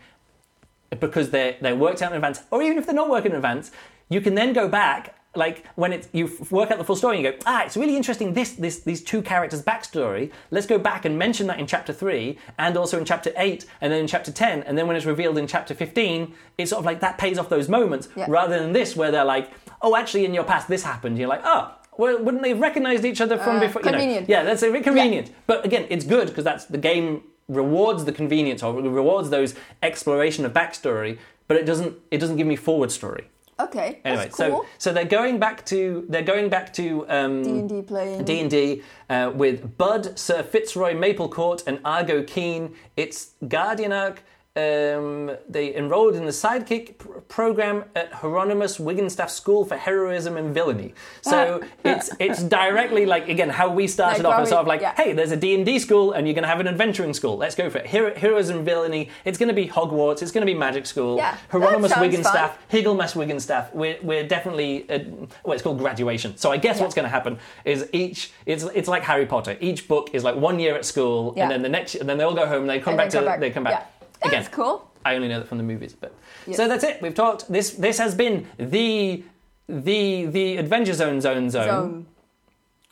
[0.99, 2.41] because they're they're worked out in advance.
[2.51, 3.71] Or even if they're not working in advance,
[4.09, 5.15] you can then go back.
[5.35, 7.95] Like when it's you work out the full story and you go, ah, it's really
[7.95, 8.33] interesting.
[8.33, 10.31] This this these two characters' backstory.
[10.51, 13.91] Let's go back and mention that in chapter three, and also in chapter eight, and
[13.91, 16.85] then in chapter ten, and then when it's revealed in chapter fifteen, it's sort of
[16.85, 18.25] like that pays off those moments Yeah.
[18.29, 19.51] rather than this where they're like,
[19.81, 21.17] oh, actually in your past this happened.
[21.17, 23.81] You're like, oh, well, wouldn't they have recognized each other from Uh, before?
[23.81, 23.97] You know.
[23.97, 24.29] convenient.
[24.29, 25.31] Yeah, that's a bit convenient.
[25.47, 29.53] But again, it's good because that's the game rewards the convenience or rewards those
[29.83, 31.17] exploration of backstory,
[31.47, 33.25] but it doesn't it doesn't give me forward story.
[33.59, 34.01] Okay.
[34.03, 34.63] Anyway, that's cool.
[34.63, 38.25] so so they're going back to they're going back to um, D and D playing.
[38.25, 42.75] D and D uh, with Bud, Sir Fitzroy Maplecourt, and Argo Keen.
[42.97, 44.23] It's Guardian Arc.
[44.57, 50.53] Um, they enrolled in the sidekick pr- program at Hieronymus Wigginstaff School for Heroism and
[50.53, 50.93] Villainy.
[51.21, 54.79] So it's it's directly like again how we started Like off as sort of like,
[54.79, 54.93] yeah.
[54.95, 57.35] hey, there's a D and D school, and you're going to have an adventuring school.
[57.35, 57.87] Let's go for it.
[57.87, 59.09] Hero, Heroism and Villainy.
[59.25, 60.21] It's going to be Hogwarts.
[60.21, 61.17] It's going to be Magic School.
[61.17, 62.51] Yeah, Hieronymus that sounds Wigginstaff.
[62.55, 62.57] fun.
[62.71, 63.73] Higglemas Wigginstaff.
[63.73, 64.99] We're, we're definitely uh,
[65.43, 66.37] well, it's called graduation.
[66.37, 69.57] So I guess what's going to happen is each it's it's like Harry Potter.
[69.59, 71.43] Each book is like one year at school, Yeah.
[71.43, 72.67] and then the next and then they all go home.
[72.67, 73.39] They come And back to back.
[73.41, 73.85] they come back Yeah.
[74.27, 74.43] Again.
[74.43, 74.89] That's cool.
[75.05, 76.13] I only know that from the movies, but
[76.51, 77.01] so that's it.
[77.01, 77.51] We've talked.
[77.51, 79.23] This this has been the
[79.69, 81.67] the the Adventure Zone zone zone.
[81.67, 82.05] Zone.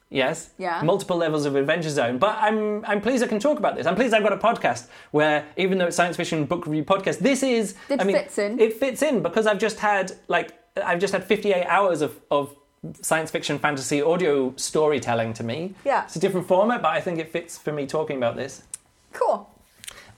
[0.09, 0.51] Yes.
[0.59, 0.79] Yeah.
[0.83, 2.19] Multiple levels of Adventure Zone.
[2.19, 3.87] But I'm I'm pleased I can talk about this.
[3.87, 7.17] I'm pleased I've got a podcast where even though it's science fiction book review podcast,
[7.17, 8.59] this is It I mean, fits in.
[8.59, 10.53] It fits in because I've just had like
[10.83, 12.55] I've just had 58 hours of of
[13.01, 15.73] science fiction fantasy audio storytelling to me.
[15.83, 16.03] Yeah.
[16.03, 18.61] It's a different format, but I think it fits for me talking about this.
[19.13, 19.49] Cool.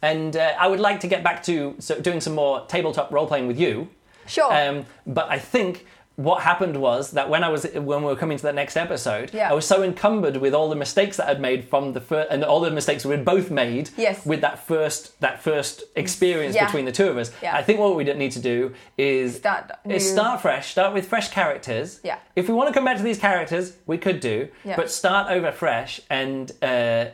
[0.02, 3.28] And uh, I would like to get back to so doing some more tabletop role
[3.28, 3.90] playing with you.
[4.28, 4.52] Sure.
[4.52, 5.86] Um, but I think
[6.18, 9.34] what happened was that when I was when we were coming to that next episode,
[9.34, 9.50] Yeah.
[9.50, 12.44] I was so encumbered with all the mistakes that I'd made from the first, and
[12.44, 14.26] all the mistakes we'd both made Yes.
[14.26, 16.66] with that first that first experience Yeah.
[16.66, 17.32] between the two of us.
[17.42, 17.56] Yeah.
[17.56, 21.30] I think what we need to do is Start is start fresh, start with fresh
[21.32, 22.00] characters.
[22.04, 22.18] Yeah.
[22.36, 24.78] If we want to come back to these characters, we could do, Yeah.
[24.78, 26.66] but start over fresh and uh,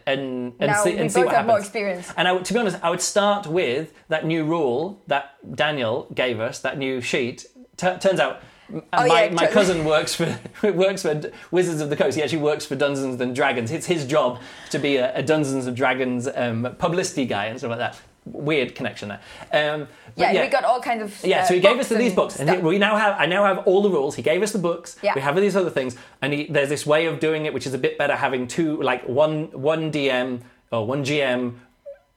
[0.05, 1.67] and and Now see and see both what have more happens.
[1.67, 2.13] experience.
[2.17, 5.25] And I to be honest, I would start with that new rule that
[5.55, 7.47] Daniel gave us, that new sheet.
[7.77, 8.41] T- turns out,
[8.73, 9.47] Oh, my, yeah, my totally.
[9.47, 10.39] cousin works for
[10.71, 11.21] works for
[11.51, 12.15] Wizards of the Coast.
[12.17, 13.71] He actually works for Dungeons and Dragons.
[13.71, 14.39] It's his job
[14.69, 17.99] to be a, a Dungeons and Dragons um, publicity guy and stuff like that.
[18.25, 19.19] Weird connection there.
[19.51, 21.25] Um, but Yeah, we got all kinds of.
[21.25, 22.59] yeah, uh, so he gave us these books, and stuff.
[22.61, 23.15] he- we now have.
[23.19, 24.15] I now have all the rules.
[24.15, 24.97] He gave us the books.
[25.01, 25.13] Yeah.
[25.15, 27.73] We have these other things, and he, there's this way of doing it, which is
[27.73, 30.41] a bit better, having two, like one, one DM
[30.71, 31.55] or one GM,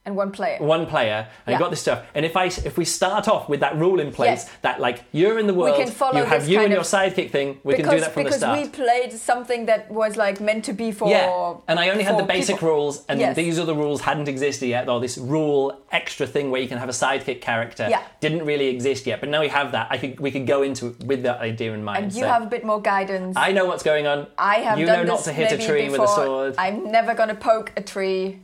[0.06, 0.59] and one player.
[0.60, 1.52] one player, and Yeah.
[1.52, 2.02] you've got this stuff.
[2.14, 4.51] And if I, if we start off with that rule in place, Yes.
[4.62, 7.59] that like you're in the world, can follow you have you and your sidekick thing,
[7.64, 8.59] we because can do that from the because start.
[8.60, 11.09] we played something that was like meant to be for.
[11.09, 12.68] yeah, and I only had the basic people.
[12.68, 13.35] rules, and Yes.
[13.36, 14.89] these other rules hadn't existed yet.
[14.89, 18.01] Or this rule extra thing where you can have a sidekick character Yeah.
[18.20, 19.20] didn't really exist yet.
[19.20, 19.86] But now we have that.
[19.90, 22.05] I could we could go into it with that idea in mind.
[22.05, 23.36] And you so- have a bit more guidance.
[23.39, 24.26] I know what's going on.
[24.36, 26.14] I have You done know not this to hit a maybe tree with a before.
[26.26, 26.55] sword.
[26.59, 28.40] I'm never gonna poke a tree.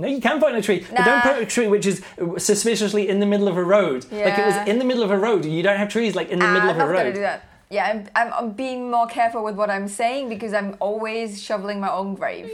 [0.00, 1.22] No, you can point a tree, but don't Nah.
[1.22, 2.02] point a tree which is
[2.38, 4.04] suspiciously in the middle of a road.
[4.10, 5.44] Like it was in the middle of a road.
[5.44, 7.14] You don't have trees like in the middle Ah, of I'm a not gonna road.
[7.14, 7.44] do that.
[7.70, 11.78] Yeah, I'm, I'm, I'm being more careful with what I'm saying because I'm always shoveling
[11.80, 12.50] my own grave.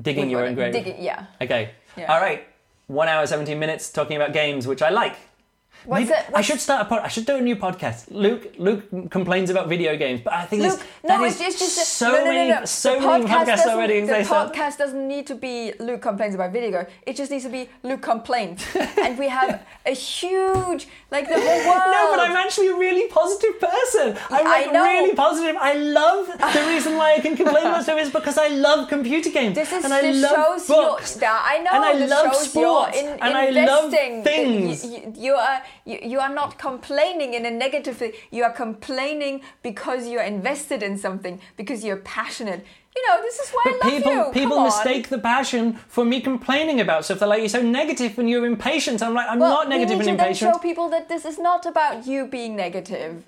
[0.00, 0.72] Digging With your own grave.
[0.74, 1.24] Digging, yeah.
[1.40, 1.70] Okay.
[1.96, 2.12] Yeah.
[2.12, 2.46] All right.
[2.86, 5.16] One hour seventeen minutes talking about games, which I like.
[5.84, 8.04] What's Maybe- it- I should start a pod, I should do a new podcast.
[8.10, 12.10] Luke Luke complains about video games, but I think it's, no, that it's just, so
[12.12, 12.64] no, no, many no.
[12.64, 14.30] so the many podcast podcasts already The exist.
[14.30, 16.88] podcast doesn't need to be Luke complains about video games.
[17.06, 18.64] It just needs to be Luke complains,
[19.04, 21.76] and we have a huge like the whole world.
[22.00, 24.16] No, but I'm actually a really positive person.
[24.30, 25.56] I'm like really positive.
[25.58, 29.30] I love the reason why I can complain about stuff is because I love computer
[29.30, 31.18] games This is and I this love shows books.
[31.20, 31.30] your.
[31.30, 31.70] I know.
[31.72, 33.90] and I love sports, in, and I love
[34.24, 34.84] things.
[34.84, 38.12] You, you, you are you, you are not complaining in a negative thing.
[38.30, 42.64] You are complaining because you are invested in something because you're passionate.
[42.96, 44.24] You know, this is why But I love people you.
[44.32, 44.64] people Come on.
[44.64, 47.20] mistake the passion for me complaining about stuff.
[47.20, 49.02] They're like, you're so negative and you're impatient.
[49.02, 50.52] I'm like, I'm Well, not negative and to then impatient.
[50.54, 53.24] show people that this is not about you being negative.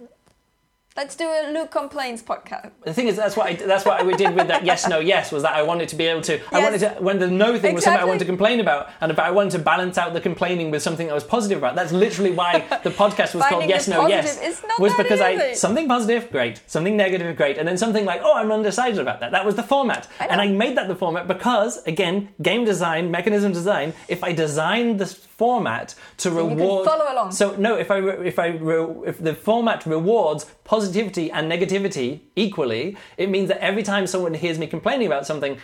[0.95, 2.71] Let's do a Luke complains podcast.
[2.85, 5.33] The thing is, that's what I, that's what we did with that yes, no, yes.
[5.33, 6.39] Was that I wanted to be able to.
[6.55, 9.11] I wanted to when the no thing was something I wanted to complain about, and
[9.11, 11.77] if I wanted to balance out the complaining with something I was positive about.
[11.77, 14.39] That's literally why the podcast was called Yes, No, Yes.
[14.39, 16.61] positive not was because I something positive, great.
[16.67, 19.33] Something negative, great, and then something like oh, I'm undecided about that.
[19.33, 23.11] That was the format, I and I made that the format because again, game design,
[23.11, 23.95] mechanism design.
[24.09, 25.07] If I designed the
[25.43, 25.89] format
[26.23, 26.85] to can reward.
[26.91, 27.29] follow along.
[27.41, 30.43] So no, if I re- if I re- if the format rewards
[30.75, 32.09] positivity and negativity
[32.47, 32.85] equally,
[33.23, 35.55] it means that every time someone hears me complaining about something.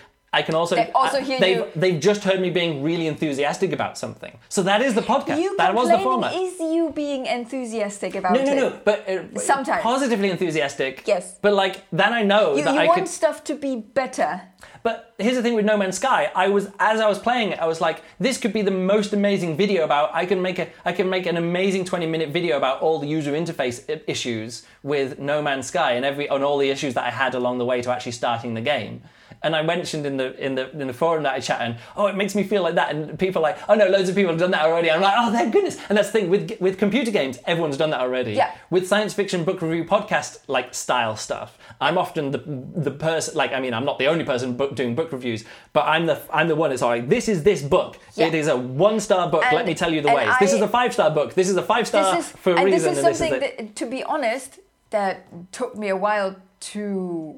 [0.40, 3.70] I can also, They also hear they've, you- they've just heard me being really enthusiastic
[3.78, 4.34] about something.
[4.56, 5.38] So that is the podcast.
[5.42, 6.32] You that was the format.
[6.34, 8.56] is you being enthusiastic about No, no, it.
[8.62, 8.68] no.
[8.88, 9.82] But uh, Sometimes.
[9.92, 10.92] positively enthusiastic.
[11.06, 11.24] Yes.
[11.44, 13.08] But like then I know You, that you I want could.
[13.20, 14.30] stuff to be better.
[14.82, 16.30] But here's the thing with No Man's Sky.
[16.34, 19.12] I was as I was playing it, I was like, this could be the most
[19.12, 20.10] amazing video about.
[20.14, 23.06] I can make a I can make an amazing 20 minute video about all the
[23.06, 27.10] user interface issues with No Man's Sky and every and all the issues that I
[27.10, 29.02] had along the way to actually starting the game.
[29.42, 32.06] And I mentioned in the in the in the forum that I chat and oh
[32.06, 34.32] it makes me feel like that and people are like oh no loads of people
[34.32, 34.90] have done that already.
[34.90, 35.76] I'm like oh thank goodness.
[35.88, 38.32] And that's the thing with with computer games everyone's done that already.
[38.32, 38.52] Yeah.
[38.70, 43.52] With science fiction book review podcast like style stuff, I'm often the the person like
[43.52, 46.48] I mean I'm not the only person book, doing book reviews, but I'm the I'm
[46.48, 47.98] the one that's like this is this book.
[48.14, 48.26] Yeah.
[48.26, 49.44] It is a one star book.
[49.44, 50.32] And- let me tell you the ways.
[50.40, 51.34] this is a five star book.
[51.34, 52.94] This is a five star is, for a and reason.
[52.94, 54.58] this is and this something is that, to be honest,
[54.90, 57.36] that took me a while to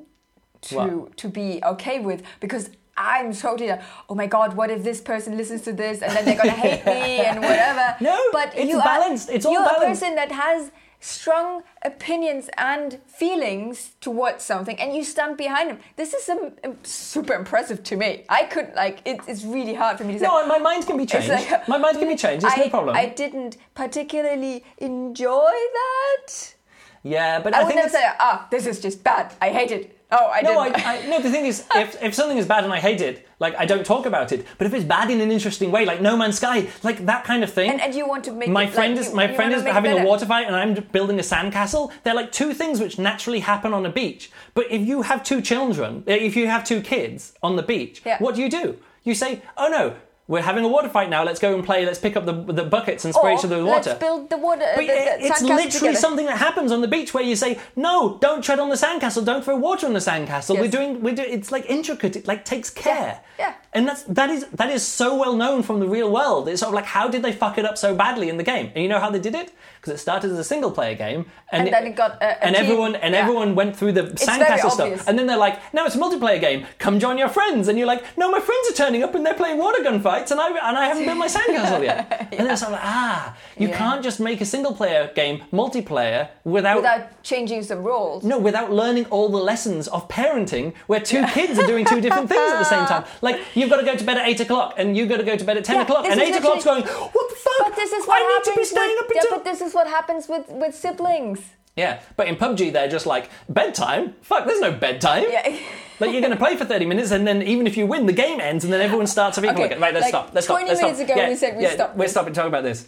[0.62, 1.16] to What?
[1.18, 5.36] to be okay with because I'm totally like, oh my god, what if this person
[5.36, 7.96] listens to this and then they're gonna hate me and whatever.
[8.00, 9.28] No, but it's you balanced.
[9.30, 10.02] Are, It's all you're balanced.
[10.02, 10.70] a person that has
[11.00, 15.78] strong opinions and feelings towards something, and you stand behind them.
[15.96, 18.24] This is um, um, super impressive to me.
[18.28, 20.26] I could like it, it's really hard for me to say.
[20.26, 21.28] No, my mind can be changed.
[21.28, 22.44] like, my mind can be changed.
[22.44, 22.96] It's I, no problem.
[22.96, 26.54] I didn't particularly enjoy that.
[27.02, 29.34] yeah, but I, I, would think never say, ah, this is just bad.
[29.40, 29.99] I hate it.
[30.12, 30.86] Oh, I no, didn't.
[30.86, 31.20] I, no.
[31.20, 33.84] The thing is, if, if something is bad and I hate it, like I don't
[33.86, 34.44] talk about it.
[34.58, 37.44] But if it's bad in an interesting way, like No Man's Sky, like that kind
[37.44, 37.70] of thing.
[37.70, 39.52] and, and you want to make my it, friend like, is you- my you friend
[39.54, 41.92] is having a water fight and I'm building a sandcastle.
[42.02, 44.30] They're like two things which naturally happen on a beach.
[44.54, 48.02] But if you have two children, uh, if you have two kids on the beach,
[48.04, 48.18] Yeah.
[48.18, 48.78] what do you do?
[49.04, 49.94] You say, "Oh no,
[50.30, 51.24] we're having a water fight now.
[51.24, 51.84] Let's go and play.
[51.84, 54.30] Let's pick up the, the buckets and spray Or each other with water." let's build
[54.30, 54.64] the water.
[54.76, 55.96] But the, the it's literally together.
[55.96, 59.24] something that happens on the beach where you say, "No, don't tread on the sandcastle.
[59.24, 60.60] Don't throw water on the sandcastle." Yes.
[60.60, 61.32] We're doing, we're doing.
[61.32, 62.14] It's like intricate.
[62.14, 63.20] It like takes care.
[63.40, 63.54] yeah.
[63.72, 66.48] And that's that is that is so well known from the real world.
[66.48, 68.70] It's sort of like how did they fuck it up so badly in the game?
[68.74, 69.52] And you know how they did it?
[69.80, 72.44] Because it started as a single player game, and, And then it got a- a
[72.44, 73.20] and team, everyone and yeah.
[73.22, 76.66] everyone went through the sandcastle stuff, and then they're like, "Now it's a multiplayer game.
[76.78, 79.32] Come join your friends." And you're like, "No, my friends are turning up and they're
[79.42, 82.50] playing water gun fights, and I and I haven't built my sandcastle yet." And then
[82.52, 83.76] it's like, ah, you Yeah.
[83.78, 88.22] can't just make a single player game multiplayer without without changing some rules.
[88.24, 92.28] no, without learning all the lessons of parenting where two kids are doing two different
[92.28, 93.04] things at the same time.
[93.22, 95.36] Like, you've got to go to bed at 8 o'clock and you've got to go
[95.36, 97.66] to bed at 10 Yeah, o'clock, and 8 o'clock's going, what the fuck?
[97.66, 99.30] But this is what I need to be staying with, up until.
[99.30, 101.40] Yeah, but this is what happens with with siblings.
[101.76, 104.14] Yeah, but in PUBG, they're just like, bedtime?
[104.22, 105.24] Fuck, there's no bedtime.
[105.30, 105.56] Yeah.
[106.00, 108.12] Like, you're going to play for 30 minutes, and then even if you win, the
[108.12, 110.30] game ends, and then everyone starts Okay, Right, let's like stop.
[110.34, 110.56] Let's stop.
[110.56, 111.10] 20 Let's minutes stop.
[111.10, 112.10] ago, yeah, we said we yeah, stopped We're this.
[112.12, 112.86] stopping talking about this.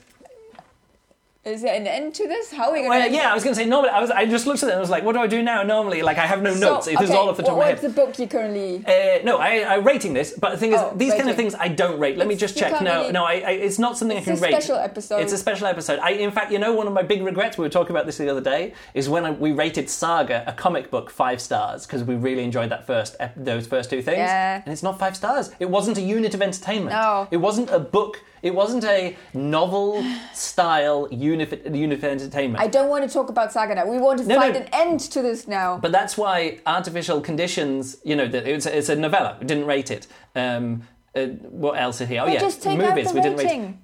[1.44, 2.52] Is there an end to this?
[2.52, 3.12] How are we going Well, to?
[3.12, 3.90] yeah, I was going to say normally.
[3.90, 4.12] I was.
[4.12, 6.01] I just looked at it and I was like, "What do I do now?" Normally,
[6.02, 6.86] like I have no notes.
[6.86, 7.82] It is all off the top of my head.
[7.82, 8.77] What's the book you currently?
[8.86, 11.56] Uh, no, I, I rating this, but the thing is, Oh, these kind of things
[11.56, 12.16] I don't rate.
[12.16, 12.81] Let me just check.
[12.81, 14.52] No, really- no, I, I, it's not something It's I a can rate.
[14.52, 15.19] special episode.
[15.19, 15.98] It's a special episode.
[15.98, 17.59] I, in fact, you know, one of my big regrets.
[17.59, 18.74] We were talking about this the other day.
[18.94, 22.70] Is when I, we rated Saga, a comic book, five stars because we really enjoyed
[22.70, 24.19] that first ep- those first two things.
[24.19, 24.62] Yeah.
[24.64, 25.51] And it's not five stars.
[25.59, 26.90] It wasn't a unit of entertainment.
[26.94, 27.27] No.
[27.32, 28.23] It wasn't a book.
[28.43, 30.05] It wasn't a novel
[30.35, 32.62] style unit of entertainment.
[32.62, 33.86] I don't want to talk about Saga now.
[33.86, 34.60] We want to No, find no.
[34.60, 35.78] an end to this now.
[35.78, 39.36] But that's why artificial conditions, you know, that it's, it's a novella.
[39.40, 40.06] We didn't rate it.
[40.35, 40.82] Um,
[41.14, 41.27] uh,
[41.62, 42.23] what else is here?
[42.23, 43.06] Oh Well, yeah, just take movies.
[43.06, 43.74] out the we didn't rate.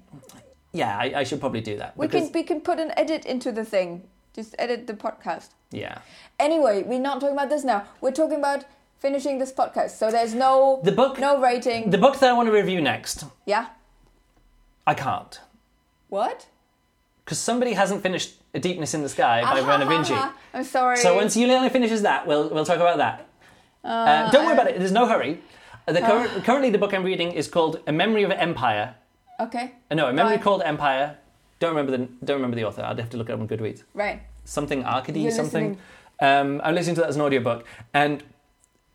[0.73, 1.97] Yeah, I, I should probably do that.
[1.97, 4.03] We can we can put an edit into the thing.
[4.35, 5.49] Just edit the podcast.
[5.71, 5.99] Yeah.
[6.39, 7.85] Anyway, we're not talking about this now.
[8.01, 8.65] We're talking about
[8.99, 9.91] finishing this podcast.
[9.91, 11.17] So there's no The book.
[11.19, 11.89] no rating.
[11.89, 13.67] The book that I want to review next, yeah.
[14.91, 15.33] I can't
[16.17, 16.39] What?
[17.23, 20.17] because somebody hasn't finished A Deepness in the Sky by Vernor Vinge.
[20.55, 20.97] I'm sorry.
[20.97, 23.17] So once Juliana finishes that, we'll we'll talk about that.
[23.83, 24.79] Uh, don't worry about it.
[24.79, 25.33] There's no hurry.
[25.87, 28.95] Uh, The current, currently, the book I'm reading is called A Memory of Empire.
[29.45, 29.65] Okay.
[29.91, 31.07] Uh, no, A Memory called Empire.
[31.59, 32.81] Don't remember the don't remember the author.
[32.83, 33.83] I'd have to look it up on Goodreads.
[33.93, 34.17] Right.
[34.57, 35.77] something Arkady You're something.
[36.27, 37.59] Um, I'm listening to that as an audiobook,
[37.93, 38.23] and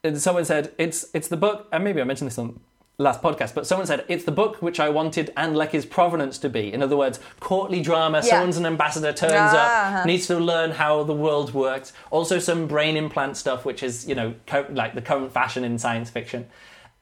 [0.05, 1.59] uh, someone said it's it's the book.
[1.73, 2.59] And maybe I mentioned this on
[2.99, 6.49] last podcast, but someone said it's the book which I wanted Ann Leckie's provenance to
[6.49, 6.73] be.
[6.73, 8.19] In other words, courtly drama.
[8.19, 8.31] Yeah.
[8.31, 10.01] Someone's an ambassador, turns Ah.
[10.01, 11.93] up, needs to learn how the world works.
[12.11, 15.79] Also, some brain implant stuff, which is you know co- like the current fashion in
[15.79, 16.47] science fiction.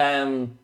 [0.00, 0.58] Um,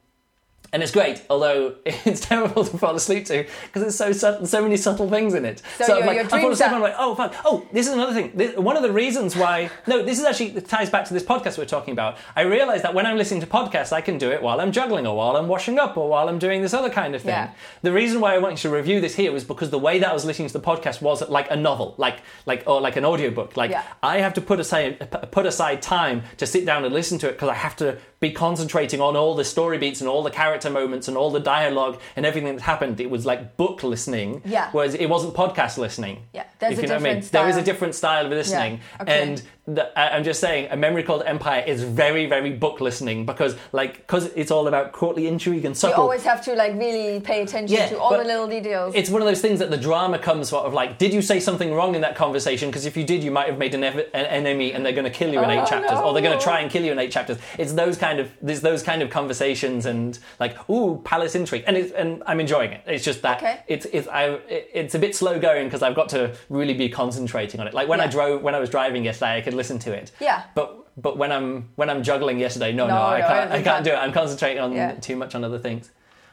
[0.73, 4.63] and it's great, although it's terrible to fall asleep to because there's so subtle, so
[4.63, 5.63] many subtle things in it.
[5.79, 7.67] So I'm your- like, your I fall asleep, are- and I'm like, oh fuck, oh,
[7.73, 8.33] this is another thing.
[8.35, 11.59] This, one of the reasons why, no, this is actually ties back to this podcast
[11.59, 12.17] we're talking about.
[12.37, 15.07] I realize that when I'm listening to podcasts, I can do it while I'm juggling,
[15.07, 17.31] or while I'm washing up, or while I'm doing this other kind of thing.
[17.31, 17.53] Yeah.
[17.83, 20.13] The reason why I wanted to review this here was because the way that I
[20.13, 23.57] was listening to the podcast was like a novel, like like or like an audiobook.
[23.57, 23.83] Like Yeah.
[24.03, 27.33] I have to put aside put aside time to sit down and listen to it
[27.33, 30.69] because I have to be concentrating on all the story beats and all the character
[30.71, 33.01] moments and all the dialogue and everything that happened.
[33.01, 34.71] It was like book listening, Yeah.
[34.73, 36.25] whereas it wasn't podcast listening.
[36.33, 37.15] Yeah, there's if a you know what I mean.
[37.21, 39.23] different There is a different style of listening, okay.
[39.23, 39.43] and
[39.75, 43.99] the, I'm just saying, a memory called Empire is very, very book listening because, like,
[43.99, 47.77] because it's all about courtly intrigue and You always have to like really pay attention
[47.77, 48.95] Yeah, to all the little details.
[48.95, 51.39] It's one of those things that the drama comes sort of like, did you say
[51.39, 52.71] something wrong in that conversation?
[52.71, 55.05] Because if you did, you might have made an, ev- an enemy, and they're going
[55.05, 56.93] to kill you in eight Oh, chapters, or they're going to try and kill you
[56.93, 57.37] in eight chapters.
[57.59, 61.77] It's those kind of there's those kind of conversations, and like, ooh, palace intrigue, and
[61.77, 62.83] it's, and I'm enjoying it.
[62.87, 63.61] It's just that Okay.
[63.69, 66.89] it's it's I it- it's a bit slow going because I've got to really be
[66.89, 67.75] concentrating on it.
[67.75, 70.11] Like when I drove when I was driving yesterday, I could listen to it.
[70.21, 70.45] Yeah.
[70.55, 73.51] But but when I'm when I'm juggling yesterday, no, no, No, I no, can't.
[73.53, 73.97] I can't do it.
[73.97, 74.93] I'm concentrating on Yeah.
[74.93, 75.91] too much on other things.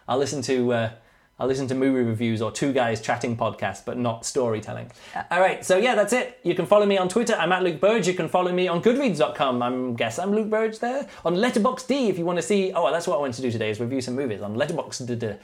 [0.07, 0.89] I'll listen to uh,
[1.37, 4.89] I'll listen to movie reviews or two guys chatting podcasts, but not storytelling.
[5.29, 6.39] All right, so yeah, that's it.
[6.43, 7.33] You can follow me on Twitter.
[7.35, 8.07] I'm at Luke Burrage.
[8.07, 9.61] You can follow me on Goodreads.com.
[9.61, 11.05] I'm guess I'm Luke Burrage there.
[11.25, 12.71] On Letterboxd if you want to see.
[12.73, 15.37] Oh, that's what I wanted to do today is review some movies on Letterboxd.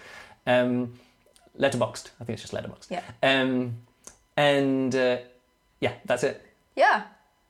[0.47, 0.93] Um,
[1.59, 2.09] Letterboxd.
[2.19, 2.87] I think it's just Letterboxd.
[2.89, 3.03] Yeah.
[3.21, 3.75] Um,
[4.37, 5.17] and uh,
[5.81, 6.41] yeah, that's it.
[6.75, 7.03] yeah.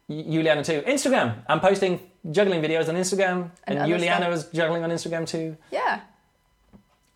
[0.10, 0.82] Juliana too.
[0.82, 1.36] Instagram.
[1.48, 2.00] I'm posting
[2.30, 4.30] juggling videos on Instagram, and, And Juliana stuff.
[4.32, 5.58] was juggling on Instagram too.
[5.72, 6.02] Yeah.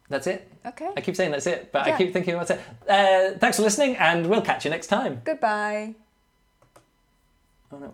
[0.10, 0.50] That's it.
[0.66, 0.90] Okay.
[0.96, 2.60] I keep saying that's it, but I keep thinking what's it.
[2.88, 5.22] Uh, thanks for listening, and we'll catch you next time.
[5.26, 5.96] Goodbye.
[7.72, 7.94] Oh no.